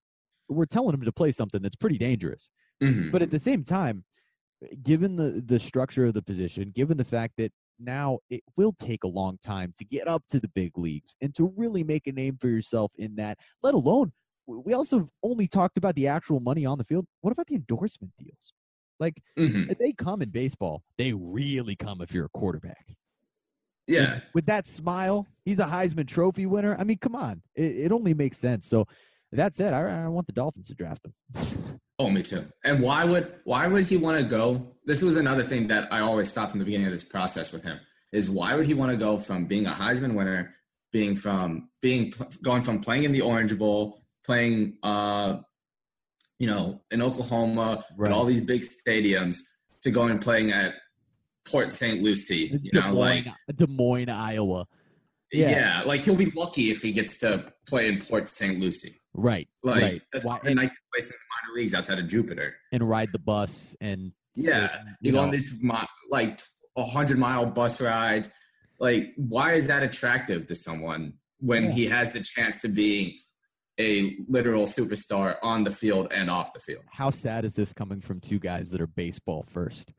we're 0.50 0.66
telling 0.66 0.92
them 0.92 1.04
to 1.04 1.12
play 1.12 1.32
something 1.32 1.62
that's 1.62 1.76
pretty 1.76 1.98
dangerous, 1.98 2.50
mm-hmm. 2.82 3.12
but 3.12 3.22
at 3.22 3.32
the 3.32 3.40
same 3.40 3.64
time 3.64 4.04
given 4.84 5.16
the 5.16 5.44
the 5.46 5.60
structure 5.60 6.06
of 6.06 6.14
the 6.14 6.22
position, 6.22 6.72
given 6.76 6.98
the 6.98 7.06
fact 7.06 7.34
that 7.38 7.52
now 7.80 8.20
it 8.30 8.42
will 8.56 8.74
take 8.74 9.04
a 9.04 9.08
long 9.08 9.38
time 9.42 9.74
to 9.78 9.86
get 9.86 10.08
up 10.08 10.24
to 10.30 10.40
the 10.40 10.50
big 10.50 10.78
leagues 10.78 11.16
and 11.22 11.34
to 11.36 11.54
really 11.56 11.84
make 11.84 12.08
a 12.08 12.12
name 12.12 12.38
for 12.40 12.48
yourself 12.48 12.92
in 12.98 13.16
that, 13.16 13.38
let 13.62 13.74
alone 13.74 14.12
we 14.48 14.74
also 14.74 15.10
only 15.24 15.48
talked 15.48 15.78
about 15.78 15.96
the 15.96 16.08
actual 16.08 16.40
money 16.40 16.66
on 16.66 16.78
the 16.78 16.84
field. 16.86 17.06
What 17.22 17.32
about 17.32 17.48
the 17.48 17.56
endorsement 17.56 18.14
deals? 18.18 18.54
Like 19.00 19.22
mm-hmm. 19.38 19.74
they 19.80 19.94
come 19.94 20.22
in 20.22 20.30
baseball, 20.30 20.84
they 20.98 21.14
really 21.14 21.76
come 21.76 22.02
if 22.02 22.14
you're 22.14 22.26
a 22.26 22.30
quarterback. 22.30 22.96
Yeah. 23.86 24.16
With, 24.16 24.24
with, 24.34 24.46
that 24.48 24.66
smile, 24.66 25.28
he's 25.46 25.60
a 25.60 25.66
Heisman 25.66 26.08
Trophy 26.08 26.46
winner. 26.46 26.76
I 26.78 26.84
mean, 26.84 26.98
come 26.98 27.16
on, 27.16 27.42
it, 27.56 27.78
it 27.78 27.92
only 27.92 28.14
makes 28.14 28.38
sense. 28.38 28.66
So 28.66 28.88
that 29.32 29.56
said, 29.56 29.74
I, 29.74 30.06
I 30.06 30.08
want 30.08 30.28
the 30.28 30.34
Dolphins 30.34 30.68
to 30.68 30.76
draft 30.76 31.06
him. 31.06 31.14
Oh, 32.00 32.12
me 32.12 32.22
too. 32.22 32.46
And 32.64 32.84
why 32.84 33.04
would 33.06 33.34
why 33.44 33.66
would 33.66 33.86
he 33.86 33.98
want 33.98 34.20
to 34.20 34.24
go? 34.24 34.68
This 34.86 35.02
was 35.02 35.16
another 35.16 35.42
thing 35.42 35.66
that 35.70 35.92
I 35.92 36.02
always 36.02 36.30
thought 36.30 36.52
from 36.52 36.60
the 36.60 36.66
beginning 36.66 36.86
of 36.86 36.94
this 36.94 37.04
process 37.04 37.52
with 37.52 37.64
him 37.64 37.80
is 38.14 38.30
why 38.30 38.56
would 38.56 38.68
he 38.68 38.76
want 38.76 38.92
to 38.92 38.98
go 38.98 39.18
from 39.18 39.46
being 39.48 39.66
a 39.66 39.72
Heisman 39.72 40.14
winner, 40.14 40.54
being 40.92 41.16
from 41.16 41.70
being 41.82 42.14
going 42.44 42.62
from 42.62 42.82
playing 42.82 43.06
in 43.06 43.14
the 43.14 43.22
Orange 43.22 43.58
Bowl, 43.58 44.04
playing 44.24 44.78
uh, 44.84 45.38
you 46.40 46.48
know, 46.48 46.82
in 46.92 47.02
Oklahoma, 47.02 47.84
right. 47.98 48.12
all 48.12 48.26
these 48.26 48.42
big 48.42 48.62
stadiums, 48.62 49.38
to 49.82 49.92
going 49.92 50.12
and 50.12 50.22
playing 50.22 50.52
at 50.52 50.76
Port 51.46 51.72
St. 51.72 52.02
Lucie, 52.02 52.60
you 52.62 52.72
Des 52.72 52.80
know, 52.80 52.94
Moines, 52.94 53.26
like 53.26 53.56
Des 53.56 53.68
Moines, 53.68 54.10
Iowa. 54.10 54.68
Yeah. 55.32 55.50
yeah. 55.50 55.82
like 55.86 56.02
he'll 56.02 56.16
be 56.16 56.32
lucky 56.36 56.70
if 56.72 56.82
he 56.82 56.92
gets 56.92 57.18
to 57.20 57.52
play 57.68 57.88
in 57.88 58.02
Port 58.02 58.28
St. 58.28 58.60
Lucie. 58.60 58.96
Right. 59.18 59.50
Like 59.64 59.82
right. 59.82 60.02
that's 60.14 60.24
Why, 60.24 60.40
a 60.44 60.54
nice 60.54 60.76
place 60.94 61.06
in 61.06 61.10
the 61.10 61.50
minor 61.50 61.60
leagues 61.60 61.74
outside 61.74 62.00
of 62.00 62.08
Jupiter. 62.08 62.56
And 62.72 62.88
ride 62.88 63.12
the 63.12 63.20
bus 63.20 63.76
and 63.82 64.14
yeah, 64.36 64.72
sit, 64.72 64.82
you, 65.02 65.12
go 65.12 65.20
on 65.20 65.32
these 65.32 65.62
like 66.10 66.40
a 66.78 66.86
hundred 66.86 67.18
mile 67.18 67.46
bus 67.46 67.82
rides. 67.82 68.30
Like, 68.80 69.14
why 69.18 69.54
is 69.54 69.68
that 69.68 69.82
attractive 69.82 70.46
to 70.48 70.56
someone 70.56 71.14
when 71.40 71.66
yeah. 71.66 71.72
he 71.72 71.86
has 71.88 72.14
the 72.14 72.22
chance 72.22 72.62
to 72.62 72.68
be 72.68 73.22
a 73.80 74.18
literal 74.28 74.66
superstar 74.66 75.38
on 75.42 75.64
the 75.64 75.72
field 75.72 76.08
and 76.12 76.30
off 76.30 76.54
the 76.54 76.60
field? 76.60 76.84
How 76.92 77.10
sad 77.10 77.44
is 77.44 77.56
this 77.56 77.74
coming 77.74 78.02
from 78.02 78.20
two 78.20 78.38
guys 78.38 78.70
that 78.70 78.82
are 78.82 78.88
baseball 78.88 79.44
first? 79.50 79.92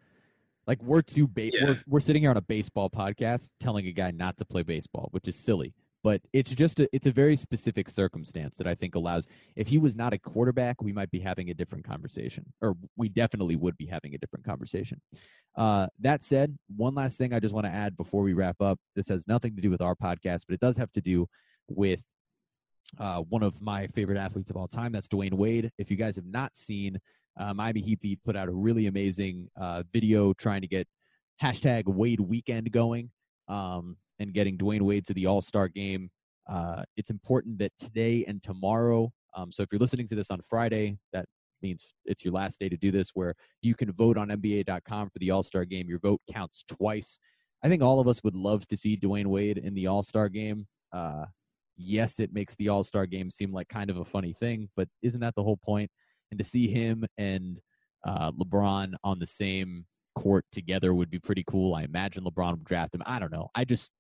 Like 0.69 0.81
we're 0.83 1.03
two 1.03 1.27
ba- 1.27 1.53
yeah. 1.53 1.65
we're, 1.65 1.81
we're 1.89 2.01
sitting 2.01 2.23
here 2.23 2.31
on 2.31 2.37
a 2.37 2.43
baseball 2.43 2.89
podcast 2.89 3.51
telling 3.59 3.87
a 3.89 3.93
guy 3.93 4.13
not 4.13 4.37
to 4.37 4.45
play 4.45 4.63
baseball, 4.63 5.09
which 5.11 5.27
is 5.27 5.35
silly 5.35 5.75
but 6.05 6.21
it's 6.33 6.51
just 6.51 6.81
a 6.81 6.89
it's 6.93 7.07
a 7.07 7.13
very 7.13 7.37
specific 7.37 7.91
circumstance 7.91 8.57
that 8.57 8.67
I 8.67 8.75
think 8.75 8.95
allows 8.95 9.27
if 9.57 9.69
he 9.69 9.79
was 9.79 9.97
not 9.97 10.13
a 10.13 10.19
quarterback, 10.19 10.83
we 10.83 10.93
might 10.93 11.11
be 11.11 11.21
having 11.21 11.51
a 11.51 11.55
different 11.55 11.85
conversation, 11.85 12.45
or 12.61 12.77
we 12.97 13.09
definitely 13.09 13.57
would 13.57 13.77
be 13.77 13.87
having 13.87 14.15
a 14.15 14.19
different 14.19 14.45
conversation. 14.45 15.01
Uh, 15.57 15.89
that 16.01 16.23
said, 16.23 16.57
one 16.77 16.95
last 16.95 17.19
thing 17.19 17.33
I 17.33 17.41
just 17.41 17.55
want 17.55 17.67
to 17.67 17.73
add 17.73 17.97
before 17.97 18.23
we 18.23 18.33
wrap 18.33 18.61
up. 18.61 18.79
This 18.95 19.09
has 19.09 19.27
nothing 19.27 19.57
to 19.57 19.63
do 19.63 19.71
with 19.71 19.83
our 19.83 19.95
podcast, 19.95 20.45
but 20.49 20.55
it 20.55 20.61
does 20.61 20.77
have 20.77 20.93
to 20.93 21.01
do 21.01 21.27
with 21.69 22.05
uh, 22.99 23.21
one 23.23 23.43
of 23.43 23.61
my 23.61 23.87
favorite 23.89 24.19
athletes 24.19 24.51
of 24.51 24.57
all 24.57 24.69
time. 24.69 24.93
That's 24.93 25.09
Dwyane 25.09 25.35
Wade. 25.35 25.71
If 25.79 25.91
you 25.91 25.97
guys 25.97 26.17
have 26.17 26.27
not 26.27 26.57
seen, 26.57 26.99
uh, 27.39 27.53
Miami 27.55 27.81
Heat 27.81 28.01
Beat 28.01 28.21
put 28.25 28.37
out 28.37 28.49
a 28.49 28.53
really 28.53 28.87
amazing 28.87 29.49
uh, 29.61 29.83
video 29.93 30.33
trying 30.33 30.61
to 30.63 30.69
get 30.69 30.87
hashtag 31.43 31.87
Wade 31.87 32.21
Weekend 32.21 32.71
going. 32.73 33.11
Um, 33.49 33.97
and 34.19 34.33
getting 34.33 34.59
Dwyane 34.59 34.83
Wade 34.83 35.05
to 35.07 35.15
the 35.15 35.27
All 35.27 35.41
Star 35.41 35.69
game. 35.69 36.11
Uh, 36.49 36.83
it's 36.97 37.11
important 37.11 37.59
that 37.59 37.73
today 37.79 38.25
and 38.27 38.43
tomorrow. 38.43 39.13
Um, 39.35 39.53
so 39.53 39.63
if 39.63 39.69
you're 39.71 39.79
listening 39.79 40.09
to 40.09 40.15
this 40.15 40.31
on 40.31 40.41
Friday, 40.49 40.99
that 41.13 41.27
means 41.63 41.87
it's 42.05 42.25
your 42.25 42.33
last 42.33 42.59
day 42.59 42.69
to 42.69 42.77
do 42.77 42.91
this, 42.91 43.11
where 43.15 43.35
you 43.63 43.75
can 43.75 43.93
vote 43.93 44.17
on 44.17 44.29
NBA.com 44.29 45.11
for 45.11 45.19
the 45.19 45.31
All 45.31 45.43
Star 45.43 45.65
game. 45.65 45.89
Your 45.89 45.99
vote 45.99 46.21
counts 46.33 46.65
twice. 46.69 47.19
I 47.63 47.69
think 47.69 47.83
all 47.83 48.01
of 48.01 48.09
us 48.09 48.23
would 48.23 48.37
love 48.37 48.67
to 48.69 48.77
see 48.77 48.97
Dwyane 48.97 49.27
Wade 49.27 49.59
in 49.59 49.75
the 49.75 49.87
All 49.87 50.03
Star 50.03 50.29
game. 50.29 50.67
Uh, 50.93 51.27
yes, 51.77 52.19
it 52.19 52.33
makes 52.33 52.57
the 52.57 52.69
All 52.69 52.85
Star 52.85 53.07
game 53.07 53.31
seem 53.31 53.53
like 53.53 53.69
kind 53.69 53.91
of 53.91 53.99
a 53.99 54.05
funny 54.05 54.33
thing, 54.33 54.69
but 54.77 54.89
isn't 55.03 55.21
that 55.21 55.35
the 55.35 55.43
whole 55.43 55.59
point? 55.59 55.91
And 56.31 56.39
to 56.39 56.45
see 56.45 56.69
him 56.69 57.05
and 57.17 57.59
uh, 58.05 58.33
LeBron 58.33 58.95
on 59.03 59.19
the 59.19 59.27
same 59.27 59.87
court 60.21 60.45
together 60.53 60.95
would 60.95 61.11
be 61.11 61.19
pretty 61.19 61.45
cool. 61.47 61.75
I 61.75 61.83
imagine 61.83 62.25
LeBron 62.25 62.51
would 62.53 62.65
draft 62.65 62.95
him. 62.95 63.03
I 63.07 63.19
don't 63.19 63.33
know. 63.33 63.49
I 63.55 63.65
just 63.65 63.91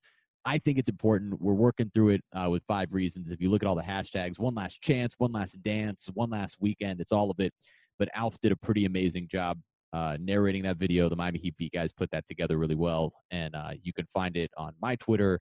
I 0.45 0.59
think 0.59 0.79
it's 0.79 0.89
important. 0.89 1.41
We're 1.41 1.55
working 1.55 1.91
through 1.93 2.11
it 2.11 2.23
uh, 2.33 2.49
with 2.51 2.63
five 2.67 2.95
reasons. 2.95 3.31
If 3.31 3.41
you 3.41 3.51
look 3.51 3.63
at 3.63 3.69
all 3.69 3.75
the 3.75 3.83
hashtags, 3.83 4.39
one 4.39 4.55
last 4.55 4.81
chance, 4.81 5.15
one 5.19 5.33
last 5.33 5.63
dance, 5.63 6.09
one 6.15 6.31
last 6.31 6.57
weekend, 6.61 7.01
it's 7.01 7.13
all 7.13 7.31
of 7.31 7.41
it. 7.41 7.53
But 7.99 8.09
Alf 8.15 8.41
did 8.41 8.53
a 8.53 8.57
pretty 8.57 8.85
amazing 8.85 9.29
job 9.29 9.59
uh, 9.93 10.17
narrating 10.21 10.63
that 10.63 10.77
video. 10.77 11.09
The 11.09 11.17
Miami 11.17 11.39
Heat 11.39 11.57
beat 11.57 11.73
guys 11.73 11.93
put 11.93 12.11
that 12.13 12.27
together 12.27 12.57
really 12.57 12.75
well, 12.75 13.13
and 13.31 13.55
uh, 13.55 13.73
you 13.83 13.93
can 13.93 14.07
find 14.07 14.37
it 14.37 14.51
on 14.57 14.73
my 14.81 14.97
Twitter, 14.97 15.41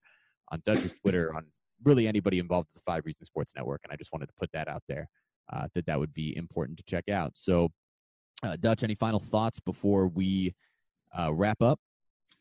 on 0.51 0.61
Dutch's 0.65 0.93
Twitter, 1.01 1.34
on 1.36 1.45
really 1.84 2.07
anybody 2.07 2.39
involved 2.39 2.67
with 2.73 2.84
the 2.84 2.91
Five 2.91 3.05
Reasons 3.05 3.28
Sports 3.28 3.53
Network. 3.55 3.82
And 3.84 3.93
I 3.93 3.95
just 3.95 4.11
wanted 4.11 4.28
to 4.28 4.34
put 4.39 4.49
that 4.53 4.67
out 4.67 4.84
there 4.88 5.07
uh, 5.53 5.67
that 5.75 5.86
that 5.86 5.99
would 5.99 6.13
be 6.13 6.36
important 6.36 6.78
to 6.80 6.84
check 6.84 7.07
out. 7.09 7.34
So, 7.36 7.69
uh, 8.43 8.55
Dutch, 8.59 8.84
any 8.84 8.95
final 8.95 9.19
thoughts 9.19 9.59
before 9.59 10.07
we 10.07 10.55
wrap 11.34 11.61
up? 11.61 11.80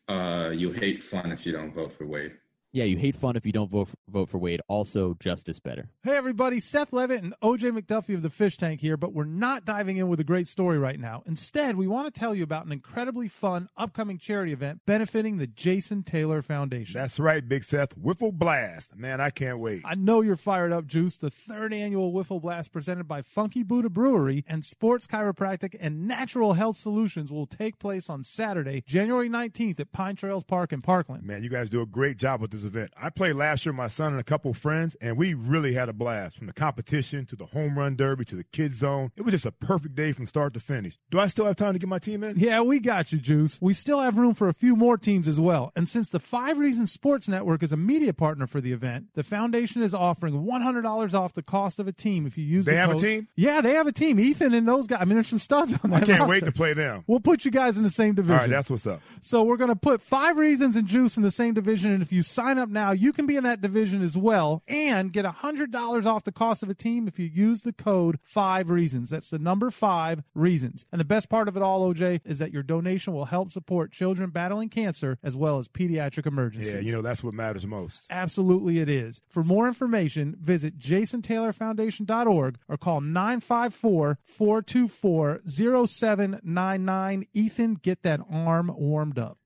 Uh, 0.07 0.51
you 0.55 0.71
hate 0.71 1.01
fun 1.01 1.31
if 1.31 1.45
you 1.45 1.51
don't 1.51 1.73
vote 1.73 1.91
for 1.91 2.05
Wade. 2.05 2.33
Yeah, 2.77 2.83
you 2.83 2.97
hate 2.97 3.15
fun 3.15 3.35
if 3.35 3.43
you 3.43 3.51
don't 3.51 3.71
vote 3.71 3.87
for, 3.87 3.95
vote 4.07 4.29
for 4.29 4.37
Wade. 4.37 4.61
Also, 4.67 5.15
justice 5.19 5.59
better. 5.59 5.89
Hey, 6.03 6.15
everybody. 6.15 6.59
Seth 6.59 6.91
Levit 6.91 7.23
and 7.23 7.33
OJ 7.41 7.75
McDuffie 7.75 8.13
of 8.13 8.21
the 8.21 8.29
Fish 8.29 8.55
Tank 8.55 8.81
here, 8.81 8.95
but 8.95 9.13
we're 9.13 9.23
not 9.23 9.65
diving 9.65 9.97
in 9.97 10.09
with 10.09 10.19
a 10.19 10.23
great 10.23 10.47
story 10.47 10.77
right 10.77 10.99
now. 10.99 11.23
Instead, 11.25 11.75
we 11.75 11.87
want 11.87 12.13
to 12.13 12.19
tell 12.19 12.35
you 12.35 12.43
about 12.43 12.67
an 12.67 12.71
incredibly 12.71 13.27
fun 13.27 13.67
upcoming 13.77 14.19
charity 14.19 14.53
event 14.53 14.81
benefiting 14.85 15.37
the 15.37 15.47
Jason 15.47 16.03
Taylor 16.03 16.43
Foundation. 16.43 17.01
That's 17.01 17.17
right, 17.17 17.49
Big 17.49 17.63
Seth. 17.63 17.97
Wiffle 17.97 18.31
Blast. 18.31 18.95
Man, 18.95 19.19
I 19.19 19.31
can't 19.31 19.57
wait. 19.57 19.81
I 19.83 19.95
know 19.95 20.21
you're 20.21 20.35
fired 20.35 20.71
up, 20.71 20.85
Juice. 20.85 21.15
The 21.15 21.31
third 21.31 21.73
annual 21.73 22.13
Wiffle 22.13 22.39
Blast 22.39 22.71
presented 22.71 23.07
by 23.07 23.23
Funky 23.23 23.63
Buddha 23.63 23.89
Brewery 23.89 24.45
and 24.47 24.63
Sports 24.63 25.07
Chiropractic 25.07 25.75
and 25.79 26.07
Natural 26.07 26.53
Health 26.53 26.77
Solutions 26.77 27.31
will 27.31 27.47
take 27.47 27.79
place 27.79 28.07
on 28.07 28.23
Saturday, 28.23 28.83
January 28.85 29.31
19th 29.31 29.79
at 29.79 29.91
Pine 29.91 30.15
Trails 30.15 30.43
Park 30.43 30.71
in 30.71 30.83
Parkland. 30.83 31.23
Man, 31.23 31.41
you 31.41 31.49
guys 31.49 31.71
do 31.71 31.81
a 31.81 31.87
great 31.87 32.17
job 32.17 32.39
with 32.39 32.51
this 32.51 32.66
event. 32.67 32.91
I 33.01 33.09
played 33.09 33.35
last 33.35 33.65
year 33.65 33.71
with 33.73 33.77
my 33.77 33.87
son 33.87 34.11
and 34.11 34.19
a 34.19 34.23
couple 34.23 34.53
friends, 34.53 34.95
and 35.01 35.17
we 35.17 35.33
really 35.33 35.73
had 35.73 35.89
a 35.89 35.93
blast. 35.93 36.37
From 36.37 36.47
the 36.47 36.53
competition 36.53 37.25
to 37.27 37.35
the 37.35 37.45
home 37.47 37.77
run 37.77 37.95
derby 37.95 38.25
to 38.25 38.35
the 38.35 38.43
kids 38.43 38.79
zone, 38.79 39.11
it 39.15 39.23
was 39.23 39.31
just 39.31 39.45
a 39.45 39.51
perfect 39.51 39.95
day 39.95 40.11
from 40.11 40.25
start 40.25 40.53
to 40.53 40.59
finish. 40.59 40.97
Do 41.09 41.19
I 41.19 41.27
still 41.27 41.45
have 41.45 41.55
time 41.55 41.73
to 41.73 41.79
get 41.79 41.89
my 41.89 41.99
team 41.99 42.23
in? 42.23 42.37
Yeah, 42.37 42.61
we 42.61 42.79
got 42.79 43.11
you, 43.11 43.19
Juice. 43.19 43.57
We 43.61 43.73
still 43.73 43.99
have 43.99 44.17
room 44.17 44.33
for 44.33 44.47
a 44.49 44.53
few 44.53 44.75
more 44.75 44.97
teams 44.97 45.27
as 45.27 45.39
well. 45.39 45.71
And 45.75 45.87
since 45.89 46.09
the 46.09 46.19
Five 46.19 46.59
Reasons 46.59 46.91
Sports 46.91 47.27
Network 47.27 47.63
is 47.63 47.71
a 47.71 47.77
media 47.77 48.13
partner 48.13 48.47
for 48.47 48.61
the 48.61 48.71
event, 48.73 49.07
the 49.13 49.23
foundation 49.23 49.81
is 49.81 49.93
offering 49.93 50.45
$100 50.45 51.13
off 51.13 51.33
the 51.33 51.43
cost 51.43 51.79
of 51.79 51.87
a 51.87 51.91
team 51.91 52.25
if 52.27 52.37
you 52.37 52.43
use. 52.43 52.65
They 52.65 52.73
the 52.73 52.77
have 52.77 52.91
code. 52.91 53.03
a 53.03 53.05
team. 53.05 53.27
Yeah, 53.35 53.61
they 53.61 53.73
have 53.73 53.87
a 53.87 53.91
team. 53.91 54.19
Ethan 54.19 54.53
and 54.53 54.67
those 54.67 54.87
guys. 54.87 54.99
I 55.01 55.05
mean, 55.05 55.15
there's 55.15 55.27
some 55.27 55.39
studs 55.39 55.73
on 55.83 55.89
that. 55.91 56.03
I 56.03 56.05
can't 56.05 56.19
roster. 56.19 56.29
wait 56.29 56.43
to 56.45 56.51
play 56.51 56.73
them. 56.73 57.03
We'll 57.07 57.19
put 57.19 57.45
you 57.45 57.51
guys 57.51 57.77
in 57.77 57.83
the 57.83 57.89
same 57.89 58.15
division. 58.15 58.35
All 58.35 58.41
right, 58.41 58.49
that's 58.49 58.69
what's 58.69 58.87
up. 58.87 59.01
So 59.21 59.43
we're 59.43 59.57
going 59.57 59.69
to 59.69 59.75
put 59.75 60.01
five 60.01 60.37
reasons 60.37 60.75
and 60.75 60.87
juice 60.87 61.17
in 61.17 61.23
the 61.23 61.31
same 61.31 61.53
division. 61.53 61.91
And 61.91 62.01
if 62.01 62.11
you 62.11 62.23
sign 62.23 62.56
up 62.57 62.69
now, 62.69 62.91
you 62.91 63.13
can 63.13 63.25
be 63.25 63.35
in 63.35 63.43
that 63.43 63.61
division 63.61 64.01
as 64.01 64.17
well 64.17 64.63
and 64.67 65.11
get 65.11 65.25
$100 65.25 66.05
off 66.05 66.23
the 66.23 66.31
cost 66.31 66.63
of 66.63 66.69
a 66.69 66.73
team 66.73 67.07
if 67.07 67.19
you 67.19 67.25
use 67.25 67.61
the 67.61 67.73
code 67.73 68.19
five 68.23 68.69
reasons. 68.69 69.09
That's 69.09 69.29
the 69.29 69.39
number 69.39 69.71
five 69.71 70.23
reasons. 70.33 70.85
And 70.91 70.99
the 71.01 71.05
best 71.05 71.29
part 71.29 71.47
of 71.47 71.55
it 71.55 71.63
all, 71.63 71.93
OJ, 71.93 72.21
is 72.25 72.39
that 72.39 72.51
your 72.51 72.63
donation 72.63 73.13
will 73.13 73.25
help 73.25 73.51
support 73.51 73.91
children 73.91 74.29
battling 74.29 74.69
cancer 74.69 75.17
as 75.23 75.35
well 75.35 75.57
as 75.57 75.67
pediatric 75.67 76.25
emergencies. 76.25 76.73
Yeah, 76.73 76.79
you 76.79 76.91
know, 76.91 77.01
that's 77.01 77.23
what 77.23 77.33
matters 77.33 77.65
most. 77.65 78.03
Absolutely, 78.09 78.79
it 78.79 78.89
is. 78.89 79.21
For 79.29 79.43
more 79.43 79.67
information, 79.67 80.35
visit 80.39 80.79
jasontaylorfoundation.org 80.79 82.57
or 82.67 82.77
call 82.77 83.01
954 83.01 84.19
424 84.23 85.41
0799. 85.45 87.27
Ethan, 87.33 87.75
get 87.75 88.03
that 88.03 88.19
arm 88.29 88.71
warmed 88.75 89.19
up. 89.19 89.37